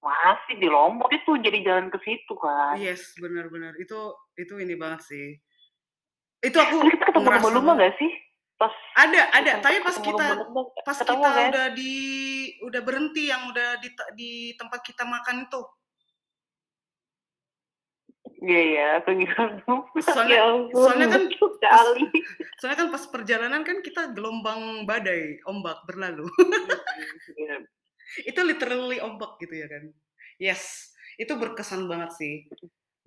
Masih 0.04 0.56
di 0.60 0.68
lombok 0.68 1.08
itu 1.16 1.32
jadi 1.40 1.64
jalan 1.64 1.88
ke 1.88 1.98
situ 2.04 2.34
kan. 2.36 2.76
Yes 2.76 3.16
benar-benar 3.16 3.80
itu 3.80 3.96
itu 4.36 4.54
ini 4.60 4.76
banget 4.76 5.08
sih. 5.08 5.40
Itu 6.44 6.60
aku 6.60 6.84
kita 6.92 7.16
ketemu 7.16 7.48
lumba 7.56 7.80
gak 7.80 7.96
sih? 7.96 8.12
Pas 8.60 8.74
ada 9.00 9.22
ada. 9.32 9.52
tapi 9.64 9.80
pas 9.80 9.96
kita 9.96 10.26
pas 10.84 10.98
kita 11.00 11.16
kan? 11.16 11.48
udah 11.52 11.68
di 11.72 11.94
udah 12.68 12.82
berhenti 12.84 13.32
yang 13.32 13.48
udah 13.48 13.80
di 13.80 13.90
di 14.20 14.32
tempat 14.60 14.84
kita 14.84 15.08
makan 15.08 15.48
itu 15.48 15.62
Iya 18.44 18.62
iya, 18.76 18.88
aku 19.00 19.16
Soalnya, 20.04 20.36
ya 20.36 20.44
soalnya 20.76 21.08
kan 21.08 21.24
pas, 21.32 21.88
soalnya 22.60 22.78
kan 22.84 22.90
pas 22.92 23.04
perjalanan 23.08 23.62
kan 23.64 23.80
kita 23.80 24.12
gelombang 24.12 24.84
badai, 24.84 25.40
ombak 25.48 25.80
berlalu. 25.88 26.28
yeah. 27.40 27.64
itu 28.28 28.40
literally 28.44 29.00
ombak 29.00 29.40
gitu 29.40 29.64
ya 29.64 29.68
kan. 29.72 29.84
Yes, 30.44 30.92
itu 31.16 31.32
berkesan 31.40 31.88
banget 31.88 32.12
sih. 32.20 32.44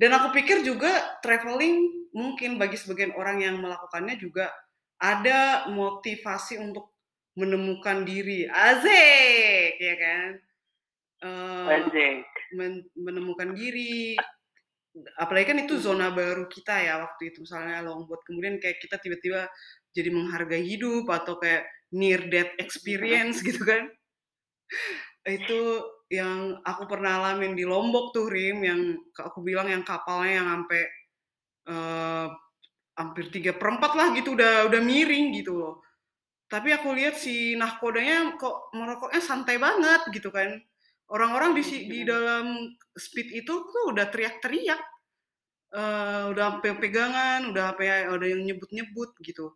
Dan 0.00 0.16
aku 0.16 0.32
pikir 0.32 0.64
juga 0.64 1.20
traveling 1.20 2.08
mungkin 2.16 2.56
bagi 2.56 2.80
sebagian 2.80 3.12
orang 3.12 3.44
yang 3.44 3.60
melakukannya 3.60 4.16
juga 4.16 4.48
ada 4.96 5.68
motivasi 5.68 6.56
untuk 6.56 6.96
menemukan 7.36 8.08
diri. 8.08 8.48
Azek, 8.48 9.76
ya 9.76 9.94
kan? 10.00 10.28
Uh, 11.20 11.76
Azek. 11.76 12.24
Men 12.56 12.88
menemukan 12.96 13.52
diri. 13.52 14.16
Apalagi 15.20 15.52
kan 15.52 15.58
itu 15.60 15.76
hmm. 15.76 15.84
zona 15.84 16.08
baru 16.12 16.48
kita 16.48 16.74
ya 16.82 17.02
waktu 17.04 17.32
itu 17.34 17.44
misalnya 17.44 17.84
longboat. 17.84 18.22
Kemudian 18.24 18.56
kayak 18.62 18.80
kita 18.80 18.96
tiba-tiba 19.00 19.48
jadi 19.92 20.08
menghargai 20.12 20.64
hidup 20.64 21.08
atau 21.08 21.36
kayak 21.40 21.64
near 21.92 22.26
death 22.28 22.52
experience 22.60 23.40
gitu 23.46 23.62
kan. 23.64 23.88
itu 25.26 25.82
yang 26.06 26.62
aku 26.62 26.86
pernah 26.86 27.18
alamin 27.18 27.58
di 27.58 27.66
Lombok 27.66 28.14
tuh 28.14 28.30
Rim 28.30 28.62
yang 28.62 28.94
aku 29.18 29.42
bilang 29.42 29.66
yang 29.66 29.82
kapalnya 29.82 30.38
yang 30.38 30.48
sampai 30.54 30.82
uh, 31.66 32.30
hampir 32.94 33.28
tiga 33.34 33.52
perempat 33.58 33.92
lah 33.98 34.08
gitu 34.14 34.38
udah 34.38 34.70
udah 34.70 34.80
miring 34.80 35.34
gitu 35.34 35.58
loh 35.58 35.74
tapi 36.46 36.70
aku 36.70 36.94
lihat 36.94 37.18
si 37.18 37.58
nahkodanya 37.58 38.38
kok 38.38 38.70
merokoknya 38.70 39.18
santai 39.18 39.58
banget 39.58 40.06
gitu 40.14 40.30
kan 40.30 40.62
orang-orang 41.12 41.54
di 41.58 41.62
di 41.86 42.00
dalam 42.02 42.74
speed 42.94 43.44
itu 43.44 43.54
tuh 43.66 43.84
udah 43.94 44.10
teriak-teriak 44.10 44.80
uh, 45.76 46.30
udah 46.34 46.58
sampai 46.58 46.72
pegangan 46.78 47.50
udah 47.50 47.74
apa 47.76 48.10
ada 48.10 48.26
yang 48.26 48.42
nyebut-nyebut 48.42 49.14
gitu 49.22 49.54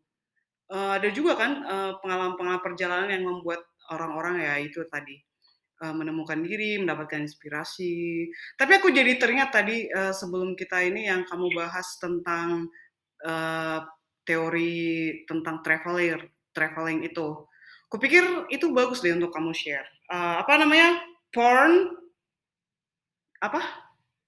uh, 0.70 0.96
ada 0.98 1.10
juga 1.10 1.34
kan 1.34 1.62
pengalaman-pengalaman 2.00 2.62
uh, 2.62 2.64
perjalanan 2.64 3.08
yang 3.10 3.24
membuat 3.26 3.66
orang-orang 3.90 4.46
ya 4.46 4.54
itu 4.62 4.86
tadi 4.86 5.18
uh, 5.82 5.94
menemukan 5.96 6.38
diri, 6.44 6.78
mendapatkan 6.78 7.24
inspirasi. 7.24 8.28
Tapi 8.54 8.72
aku 8.78 8.92
jadi 8.92 9.16
teringat 9.16 9.50
tadi 9.50 9.88
uh, 9.90 10.14
sebelum 10.14 10.54
kita 10.54 10.84
ini 10.84 11.08
yang 11.08 11.24
kamu 11.26 11.50
bahas 11.56 11.98
tentang 11.98 12.68
uh, 13.24 13.82
teori 14.22 15.24
tentang 15.26 15.64
traveler 15.64 16.20
traveling 16.54 17.02
itu. 17.02 17.48
Kupikir 17.90 18.46
itu 18.54 18.70
bagus 18.70 19.02
deh 19.02 19.10
untuk 19.16 19.34
kamu 19.34 19.50
share. 19.50 19.86
Uh, 20.06 20.38
apa 20.44 20.54
namanya? 20.60 21.02
Porn 21.30 21.94
apa? 23.40 23.62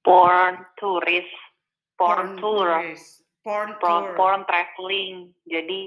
Porn 0.07 0.55
tourist. 0.78 1.34
Porn, 1.98 2.38
porn 2.38 2.40
tour. 2.40 2.68
Tourist. 2.70 3.26
Porn, 3.42 3.70
porn 3.82 4.03
tour. 4.07 4.16
Porn 4.18 4.40
traveling. 4.46 5.34
Jadi 5.46 5.80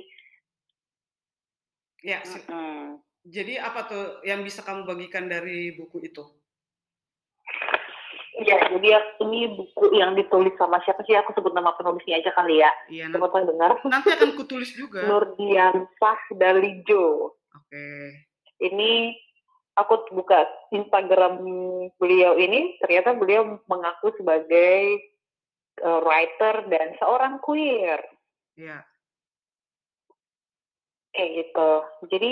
ya. 2.03 2.19
Mm 2.21 2.41
-hmm. 2.45 2.81
Jadi 3.25 3.57
apa 3.57 3.89
tuh 3.89 4.21
yang 4.21 4.45
bisa 4.45 4.61
kamu 4.61 4.85
bagikan 4.85 5.25
dari 5.25 5.73
buku 5.73 6.05
itu? 6.05 6.21
Iya, 8.35 8.67
jadi 8.77 8.99
ini 9.23 9.55
buku 9.55 9.95
yang 9.95 10.13
ditulis 10.13 10.53
sama 10.59 10.77
siapa 10.83 11.01
sih? 11.07 11.15
Aku 11.15 11.31
sebut 11.33 11.55
nama 11.55 11.71
penulisnya 11.73 12.19
aja 12.19 12.35
kali 12.35 12.59
ya. 12.59 12.69
Iya, 12.91 13.07
nanti, 13.07 13.47
dengar. 13.47 13.71
Nanti 13.87 14.09
akan 14.11 14.35
kutulis 14.35 14.75
juga. 14.75 15.01
Nurdiansah 15.09 16.19
Dalijo. 16.35 17.39
Oke. 17.55 17.71
Okay. 17.71 18.05
Ini 18.59 19.15
aku 19.75 20.07
buka 20.15 20.47
Instagram 20.71 21.39
beliau 21.99 22.39
ini, 22.39 22.79
ternyata 22.79 23.15
beliau 23.15 23.59
mengaku 23.67 24.15
sebagai 24.15 25.03
uh, 25.83 25.99
writer 26.03 26.67
dan 26.71 26.95
seorang 26.99 27.43
queer. 27.43 27.99
Iya. 28.55 28.83
Kayak 31.15 31.31
gitu. 31.43 31.71
Jadi 32.11 32.31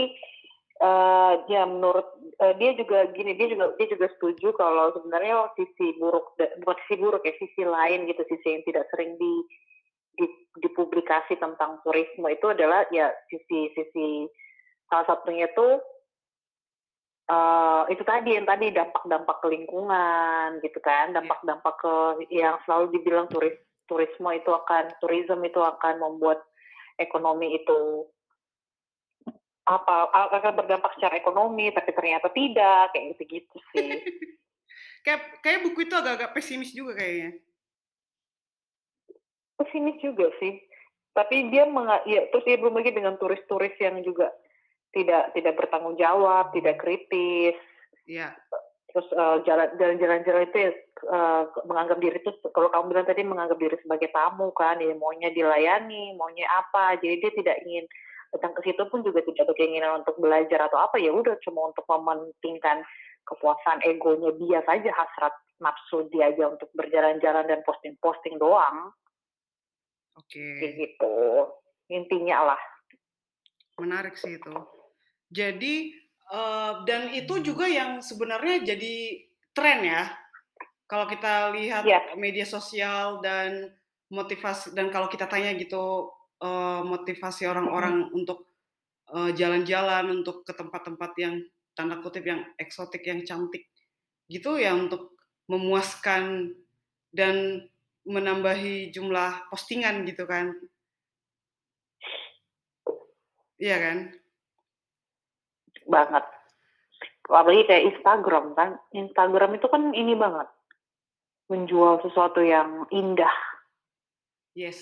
uh, 0.84 1.34
ya 1.48 1.64
menurut 1.68 2.08
uh, 2.44 2.54
dia 2.60 2.76
juga 2.76 3.08
gini 3.16 3.36
dia 3.40 3.48
juga 3.52 3.72
dia 3.80 3.88
juga 3.92 4.08
setuju 4.18 4.56
kalau 4.60 4.92
sebenarnya 4.96 5.52
sisi 5.56 5.96
buruk 6.00 6.36
bukan 6.64 6.78
sisi 6.86 6.96
buruk 7.00 7.24
ya 7.24 7.34
sisi 7.40 7.64
lain 7.64 8.10
gitu 8.12 8.24
sisi 8.28 8.48
yang 8.60 8.64
tidak 8.68 8.86
sering 8.92 9.16
di 9.16 9.34
di 10.14 10.26
dipublikasi 10.62 11.40
tentang 11.42 11.82
turisme 11.82 12.28
itu 12.30 12.46
adalah 12.46 12.86
ya 12.94 13.10
sisi 13.32 13.74
sisi 13.74 14.30
salah 14.92 15.08
satunya 15.10 15.50
tuh 15.58 15.82
uh, 17.30 17.84
itu 17.88 18.04
tadi 18.04 18.36
yang 18.36 18.48
tadi 18.48 18.74
dampak-dampak 18.74 19.38
ke 19.40 19.48
lingkungan 19.52 20.60
gitu 20.64 20.80
kan. 20.84 21.12
Iya. 21.14 21.22
dampak-dampak 21.22 21.76
ke 21.80 21.96
yang 22.34 22.56
selalu 22.66 22.96
dibilang 23.00 23.28
turis 23.32 23.56
turisme 23.88 24.32
itu 24.32 24.52
akan 24.52 24.96
turisme 25.04 25.44
itu 25.44 25.60
akan 25.60 26.00
membuat 26.00 26.40
ekonomi 26.98 27.60
itu 27.60 28.08
apa 29.64 30.12
akan 30.12 30.60
berdampak 30.60 30.92
secara 31.00 31.16
ekonomi 31.16 31.72
tapi 31.72 31.96
ternyata 31.96 32.28
tidak 32.32 32.92
kayak 32.92 33.16
gitu-gitu 33.16 33.58
sih. 33.72 33.90
Kayak 35.04 35.44
kayak 35.44 35.68
buku 35.68 35.84
itu 35.84 35.96
agak-agak 36.00 36.32
pesimis 36.32 36.72
juga 36.72 36.96
kayaknya. 36.96 37.36
Pesimis 39.60 40.00
juga 40.00 40.32
sih. 40.40 40.64
Tapi 41.12 41.52
dia 41.52 41.68
menga 41.68 42.00
ya 42.08 42.24
terus 42.32 42.48
dia 42.48 42.56
belum 42.56 42.80
lagi 42.80 42.96
dengan 42.96 43.20
turis-turis 43.20 43.76
yang 43.84 44.00
juga 44.00 44.32
tidak 44.94 45.34
tidak 45.34 45.54
bertanggung 45.58 45.98
jawab 45.98 46.54
tidak 46.54 46.80
kritis 46.80 47.58
ya 48.06 48.32
terus 48.94 49.10
uh, 49.18 49.42
jalan 49.42 49.74
jalan-jalan 49.82 50.22
jalan 50.22 50.46
itu 50.46 50.58
uh, 51.10 51.50
menganggap 51.66 51.98
diri 51.98 52.22
itu 52.22 52.32
kalau 52.54 52.70
kamu 52.70 52.94
bilang 52.94 53.08
tadi 53.10 53.22
menganggap 53.26 53.58
diri 53.58 53.76
sebagai 53.82 54.14
tamu 54.14 54.54
kan 54.54 54.78
ya 54.78 54.94
maunya 54.94 55.34
dilayani 55.34 56.14
maunya 56.14 56.46
apa 56.54 57.02
jadi 57.02 57.18
dia 57.18 57.32
tidak 57.34 57.58
ingin 57.66 57.86
datang 58.38 58.54
ke 58.54 58.62
situ 58.70 58.82
pun 58.94 59.02
juga 59.02 59.26
tidak 59.26 59.50
ada 59.50 59.54
keinginan 59.58 60.06
untuk 60.06 60.18
belajar 60.22 60.70
atau 60.70 60.78
apa 60.78 61.02
ya 61.02 61.10
udah 61.10 61.38
cuma 61.42 61.74
untuk 61.74 61.86
mementingkan 61.90 62.86
kepuasan 63.26 63.82
egonya 63.86 64.30
dia 64.38 64.60
saja 64.66 64.90
hasrat 64.94 65.34
nafsu 65.62 66.10
dia 66.12 66.34
aja 66.34 66.52
untuk 66.52 66.68
berjalan-jalan 66.76 67.46
dan 67.48 67.62
posting-posting 67.64 68.36
doang. 68.42 68.92
Oke. 70.20 70.36
Okay. 70.36 70.54
Kayak 70.60 70.74
gitu. 70.82 71.16
Intinya 71.94 72.54
lah. 72.54 72.62
Menarik 73.80 74.20
sih 74.20 74.38
itu. 74.38 74.54
Jadi 75.34 75.92
uh, 76.30 76.86
dan 76.86 77.10
itu 77.10 77.42
juga 77.42 77.66
yang 77.66 78.00
sebenarnya 78.00 78.78
jadi 78.78 78.96
tren 79.58 79.82
ya. 79.82 80.14
Kalau 80.86 81.10
kita 81.10 81.50
lihat 81.58 81.90
yeah. 81.90 82.14
media 82.14 82.46
sosial 82.46 83.18
dan 83.26 83.74
motivasi 84.14 84.78
dan 84.78 84.94
kalau 84.94 85.10
kita 85.10 85.26
tanya 85.26 85.58
gitu 85.58 86.14
uh, 86.38 86.86
motivasi 86.86 87.50
orang-orang 87.50 88.08
hmm. 88.08 88.18
untuk 88.22 88.46
uh, 89.10 89.34
jalan-jalan 89.34 90.22
untuk 90.22 90.46
ke 90.46 90.54
tempat-tempat 90.54 91.12
yang 91.18 91.42
tanda 91.74 91.98
kutip 91.98 92.22
yang 92.30 92.46
eksotik 92.62 93.02
yang 93.10 93.26
cantik 93.26 93.66
gitu 94.30 94.62
ya 94.62 94.78
untuk 94.78 95.18
memuaskan 95.50 96.54
dan 97.10 97.66
menambahi 98.06 98.94
jumlah 98.94 99.50
postingan 99.50 100.06
gitu 100.06 100.30
kan 100.30 100.54
iya 103.58 103.78
kan 103.80 103.98
banget. 105.94 106.26
Apalagi 107.30 107.64
kayak 107.70 107.86
Instagram 107.94 108.58
kan? 108.58 108.70
Instagram 108.92 109.62
itu 109.62 109.68
kan 109.70 109.94
ini 109.94 110.18
banget. 110.18 110.50
Menjual 111.54 112.02
sesuatu 112.02 112.42
yang 112.42 112.90
indah. 112.90 113.32
Yes. 114.58 114.82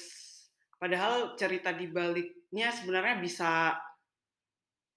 Padahal 0.79 1.35
cerita 1.37 1.69
di 1.75 1.85
baliknya 1.91 2.73
sebenarnya 2.73 3.21
bisa 3.21 3.77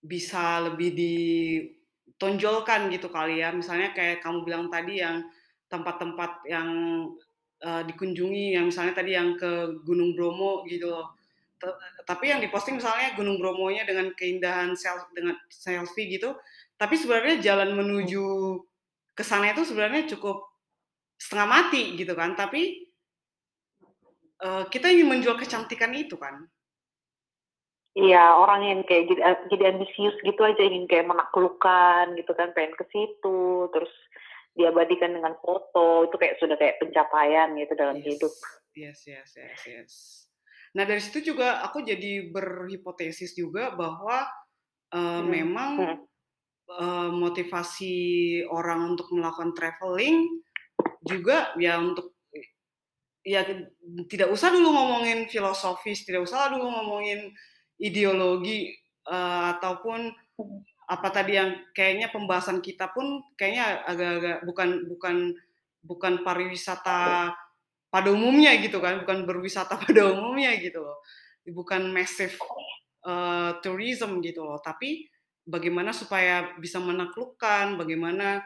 bisa 0.05 0.61
lebih 0.65 0.97
ditonjolkan 0.97 2.89
gitu 2.89 3.13
kali 3.13 3.45
ya. 3.45 3.53
Misalnya 3.53 3.93
kayak 3.93 4.25
kamu 4.25 4.49
bilang 4.49 4.67
tadi 4.73 5.05
yang 5.05 5.25
tempat-tempat 5.69 6.49
yang 6.49 6.69
uh, 7.65 7.83
dikunjungi, 7.85 8.57
yang 8.57 8.73
misalnya 8.73 8.95
tadi 8.97 9.17
yang 9.17 9.37
ke 9.37 9.85
Gunung 9.85 10.17
Bromo 10.17 10.65
gitu 10.69 10.89
loh. 10.89 11.13
Tapi 12.05 12.31
yang 12.31 12.41
diposting 12.45 12.77
misalnya 12.77 13.17
Gunung 13.17 13.41
Bromonya 13.41 13.89
dengan 13.89 14.13
keindahan 14.13 14.77
self, 14.77 15.09
dengan 15.17 15.39
selfie 15.49 16.21
gitu. 16.21 16.37
Tapi 16.77 16.95
sebenarnya 16.99 17.41
jalan 17.41 17.73
menuju 17.79 18.25
ke 19.15 19.23
sana 19.23 19.55
itu 19.55 19.63
sebenarnya 19.63 20.11
cukup 20.17 20.43
setengah 21.17 21.49
mati 21.49 21.95
gitu 21.95 22.13
kan. 22.13 22.35
Tapi 22.35 22.91
uh, 24.45 24.65
kita 24.69 24.91
ingin 24.91 25.09
menjual 25.09 25.39
kecantikan 25.41 25.95
itu 25.95 26.21
kan. 26.21 26.45
Iya, 27.95 28.35
orang 28.35 28.67
yang 28.67 28.81
kayak 28.83 29.07
jadi, 29.07 29.23
jadi 29.55 29.65
ambisius 29.71 30.19
gitu 30.27 30.43
aja 30.43 30.59
ingin 30.67 30.91
kayak 30.91 31.07
menaklukkan 31.07 32.19
gitu 32.19 32.35
kan, 32.35 32.51
pengen 32.51 32.75
ke 32.75 32.83
situ, 32.91 33.71
terus 33.71 33.93
diabadikan 34.59 35.15
dengan 35.15 35.39
foto, 35.39 36.11
itu 36.11 36.19
kayak 36.19 36.43
sudah 36.43 36.59
kayak 36.59 36.83
pencapaian 36.83 37.55
gitu 37.55 37.71
dalam 37.79 38.03
yes. 38.03 38.07
hidup. 38.11 38.35
Yes, 38.75 38.99
yes, 39.07 39.31
yes, 39.39 39.61
yes. 39.63 39.95
Nah 40.75 40.85
dari 40.87 40.99
situ 40.99 41.35
juga 41.35 41.63
aku 41.63 41.87
jadi 41.87 42.31
berhipotesis 42.35 43.35
juga 43.39 43.73
bahwa 43.75 44.27
uh, 44.95 45.23
hmm. 45.23 45.27
memang 45.27 45.73
hmm. 45.79 45.99
Uh, 46.65 47.13
motivasi 47.13 48.41
orang 48.49 48.97
untuk 48.97 49.13
melakukan 49.13 49.53
traveling 49.53 50.41
juga 51.05 51.53
ya 51.61 51.77
untuk 51.77 52.17
ya 53.21 53.45
tidak 54.09 54.33
usah 54.33 54.49
dulu 54.49 54.73
ngomongin 54.73 55.29
filosofis, 55.29 56.09
tidak 56.09 56.25
usah 56.25 56.49
dulu 56.49 56.73
ngomongin 56.73 57.37
ideologi 57.77 58.73
uh, 59.09 59.53
ataupun 59.57 60.09
apa 60.85 61.09
tadi 61.09 61.41
yang 61.41 61.53
kayaknya 61.73 62.13
pembahasan 62.13 62.61
kita 62.61 62.93
pun 62.93 63.25
kayaknya 63.41 63.85
agak-agak 63.89 64.39
bukan 64.45 64.69
bukan 64.89 65.17
bukan 65.85 66.15
pariwisata 66.25 67.33
pada 67.95 68.11
umumnya 68.11 68.59
gitu 68.59 68.83
kan, 68.83 68.99
bukan 69.07 69.23
berwisata 69.23 69.79
pada 69.87 70.11
umumnya 70.11 70.59
gitu 70.59 70.83
loh. 70.83 70.99
Bukan 71.47 71.95
massive 71.95 72.35
uh, 73.07 73.55
tourism 73.63 74.19
gitu 74.19 74.43
loh, 74.43 74.59
tapi 74.59 75.07
bagaimana 75.47 75.95
supaya 75.95 76.59
bisa 76.59 76.83
menaklukkan, 76.83 77.79
bagaimana 77.79 78.43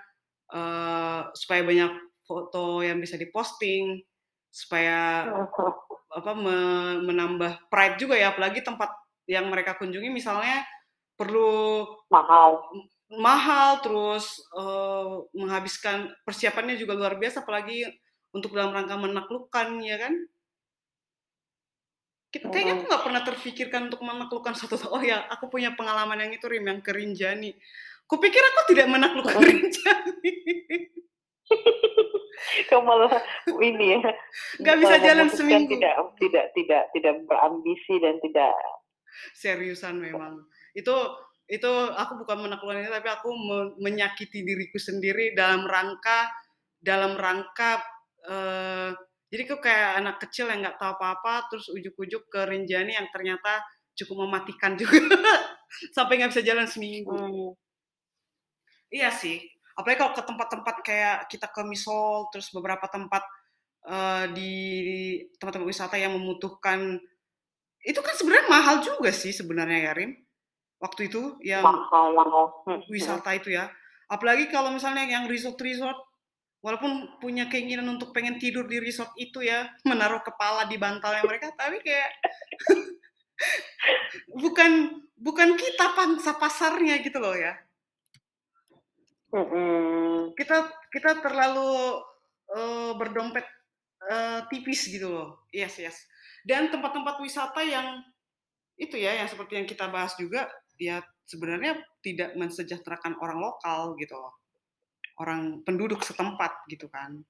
uh, 0.53 1.33
supaya 1.33 1.65
banyak 1.65 1.93
foto 2.29 2.85
yang 2.85 3.01
bisa 3.01 3.17
diposting, 3.17 4.05
supaya 4.53 5.25
apa 6.19 6.33
me, 6.37 6.57
menambah 7.05 7.71
pride 7.73 7.97
juga 8.01 8.17
ya 8.17 8.33
apalagi 8.33 8.61
tempat 8.65 8.91
yang 9.29 9.49
mereka 9.53 9.77
kunjungi 9.77 10.09
misalnya 10.09 10.65
perlu 11.15 11.85
mahal 12.09 12.65
mahal 13.13 13.85
terus 13.85 14.41
uh, 14.57 15.21
menghabiskan 15.37 16.09
persiapannya 16.25 16.81
juga 16.81 16.97
luar 16.97 17.21
biasa 17.21 17.45
apalagi 17.45 17.85
untuk 18.33 18.53
dalam 18.53 18.75
rangka 18.75 18.97
menaklukkan 18.99 19.81
ya 19.81 19.97
kan 19.97 20.15
kayaknya 22.29 22.77
aku 22.77 22.85
nggak 22.93 23.05
pernah 23.09 23.23
terfikirkan 23.25 23.83
untuk 23.89 24.05
menaklukkan 24.05 24.53
satu 24.53 24.77
oh 24.93 25.01
ya 25.01 25.25
aku 25.33 25.49
punya 25.49 25.73
pengalaman 25.73 26.29
yang 26.29 26.33
itu 26.37 26.45
rim 26.45 26.69
yang 26.69 26.85
kerinjani 26.85 27.57
kupikir 28.05 28.41
aku 28.41 28.73
tidak 28.73 28.89
menaklukkan 28.89 29.41
Rinjani 29.41 30.33
Kamu 32.69 32.85
malah 32.87 33.19
ini 33.51 33.99
ya. 33.99 34.15
Gak 34.63 34.79
bisa 34.79 34.97
jalan 35.03 35.27
seminggu. 35.27 35.75
Tidak, 35.75 35.95
tidak, 36.23 36.47
tidak, 36.55 36.83
tidak 36.95 37.15
berambisi 37.27 37.99
dan 37.99 38.21
tidak. 38.23 38.55
Seriusan 39.35 39.99
memang. 39.99 40.47
Itu 40.77 40.95
itu 41.49 41.73
aku 41.97 42.23
bukan 42.23 42.45
menaklukkan 42.45 42.93
tapi 42.93 43.09
aku 43.09 43.33
menyakiti 43.81 44.45
diriku 44.45 44.77
sendiri 44.77 45.33
dalam 45.33 45.65
rangka 45.65 46.29
dalam 46.77 47.17
rangka 47.17 47.81
uh, 48.29 48.93
jadi 49.29 49.43
kok 49.45 49.61
kayak 49.61 49.91
anak 50.01 50.17
kecil 50.25 50.49
yang 50.49 50.65
nggak 50.65 50.81
tahu 50.81 50.97
apa-apa 50.97 51.53
terus 51.53 51.69
ujuk-ujuk 51.73 52.33
ke 52.33 52.41
Rinjani 52.49 52.97
yang 52.97 53.09
ternyata 53.13 53.61
cukup 53.93 54.29
mematikan 54.29 54.77
juga 54.79 54.95
sampai 55.97 56.23
nggak 56.23 56.33
bisa 56.33 56.45
jalan 56.45 56.69
seminggu. 56.69 57.17
Hmm. 57.19 57.53
Iya 58.89 59.13
sih, 59.13 59.45
apalagi 59.77 60.01
kalau 60.01 60.13
ke 60.17 60.23
tempat-tempat 60.25 60.77
kayak 60.81 61.17
kita 61.29 61.53
ke 61.53 61.61
Misol 61.69 62.33
terus 62.33 62.49
beberapa 62.57 62.89
tempat 62.89 63.21
uh, 63.85 64.25
di 64.33 64.53
tempat-tempat 65.37 65.69
wisata 65.69 66.01
yang 66.01 66.17
membutuhkan 66.17 66.97
itu 67.85 68.01
kan 68.03 68.15
sebenarnya 68.17 68.49
mahal 68.51 68.77
juga 68.83 69.13
sih 69.15 69.31
sebenarnya 69.31 69.91
ya 69.91 69.93
Rim 69.95 70.13
waktu 70.83 71.13
itu 71.13 71.39
yang 71.45 71.63
mahal, 71.63 72.17
mahal. 72.17 72.45
Hmm, 72.67 72.81
wisata 72.91 73.37
itu 73.39 73.55
ya 73.55 73.71
apalagi 74.09 74.51
kalau 74.51 74.73
misalnya 74.73 75.05
yang 75.07 75.29
resort-resort 75.31 76.08
walaupun 76.59 77.21
punya 77.23 77.47
keinginan 77.47 77.87
untuk 77.87 78.11
pengen 78.11 78.37
tidur 78.37 78.67
di 78.67 78.83
resort 78.83 79.15
itu 79.15 79.43
ya 79.47 79.71
menaruh 79.87 80.23
kepala 80.27 80.67
di 80.67 80.75
bantalnya 80.75 81.23
mereka 81.23 81.55
tapi 81.55 81.79
kayak 81.81 82.11
bukan 84.43 85.03
bukan 85.19 85.55
kita 85.55 85.95
pangsa 85.95 86.35
pasarnya 86.39 86.99
gitu 87.03 87.19
loh 87.19 87.35
ya. 87.35 87.55
Kita 90.35 90.57
kita 90.89 91.21
terlalu 91.21 92.01
uh, 92.55 92.93
berdompet 92.97 93.45
uh, 94.09 94.47
tipis 94.49 94.89
gitu 94.89 95.11
loh. 95.11 95.29
Yes, 95.53 95.77
yes. 95.77 95.97
Dan 96.47 96.73
tempat-tempat 96.73 97.21
wisata 97.21 97.61
yang 97.61 98.01
itu 98.79 98.95
ya, 98.95 99.19
yang 99.19 99.29
seperti 99.29 99.59
yang 99.59 99.67
kita 99.67 99.91
bahas 99.91 100.15
juga, 100.15 100.47
ya 100.79 101.03
sebenarnya 101.27 101.83
tidak 102.01 102.33
mensejahterakan 102.39 103.19
orang 103.21 103.43
lokal 103.43 103.99
gitu 103.99 104.15
loh. 104.17 104.38
Orang 105.19 105.67
penduduk 105.67 106.07
setempat 106.07 106.67
gitu 106.71 106.87
kan. 106.87 107.23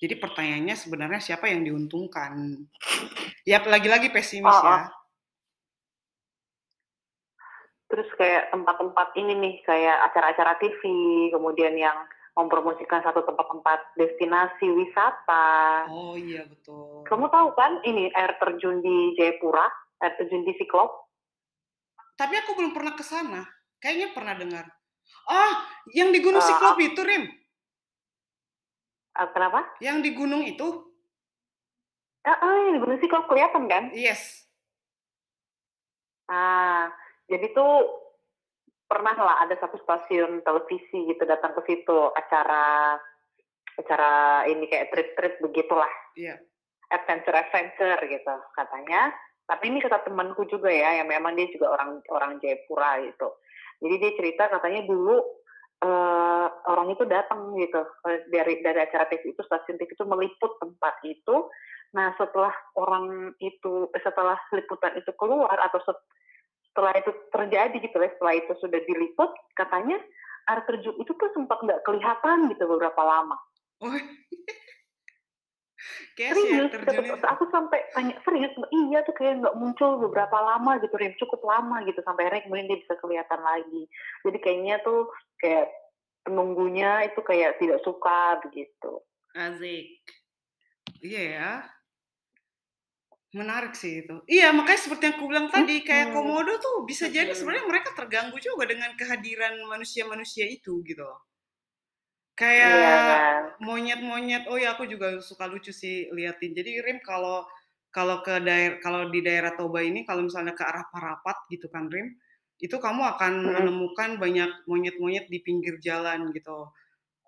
Jadi 0.00 0.16
pertanyaannya 0.16 0.76
sebenarnya 0.76 1.20
siapa 1.20 1.48
yang 1.48 1.64
diuntungkan? 1.64 2.64
Ya 3.44 3.60
lagi-lagi 3.60 4.12
pesimis 4.12 4.52
oh, 4.52 4.64
ya. 4.64 4.88
terus 7.90 8.06
kayak 8.14 8.54
tempat-tempat 8.54 9.18
ini 9.18 9.34
nih 9.34 9.54
kayak 9.66 9.98
acara-acara 10.12 10.54
TV 10.62 10.78
kemudian 11.34 11.74
yang 11.74 12.06
mempromosikan 12.38 13.02
satu 13.02 13.26
tempat-tempat 13.26 13.98
destinasi 13.98 14.70
wisata. 14.70 15.84
Oh 15.90 16.14
iya 16.14 16.46
betul. 16.46 17.02
Kamu 17.10 17.26
tahu 17.26 17.50
kan 17.58 17.82
ini 17.82 18.08
air 18.14 18.38
terjun 18.38 18.78
di 18.78 19.18
Jayapura, 19.18 19.66
air 20.06 20.14
terjun 20.16 20.46
di 20.46 20.54
Siklop? 20.54 21.10
Tapi 22.14 22.34
aku 22.38 22.54
belum 22.54 22.72
pernah 22.72 22.94
ke 22.94 23.02
sana. 23.02 23.42
Kayaknya 23.82 24.08
pernah 24.14 24.34
dengar. 24.38 24.66
Oh, 25.30 25.52
yang 25.94 26.10
di 26.10 26.18
Gunung 26.18 26.42
uh, 26.42 26.46
Siklop 26.46 26.78
itu, 26.82 27.00
Rim? 27.06 27.30
Uh, 29.14 29.28
kenapa? 29.30 29.62
Yang 29.78 29.96
di 30.02 30.10
gunung 30.18 30.42
itu? 30.42 30.68
Ah, 32.26 32.34
uh, 32.34 32.38
uh, 32.42 32.56
yang 32.66 32.72
di 32.74 32.80
Gunung 32.82 32.98
Siklop 32.98 33.30
kelihatan 33.30 33.70
kan? 33.70 33.94
Yes. 33.94 34.42
Ah, 36.26 36.90
jadi 37.30 37.54
tuh 37.54 38.02
pernah 38.90 39.14
lah 39.14 39.46
ada 39.46 39.54
satu 39.58 39.78
stasiun 39.86 40.42
televisi 40.42 41.06
gitu 41.06 41.22
datang 41.22 41.54
ke 41.54 41.62
situ 41.62 42.10
acara 42.10 42.98
acara 43.78 44.44
ini 44.50 44.66
kayak 44.66 44.90
trip-trip 44.90 45.38
begitulah. 45.38 45.90
Iya. 46.18 46.38
Yeah. 46.38 46.38
Adventure 46.90 47.38
adventure 47.38 48.02
gitu 48.02 48.34
katanya 48.58 49.14
tapi 49.50 49.66
ini 49.66 49.82
kata 49.82 50.06
temanku 50.06 50.46
juga 50.46 50.70
ya 50.70 51.02
yang 51.02 51.10
memang 51.10 51.34
dia 51.34 51.50
juga 51.50 51.74
orang 51.74 51.98
orang 52.06 52.38
Jayapura 52.38 53.02
gitu 53.02 53.34
jadi 53.80 53.94
dia 53.96 54.12
cerita 54.16 54.44
katanya 54.52 54.84
dulu 54.84 55.16
uh, 55.84 56.48
orang 56.68 56.92
itu 56.92 57.04
datang 57.08 57.56
gitu 57.56 57.80
eh, 58.08 58.20
dari 58.28 58.60
dari 58.60 58.80
acara 58.84 59.08
TV 59.08 59.32
itu 59.32 59.42
stasiun 59.44 59.80
TV 59.80 59.90
itu 59.96 60.04
meliput 60.04 60.52
tempat 60.60 61.00
itu. 61.04 61.48
Nah 61.96 62.14
setelah 62.20 62.52
orang 62.78 63.34
itu 63.42 63.88
setelah 63.98 64.38
liputan 64.54 64.94
itu 65.00 65.10
keluar 65.16 65.56
atau 65.66 65.80
setelah 66.70 66.94
itu 66.94 67.10
terjadi 67.34 67.76
gitu 67.82 67.96
ya 67.98 68.10
setelah 68.14 68.34
itu 68.38 68.52
sudah 68.62 68.80
diliput 68.86 69.30
katanya 69.58 69.98
air 70.46 70.62
terjun 70.70 70.94
itu 71.02 71.10
tuh 71.10 71.30
sempat 71.34 71.58
nggak 71.66 71.82
kelihatan 71.82 72.46
gitu 72.54 72.64
beberapa 72.70 73.02
lama 73.02 73.36
Kayak 76.14 76.32
serius, 76.36 76.70
terjunnya... 76.72 77.14
aku 77.24 77.44
sampai 77.48 77.80
tanya 77.96 78.14
serius, 78.20 78.52
iya 78.68 79.00
tuh 79.04 79.16
kayak 79.16 79.40
nggak 79.40 79.56
muncul 79.56 79.96
beberapa 79.96 80.36
lama 80.36 80.76
gitu, 80.82 80.92
Rim, 80.94 81.16
cukup 81.16 81.40
lama 81.44 81.80
gitu 81.88 82.04
sampai 82.04 82.28
akhirnya 82.28 82.44
kemudian 82.44 82.68
dia 82.68 82.78
bisa 82.84 82.94
kelihatan 83.00 83.40
lagi. 83.40 83.82
Jadi 84.28 84.38
kayaknya 84.44 84.76
tuh 84.84 85.08
kayak 85.40 85.72
penunggunya 86.24 87.08
itu 87.08 87.20
kayak 87.24 87.56
tidak 87.56 87.80
suka 87.80 88.38
begitu. 88.44 88.92
Azik. 89.32 90.04
Iya 91.00 91.22
ya. 91.24 91.52
Menarik 93.30 93.78
sih 93.78 94.02
itu. 94.02 94.16
Iya, 94.26 94.50
makanya 94.50 94.80
seperti 94.82 95.02
yang 95.06 95.16
aku 95.16 95.24
bilang 95.30 95.46
tadi, 95.54 95.86
kayak 95.86 96.10
komodo 96.10 96.58
tuh 96.58 96.82
bisa 96.82 97.06
jadi 97.06 97.30
sebenarnya 97.30 97.62
mereka 97.70 97.94
terganggu 97.94 98.36
juga 98.42 98.66
dengan 98.66 98.90
kehadiran 98.98 99.54
manusia-manusia 99.70 100.50
itu 100.50 100.82
gitu 100.82 101.06
kayak 102.40 102.72
iya, 102.72 102.96
kan? 102.96 103.42
monyet-monyet 103.60 104.48
oh 104.48 104.56
ya 104.56 104.72
aku 104.72 104.88
juga 104.88 105.20
suka 105.20 105.44
lucu 105.44 105.76
sih 105.76 106.08
liatin 106.08 106.56
jadi 106.56 106.80
Rim 106.80 107.04
kalau 107.04 107.44
kalau 107.92 108.24
ke 108.24 108.40
daerah 108.40 108.80
kalau 108.80 109.12
di 109.12 109.20
daerah 109.20 109.52
Toba 109.60 109.84
ini 109.84 110.08
kalau 110.08 110.24
misalnya 110.24 110.56
ke 110.56 110.64
arah 110.64 110.88
Parapat 110.88 111.36
gitu 111.52 111.68
kan 111.68 111.92
Rim 111.92 112.16
itu 112.60 112.76
kamu 112.80 113.02
akan 113.16 113.32
hmm. 113.44 113.52
menemukan 113.60 114.10
banyak 114.16 114.50
monyet-monyet 114.64 115.28
di 115.28 115.44
pinggir 115.44 115.76
jalan 115.84 116.32
gitu 116.32 116.72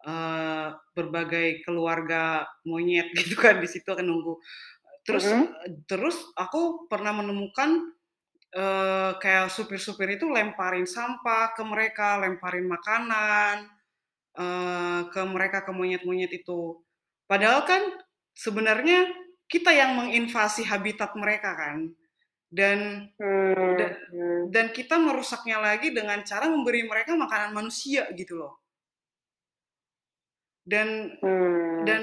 uh, 0.08 0.68
berbagai 0.96 1.60
keluarga 1.64 2.48
monyet 2.64 3.12
gitu 3.20 3.36
kan 3.36 3.60
di 3.60 3.68
situ 3.68 3.92
akan 3.92 4.08
nunggu 4.08 4.40
terus 5.04 5.28
hmm. 5.28 5.84
terus 5.84 6.16
aku 6.40 6.88
pernah 6.88 7.12
menemukan 7.12 7.92
uh, 8.56 9.12
kayak 9.20 9.52
supir-supir 9.52 10.16
itu 10.16 10.24
lemparin 10.24 10.88
sampah 10.88 11.52
ke 11.52 11.62
mereka 11.66 12.16
lemparin 12.22 12.64
makanan 12.64 13.71
uh, 14.36 15.08
ke 15.08 15.20
mereka 15.28 15.64
ke 15.64 15.72
monyet-monyet 15.72 16.32
itu. 16.32 16.80
Padahal 17.26 17.64
kan 17.64 17.82
sebenarnya 18.36 19.08
kita 19.48 19.72
yang 19.72 19.96
menginvasi 19.96 20.64
habitat 20.64 21.12
mereka 21.16 21.52
kan. 21.56 21.92
Dan 22.52 23.08
hmm. 23.16 23.72
da, 23.80 23.86
dan 24.52 24.66
kita 24.76 25.00
merusaknya 25.00 25.56
lagi 25.56 25.88
dengan 25.96 26.20
cara 26.20 26.52
memberi 26.52 26.84
mereka 26.84 27.16
makanan 27.16 27.56
manusia 27.56 28.04
gitu 28.12 28.36
loh. 28.36 28.60
Dan 30.60 31.16
hmm. 31.16 31.88
dan 31.88 32.02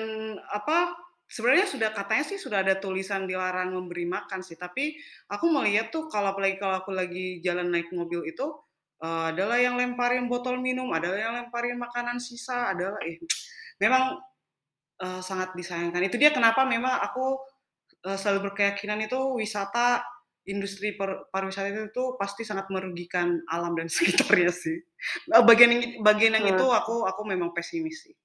apa 0.50 0.98
sebenarnya 1.30 1.70
sudah 1.70 1.90
katanya 1.94 2.26
sih 2.26 2.42
sudah 2.42 2.66
ada 2.66 2.82
tulisan 2.82 3.30
dilarang 3.30 3.78
memberi 3.78 4.10
makan 4.10 4.42
sih, 4.42 4.58
tapi 4.58 4.98
aku 5.30 5.46
melihat 5.54 5.94
tuh 5.94 6.10
kalau 6.10 6.34
apalagi 6.34 6.58
kalau 6.58 6.82
aku 6.82 6.98
lagi 6.98 7.38
jalan 7.46 7.70
naik 7.70 7.94
mobil 7.94 8.26
itu 8.26 8.50
uh, 9.04 9.32
adalah 9.32 9.58
yang 9.60 9.80
lemparin 9.80 10.28
botol 10.28 10.60
minum, 10.60 10.92
adalah 10.92 11.18
yang 11.20 11.34
lemparin 11.44 11.80
makanan 11.80 12.20
sisa, 12.20 12.72
adalah 12.72 13.00
eh 13.04 13.20
memang 13.80 14.20
uh, 15.04 15.22
sangat 15.24 15.56
disayangkan. 15.56 16.04
Itu 16.06 16.20
dia 16.20 16.36
kenapa 16.36 16.68
memang 16.68 17.00
aku 17.00 17.40
uh, 18.06 18.18
selalu 18.20 18.52
berkeyakinan 18.52 19.04
itu 19.08 19.20
wisata 19.36 20.04
industri 20.48 20.98
par 20.98 21.30
pariwisata 21.30 21.70
itu, 21.70 21.82
itu 21.94 22.04
pasti 22.18 22.42
sangat 22.42 22.68
merugikan 22.74 23.40
alam 23.48 23.78
dan 23.78 23.88
sekitarnya 23.96 24.52
sih. 24.52 24.78
Bagian 25.30 25.70
yang 25.76 25.84
bagian 26.04 26.34
yang 26.40 26.46
hmm. 26.50 26.54
itu 26.58 26.66
aku 26.68 27.08
aku 27.08 27.22
memang 27.28 27.56
pesimis 27.56 28.10
sih. 28.10 28.16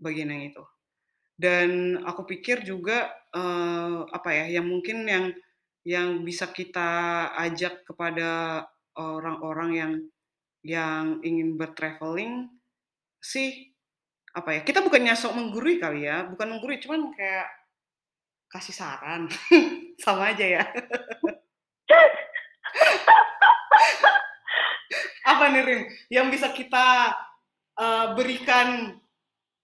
Bagian 0.00 0.32
yang 0.32 0.44
itu. 0.48 0.64
Dan 1.40 1.96
aku 2.04 2.28
pikir 2.28 2.60
juga 2.68 3.08
uh, 3.32 4.04
apa 4.12 4.28
ya, 4.28 4.60
yang 4.60 4.68
mungkin 4.68 5.08
yang 5.08 5.32
yang 5.80 6.20
bisa 6.20 6.52
kita 6.52 7.32
ajak 7.40 7.88
kepada 7.88 8.60
orang-orang 9.00 9.70
yang 9.72 9.92
yang 10.60 11.04
ingin 11.24 11.56
bertraveling 11.56 12.52
sih 13.20 13.72
apa 14.36 14.60
ya 14.60 14.60
kita 14.62 14.84
bukannya 14.84 15.16
sok 15.16 15.34
menggurui 15.34 15.80
kali 15.80 16.04
ya 16.06 16.28
bukan 16.28 16.52
menggurui 16.52 16.78
cuman 16.78 17.10
kayak 17.16 17.48
kasih 18.50 18.74
saran 18.74 19.30
sama 20.04 20.34
aja 20.34 20.58
ya. 20.58 20.64
Apa 25.30 25.54
nih 25.54 25.62
Rim? 25.62 25.86
Yang 26.10 26.26
bisa 26.34 26.50
kita 26.50 27.14
uh, 27.78 28.06
berikan 28.18 28.98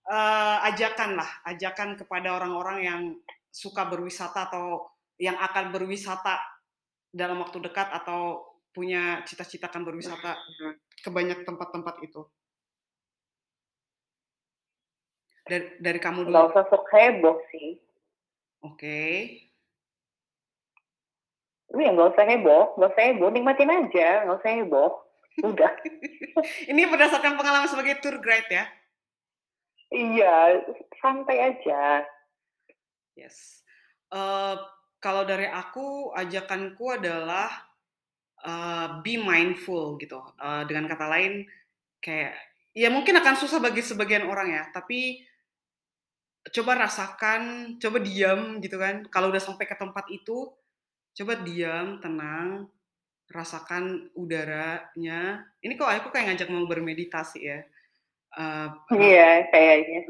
uh, 0.07 0.57
ajakan 0.71 1.19
lah 1.19 1.31
ajakan 1.51 1.99
kepada 1.99 2.39
orang-orang 2.39 2.79
yang 2.87 3.03
suka 3.51 3.91
berwisata 3.91 4.47
atau 4.47 4.87
yang 5.19 5.35
akan 5.35 5.75
berwisata 5.75 6.39
dalam 7.11 7.43
waktu 7.43 7.59
dekat 7.67 7.91
atau 7.91 8.45
punya 8.77 9.25
cita-cita 9.25 9.73
kan 9.73 9.81
berwisata 9.81 10.37
ke 11.01 11.09
banyak 11.09 11.49
tempat-tempat 11.49 11.97
itu? 12.05 12.29
Dari, 15.49 15.81
dari 15.81 15.97
kamu 15.97 16.29
dulu. 16.29 16.37
Gak 16.37 16.49
usah 16.53 16.65
sok 16.69 16.85
heboh 16.93 17.41
sih. 17.49 17.81
Oke. 18.61 18.77
Okay. 18.77 19.15
Iya, 21.77 21.93
nggak 21.93 22.15
usah 22.15 22.25
heboh, 22.31 22.65
nggak 22.79 22.91
usah 22.95 23.05
heboh, 23.11 23.29
nikmatin 23.35 23.71
aja, 23.73 24.23
nggak 24.23 24.39
usah 24.39 24.53
heboh. 24.55 24.91
Udah. 25.43 25.73
Ini 26.71 26.83
berdasarkan 26.89 27.37
pengalaman 27.37 27.69
sebagai 27.69 27.99
tour 28.01 28.23
guide 28.23 28.49
ya? 28.49 28.65
Iya, 29.91 30.37
santai 31.03 31.53
aja. 31.53 32.07
Yes. 33.19 33.67
Uh, 34.11 34.57
kalau 35.03 35.27
dari 35.27 35.47
aku, 35.51 36.15
ajakanku 36.15 36.97
adalah 36.97 37.66
uh, 38.47 39.03
be 39.03 39.19
mindful 39.19 39.99
gitu. 39.99 40.23
Uh, 40.39 40.63
dengan 40.71 40.87
kata 40.87 41.11
lain, 41.11 41.45
kayak 41.99 42.39
ya 42.71 42.89
mungkin 42.89 43.19
akan 43.19 43.35
susah 43.35 43.59
bagi 43.59 43.83
sebagian 43.83 44.31
orang 44.31 44.55
ya, 44.55 44.63
tapi 44.71 45.27
coba 46.55 46.87
rasakan, 46.87 47.75
coba 47.83 47.99
diam 47.99 48.63
gitu 48.63 48.79
kan. 48.79 49.03
Kalau 49.11 49.35
udah 49.35 49.43
sampai 49.43 49.67
ke 49.67 49.75
tempat 49.75 50.07
itu, 50.15 50.55
coba 51.19 51.43
diam, 51.43 51.99
tenang, 51.99 52.71
rasakan 53.27 54.15
udaranya. 54.15 55.43
Ini 55.59 55.75
kok 55.75 55.91
aku 55.91 56.09
kayak 56.15 56.33
ngajak 56.33 56.49
mau 56.55 56.71
bermeditasi 56.71 57.41
ya. 57.43 57.61
Uh, 58.37 58.69
iya, 58.95 59.49
kayaknya. 59.51 60.01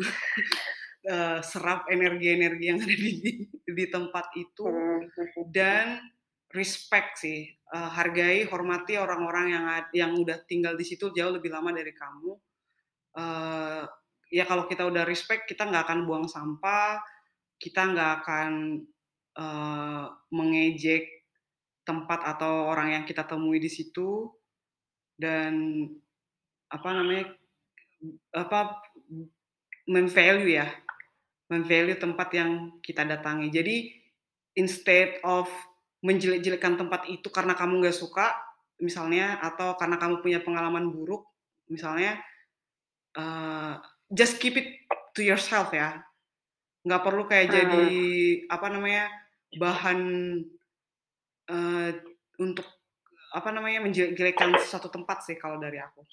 uh, 1.08 1.38
serap 1.50 1.88
energi-energi 1.88 2.64
yang 2.68 2.82
ada 2.82 2.92
di 2.92 3.48
di 3.66 3.84
tempat 3.90 4.30
itu 4.34 4.66
hmm. 4.66 5.52
dan 5.52 6.00
respect 6.50 7.22
sih 7.22 7.55
uh, 7.72 7.90
hargai 7.90 8.46
hormati 8.46 8.98
orang-orang 9.00 9.46
yang 9.50 9.64
yang 9.94 10.12
udah 10.14 10.42
tinggal 10.46 10.74
di 10.78 10.84
situ 10.86 11.10
jauh 11.10 11.32
lebih 11.34 11.50
lama 11.50 11.72
dari 11.72 11.90
kamu. 11.90 12.32
Uh, 13.16 13.82
ya 14.28 14.44
kalau 14.44 14.68
kita 14.68 14.84
udah 14.84 15.08
respect 15.08 15.48
kita 15.48 15.64
nggak 15.64 15.88
akan 15.88 16.04
buang 16.04 16.28
sampah 16.28 17.00
kita 17.56 17.88
nggak 17.88 18.10
akan 18.22 18.52
uh, 19.36 20.04
mengejek 20.32 21.08
tempat 21.86 22.20
atau 22.36 22.68
orang 22.68 23.00
yang 23.00 23.04
kita 23.08 23.24
temui 23.24 23.58
di 23.60 23.70
situ. 23.72 24.28
Dan 25.16 25.86
apa 26.68 26.88
namanya 26.92 27.32
apa 28.36 28.84
memvalue 29.88 30.60
ya 30.60 30.68
memvalue 31.48 31.96
tempat 31.96 32.28
yang 32.36 32.50
kita 32.84 33.06
datangi. 33.08 33.48
Jadi 33.48 33.76
instead 34.60 35.16
of 35.24 35.48
menjelek-jelekkan 36.06 36.78
tempat 36.78 37.10
itu 37.10 37.26
karena 37.34 37.58
kamu 37.58 37.82
nggak 37.82 37.98
suka 37.98 38.30
misalnya 38.78 39.42
atau 39.42 39.74
karena 39.74 39.98
kamu 39.98 40.22
punya 40.22 40.38
pengalaman 40.46 40.94
buruk 40.94 41.26
misalnya 41.66 42.22
uh, 43.18 43.82
just 44.14 44.38
keep 44.38 44.54
it 44.54 44.86
to 45.16 45.26
yourself 45.26 45.74
ya 45.74 46.06
nggak 46.86 47.02
perlu 47.02 47.26
kayak 47.26 47.50
hmm. 47.50 47.54
jadi 47.56 47.86
apa 48.46 48.66
namanya 48.70 49.04
bahan 49.58 50.00
uh, 51.50 51.90
untuk 52.38 52.66
apa 53.34 53.48
namanya 53.50 53.82
menjelekkan 53.82 54.54
satu 54.62 54.86
tempat 54.86 55.26
sih 55.26 55.34
kalau 55.34 55.58
dari 55.58 55.82
aku 55.82 56.06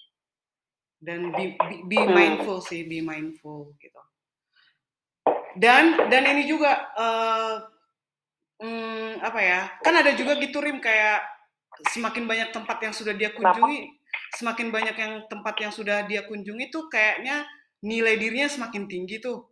dan 0.98 1.30
be, 1.36 1.54
be, 1.60 1.76
be 1.86 2.00
hmm. 2.02 2.10
mindful 2.10 2.58
sih 2.64 2.88
be 2.90 3.06
mindful 3.06 3.76
gitu 3.78 4.02
dan 5.60 6.10
dan 6.10 6.24
ini 6.26 6.50
juga 6.50 6.90
uh, 6.98 7.73
hmm, 8.64 9.20
apa 9.20 9.40
ya? 9.44 9.62
Kan 9.84 10.00
ada 10.00 10.16
juga 10.16 10.40
gitu 10.40 10.64
rim 10.64 10.80
kayak 10.80 11.20
semakin 11.92 12.24
banyak 12.24 12.50
tempat 12.56 12.78
yang 12.80 12.94
sudah 12.96 13.12
dia 13.12 13.36
kunjungi 13.36 14.04
semakin 14.34 14.74
banyak 14.74 14.96
yang 14.98 15.14
tempat 15.30 15.56
yang 15.62 15.74
sudah 15.74 16.06
dia 16.10 16.26
kunjungi 16.26 16.70
tuh 16.74 16.90
kayaknya 16.90 17.46
nilai 17.86 18.18
dirinya 18.18 18.50
semakin 18.50 18.90
tinggi 18.90 19.22
tuh. 19.22 19.46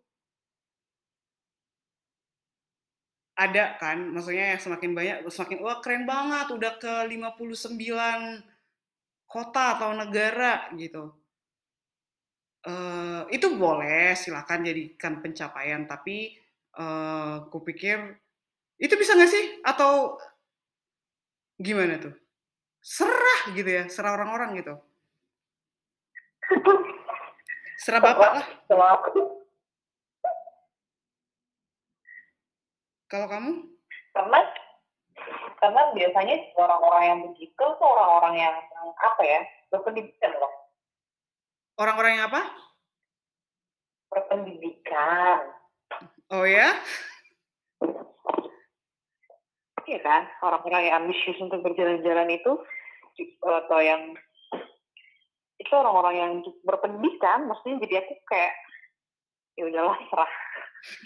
Ada 3.37 3.81
kan, 3.81 4.13
maksudnya 4.13 4.53
semakin 4.61 4.91
banyak, 4.93 5.17
semakin 5.33 5.59
wah 5.65 5.81
keren 5.81 6.05
banget, 6.05 6.53
udah 6.53 6.77
ke 6.77 6.93
59 7.09 7.73
kota 9.25 9.63
atau 9.79 9.97
negara 9.97 10.69
gitu. 10.77 11.09
Uh, 12.61 13.25
itu 13.33 13.57
boleh, 13.57 14.13
silakan 14.13 14.61
jadikan 14.61 15.25
pencapaian, 15.25 15.89
tapi 15.89 16.37
uh, 16.77 17.49
kupikir 17.49 18.20
itu 18.81 18.93
bisa 18.97 19.13
nggak 19.13 19.29
sih? 19.29 19.61
Atau 19.61 20.17
gimana 21.61 22.01
tuh? 22.01 22.17
Serah 22.81 23.53
gitu 23.53 23.69
ya, 23.69 23.85
serah 23.85 24.17
orang-orang 24.17 24.57
gitu. 24.57 24.73
Serah 27.77 28.01
bapak 28.01 28.29
lah. 28.41 28.45
Kalau 33.11 33.27
kamu? 33.29 33.51
Karena 34.15 34.39
karena 35.61 35.81
biasanya 35.93 36.35
orang-orang 36.57 37.03
yang 37.05 37.19
begitu 37.29 37.61
tuh 37.61 37.85
orang-orang 37.85 38.33
yang, 38.41 38.55
yang 38.57 38.87
apa 38.97 39.21
ya 39.21 39.41
berpendidikan 39.69 40.33
loh. 40.41 40.49
Orang-orang 41.77 42.17
yang 42.17 42.25
apa? 42.33 42.41
Berpendidikan. 44.09 45.53
Oh 46.33 46.49
ya? 46.49 46.81
Iya 49.91 49.99
kan, 50.07 50.23
orang-orang 50.39 50.87
yang 50.87 50.95
ambisius 51.03 51.35
untuk 51.43 51.59
berjalan-jalan 51.67 52.31
itu 52.31 52.51
atau 53.43 53.79
yang 53.83 54.15
itu 55.59 55.73
orang-orang 55.75 56.15
yang 56.15 56.31
berpendidikan, 56.63 57.43
maksudnya 57.43 57.83
jadi 57.83 58.07
aku 58.07 58.13
kayak 58.31 58.55
ya 59.59 59.67
udahlah 59.67 59.99
serah. 60.07 60.31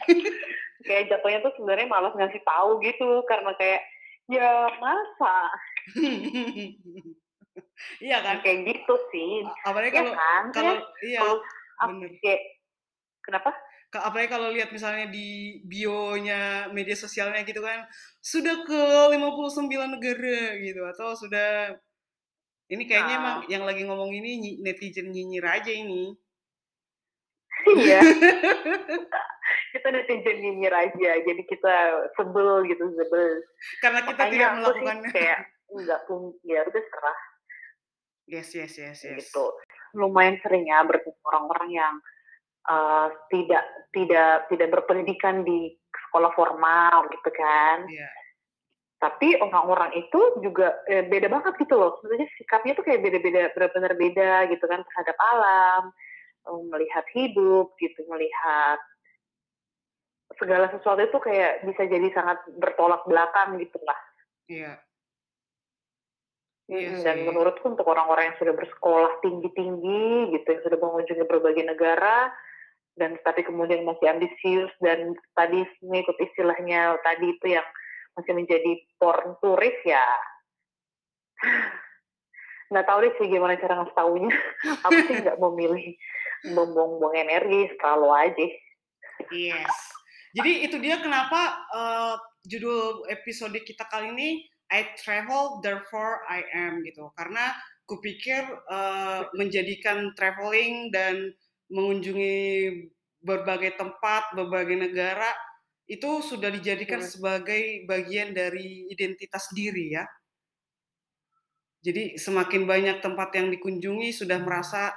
kayak 0.86 1.10
jatuhnya 1.10 1.42
tuh 1.42 1.54
sebenarnya 1.58 1.90
malas 1.90 2.14
ngasih 2.14 2.46
tahu 2.46 2.78
gitu 2.86 3.26
karena 3.26 3.58
kayak 3.58 3.82
ya 4.30 4.70
masa? 4.78 5.36
Iya 7.98 8.22
kan? 8.22 8.46
Kayak 8.46 8.70
gitu 8.70 8.94
sih. 9.10 9.44
Apalagi 9.66 9.98
kalau 9.98 10.14
ya 10.14 10.16
kan? 10.16 10.44
kalau 10.54 10.76
iya 11.02 11.20
kalau, 11.26 11.36
bener. 11.90 12.10
kayak, 12.22 12.42
kenapa 13.26 13.50
apalagi 14.02 14.30
kalau 14.32 14.52
lihat 14.52 14.74
misalnya 14.74 15.08
di 15.08 15.60
bionya 15.64 16.72
media 16.74 16.96
sosialnya 16.98 17.46
gitu 17.46 17.62
kan 17.62 17.86
sudah 18.20 18.66
ke 18.66 18.82
59 19.14 19.70
negara 19.70 20.58
gitu 20.60 20.82
atau 20.90 21.14
sudah 21.14 21.76
ini 22.66 22.84
kayaknya 22.90 23.16
nah. 23.16 23.22
emang 23.22 23.38
yang 23.46 23.64
lagi 23.64 23.86
ngomong 23.86 24.10
ini 24.10 24.58
netizen 24.66 25.14
nyinyir 25.14 25.46
aja 25.46 25.70
ini. 25.70 26.18
Iya. 27.66 28.02
Kita 29.74 29.88
netizen 29.94 30.38
nyinyir 30.42 30.74
aja 30.74 31.12
jadi 31.22 31.42
kita 31.46 31.76
sebel 32.18 32.66
gitu 32.66 32.90
sebel. 32.96 33.44
Karena 33.84 34.02
kita 34.02 34.18
Makanya 34.18 34.34
tidak 34.34 34.52
melakukan 34.58 34.98
kayak 35.14 35.40
nggak 35.70 36.00
pun 36.10 36.34
ya 36.42 36.66
udah 36.66 36.84
serah. 36.90 37.20
Yes 38.26 38.50
yes 38.58 38.74
yes 38.82 39.00
yes. 39.06 39.30
Gitu. 39.30 39.46
Lumayan 39.94 40.42
sering 40.42 40.66
ya 40.66 40.82
bertemu 40.82 41.20
orang-orang 41.30 41.70
yang 41.70 41.94
uh, 42.70 43.08
tidak 43.30 43.64
tidak 43.96 44.50
tidak 44.52 44.70
berpendidikan 44.72 45.46
di 45.46 45.74
sekolah 45.92 46.32
formal 46.36 47.08
gitu 47.12 47.30
kan. 47.34 47.88
Yeah. 47.90 48.14
tapi 48.96 49.38
orang-orang 49.38 49.92
itu 50.02 50.40
juga 50.42 50.82
eh, 50.90 51.06
beda 51.06 51.30
banget 51.30 51.54
gitu 51.62 51.78
loh. 51.78 52.00
Sebenarnya 52.00 52.26
sikapnya 52.42 52.74
tuh 52.74 52.90
kayak 52.90 53.06
beda-beda 53.06 53.54
benar-benar 53.54 53.94
beda 53.94 54.32
gitu 54.50 54.66
kan 54.66 54.82
terhadap 54.82 55.14
alam 55.20 55.94
melihat 56.74 57.06
hidup 57.14 57.74
gitu 57.82 58.02
melihat 58.10 58.78
segala 60.38 60.70
sesuatu 60.74 61.02
itu 61.06 61.18
kayak 61.22 61.64
bisa 61.64 61.86
jadi 61.86 62.08
sangat 62.14 62.42
bertolak 62.58 63.02
belakang 63.06 63.62
gitu 63.62 63.78
lah. 63.86 64.00
Iya. 64.50 64.74
Iya 66.66 67.06
dan 67.06 67.30
menurutku 67.30 67.78
untuk 67.78 67.86
orang-orang 67.86 68.34
yang 68.34 68.38
sudah 68.42 68.58
bersekolah 68.58 69.22
tinggi-tinggi 69.22 70.34
gitu 70.34 70.48
yang 70.50 70.62
sudah 70.66 70.80
mengunjungi 70.82 71.26
berbagai 71.30 71.62
negara 71.62 72.34
dan 72.96 73.20
tapi 73.28 73.44
kemudian 73.44 73.84
masih 73.84 74.08
ambisius 74.08 74.72
dan 74.80 75.12
tadi 75.36 75.68
mengikut 75.84 76.16
istilahnya 76.20 76.96
tadi 77.04 77.36
itu 77.36 77.46
yang 77.52 77.68
masih 78.16 78.34
menjadi 78.34 78.72
porn 78.96 79.36
turis 79.44 79.78
ya. 79.84 80.06
Nggak 82.72 82.88
tahu 82.88 82.98
deh 83.06 83.14
sih 83.22 83.28
gimana 83.30 83.60
cara 83.60 83.84
ngasih 83.84 83.96
taunya. 83.96 84.32
Aku 84.90 85.00
sih 85.06 85.16
nggak 85.22 85.38
memilih 85.38 85.86
buang-buang 86.56 87.16
energi 87.16 87.70
terlalu 87.78 88.10
aja. 88.16 88.48
Yes. 89.30 89.76
Jadi 90.36 90.68
itu 90.68 90.76
dia 90.84 91.00
kenapa 91.00 91.64
uh, 91.72 92.16
judul 92.44 93.08
episode 93.08 93.56
kita 93.64 93.88
kali 93.88 94.12
ini 94.12 94.30
I 94.74 94.98
travel 94.98 95.62
therefore 95.62 96.26
I 96.28 96.44
am 96.52 96.82
gitu. 96.84 97.14
Karena 97.16 97.54
kupikir 97.86 98.44
uh, 98.68 99.30
menjadikan 99.38 100.12
traveling 100.18 100.90
dan 100.90 101.32
mengunjungi 101.70 102.38
berbagai 103.26 103.74
tempat, 103.78 104.38
berbagai 104.38 104.78
negara 104.78 105.30
itu 105.86 106.22
sudah 106.22 106.50
dijadikan 106.50 107.02
hmm. 107.02 107.10
sebagai 107.10 107.62
bagian 107.86 108.34
dari 108.34 108.90
identitas 108.90 109.50
diri 109.54 109.94
ya. 109.94 110.06
Jadi 111.86 112.18
semakin 112.18 112.66
banyak 112.66 112.98
tempat 113.06 113.30
yang 113.38 113.54
dikunjungi 113.54 114.10
sudah 114.10 114.42
merasa 114.42 114.90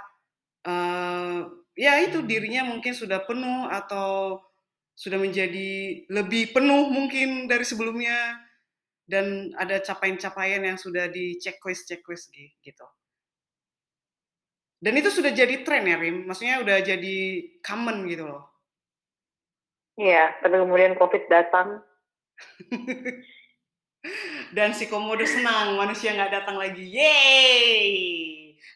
uh, 0.65 1.45
ya 1.77 2.01
itu 2.01 2.25
dirinya 2.25 2.65
mungkin 2.65 2.97
sudah 2.97 3.29
penuh 3.29 3.69
atau 3.69 4.41
sudah 4.97 5.21
menjadi 5.21 6.03
lebih 6.09 6.57
penuh 6.57 6.89
mungkin 6.89 7.45
dari 7.45 7.63
sebelumnya 7.63 8.41
dan 9.05 9.53
ada 9.57 9.81
capaian-capaian 9.85 10.65
yang 10.65 10.81
sudah 10.81 11.07
di 11.13 11.37
checklist 11.37 11.85
checklist 11.89 12.33
gitu. 12.65 12.87
Dan 14.79 14.95
itu 14.95 15.11
sudah 15.11 15.35
jadi 15.35 15.67
tren 15.67 15.91
ya 15.91 15.99
Rim, 15.99 16.31
maksudnya 16.31 16.63
udah 16.63 16.79
jadi 16.79 17.17
common 17.67 18.07
gitu 18.07 18.31
loh. 18.31 18.47
Iya, 19.99 20.39
tapi 20.39 20.55
kemudian 20.63 20.95
COVID 20.95 21.27
datang. 21.27 21.83
dan 24.57 24.71
si 24.71 24.87
komodo 24.87 25.27
senang 25.27 25.75
manusia 25.75 26.15
nggak 26.15 26.31
datang 26.31 26.55
lagi, 26.55 26.87
yeay, 26.87 27.91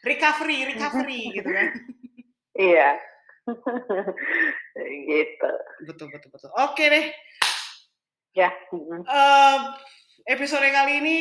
recovery, 0.03 0.75
recovery 0.75 1.21
gitu 1.39 1.47
kan. 1.47 1.67
Iya. 2.59 2.99
gitu. 5.07 5.51
Betul 5.87 6.11
betul 6.11 6.29
betul. 6.35 6.51
Oke 6.59 6.83
deh. 6.91 7.07
Ya. 8.35 8.51
Uh, 8.75 9.71
episode 10.27 10.67
kali 10.67 10.99
ini 10.99 11.17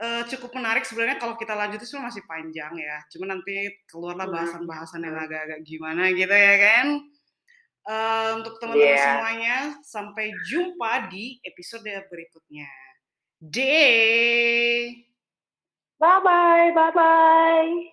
uh, 0.00 0.22
cukup 0.26 0.56
menarik 0.56 0.82
sebenarnya 0.88 1.20
kalau 1.20 1.36
kita 1.36 1.52
lanjut 1.52 1.80
itu 1.84 1.96
masih 2.00 2.24
panjang 2.24 2.72
ya. 2.80 2.96
Cuma 3.12 3.28
nanti 3.28 3.68
keluarlah 3.86 4.26
bahasan-bahasan 4.26 5.04
yang 5.04 5.16
agak-agak 5.16 5.60
gimana 5.62 6.10
gitu 6.10 6.32
ya 6.32 6.56
kan. 6.58 6.86
Uh, 7.80 8.30
untuk 8.40 8.60
teman-teman 8.60 8.92
yeah. 8.92 9.04
semuanya, 9.08 9.56
sampai 9.80 10.32
jumpa 10.48 11.08
di 11.08 11.40
episode 11.44 11.88
berikutnya. 12.12 12.68
Day. 13.40 15.08
Bye 15.96 16.20
bye, 16.20 16.68
bye 16.76 16.92
bye. 16.92 17.80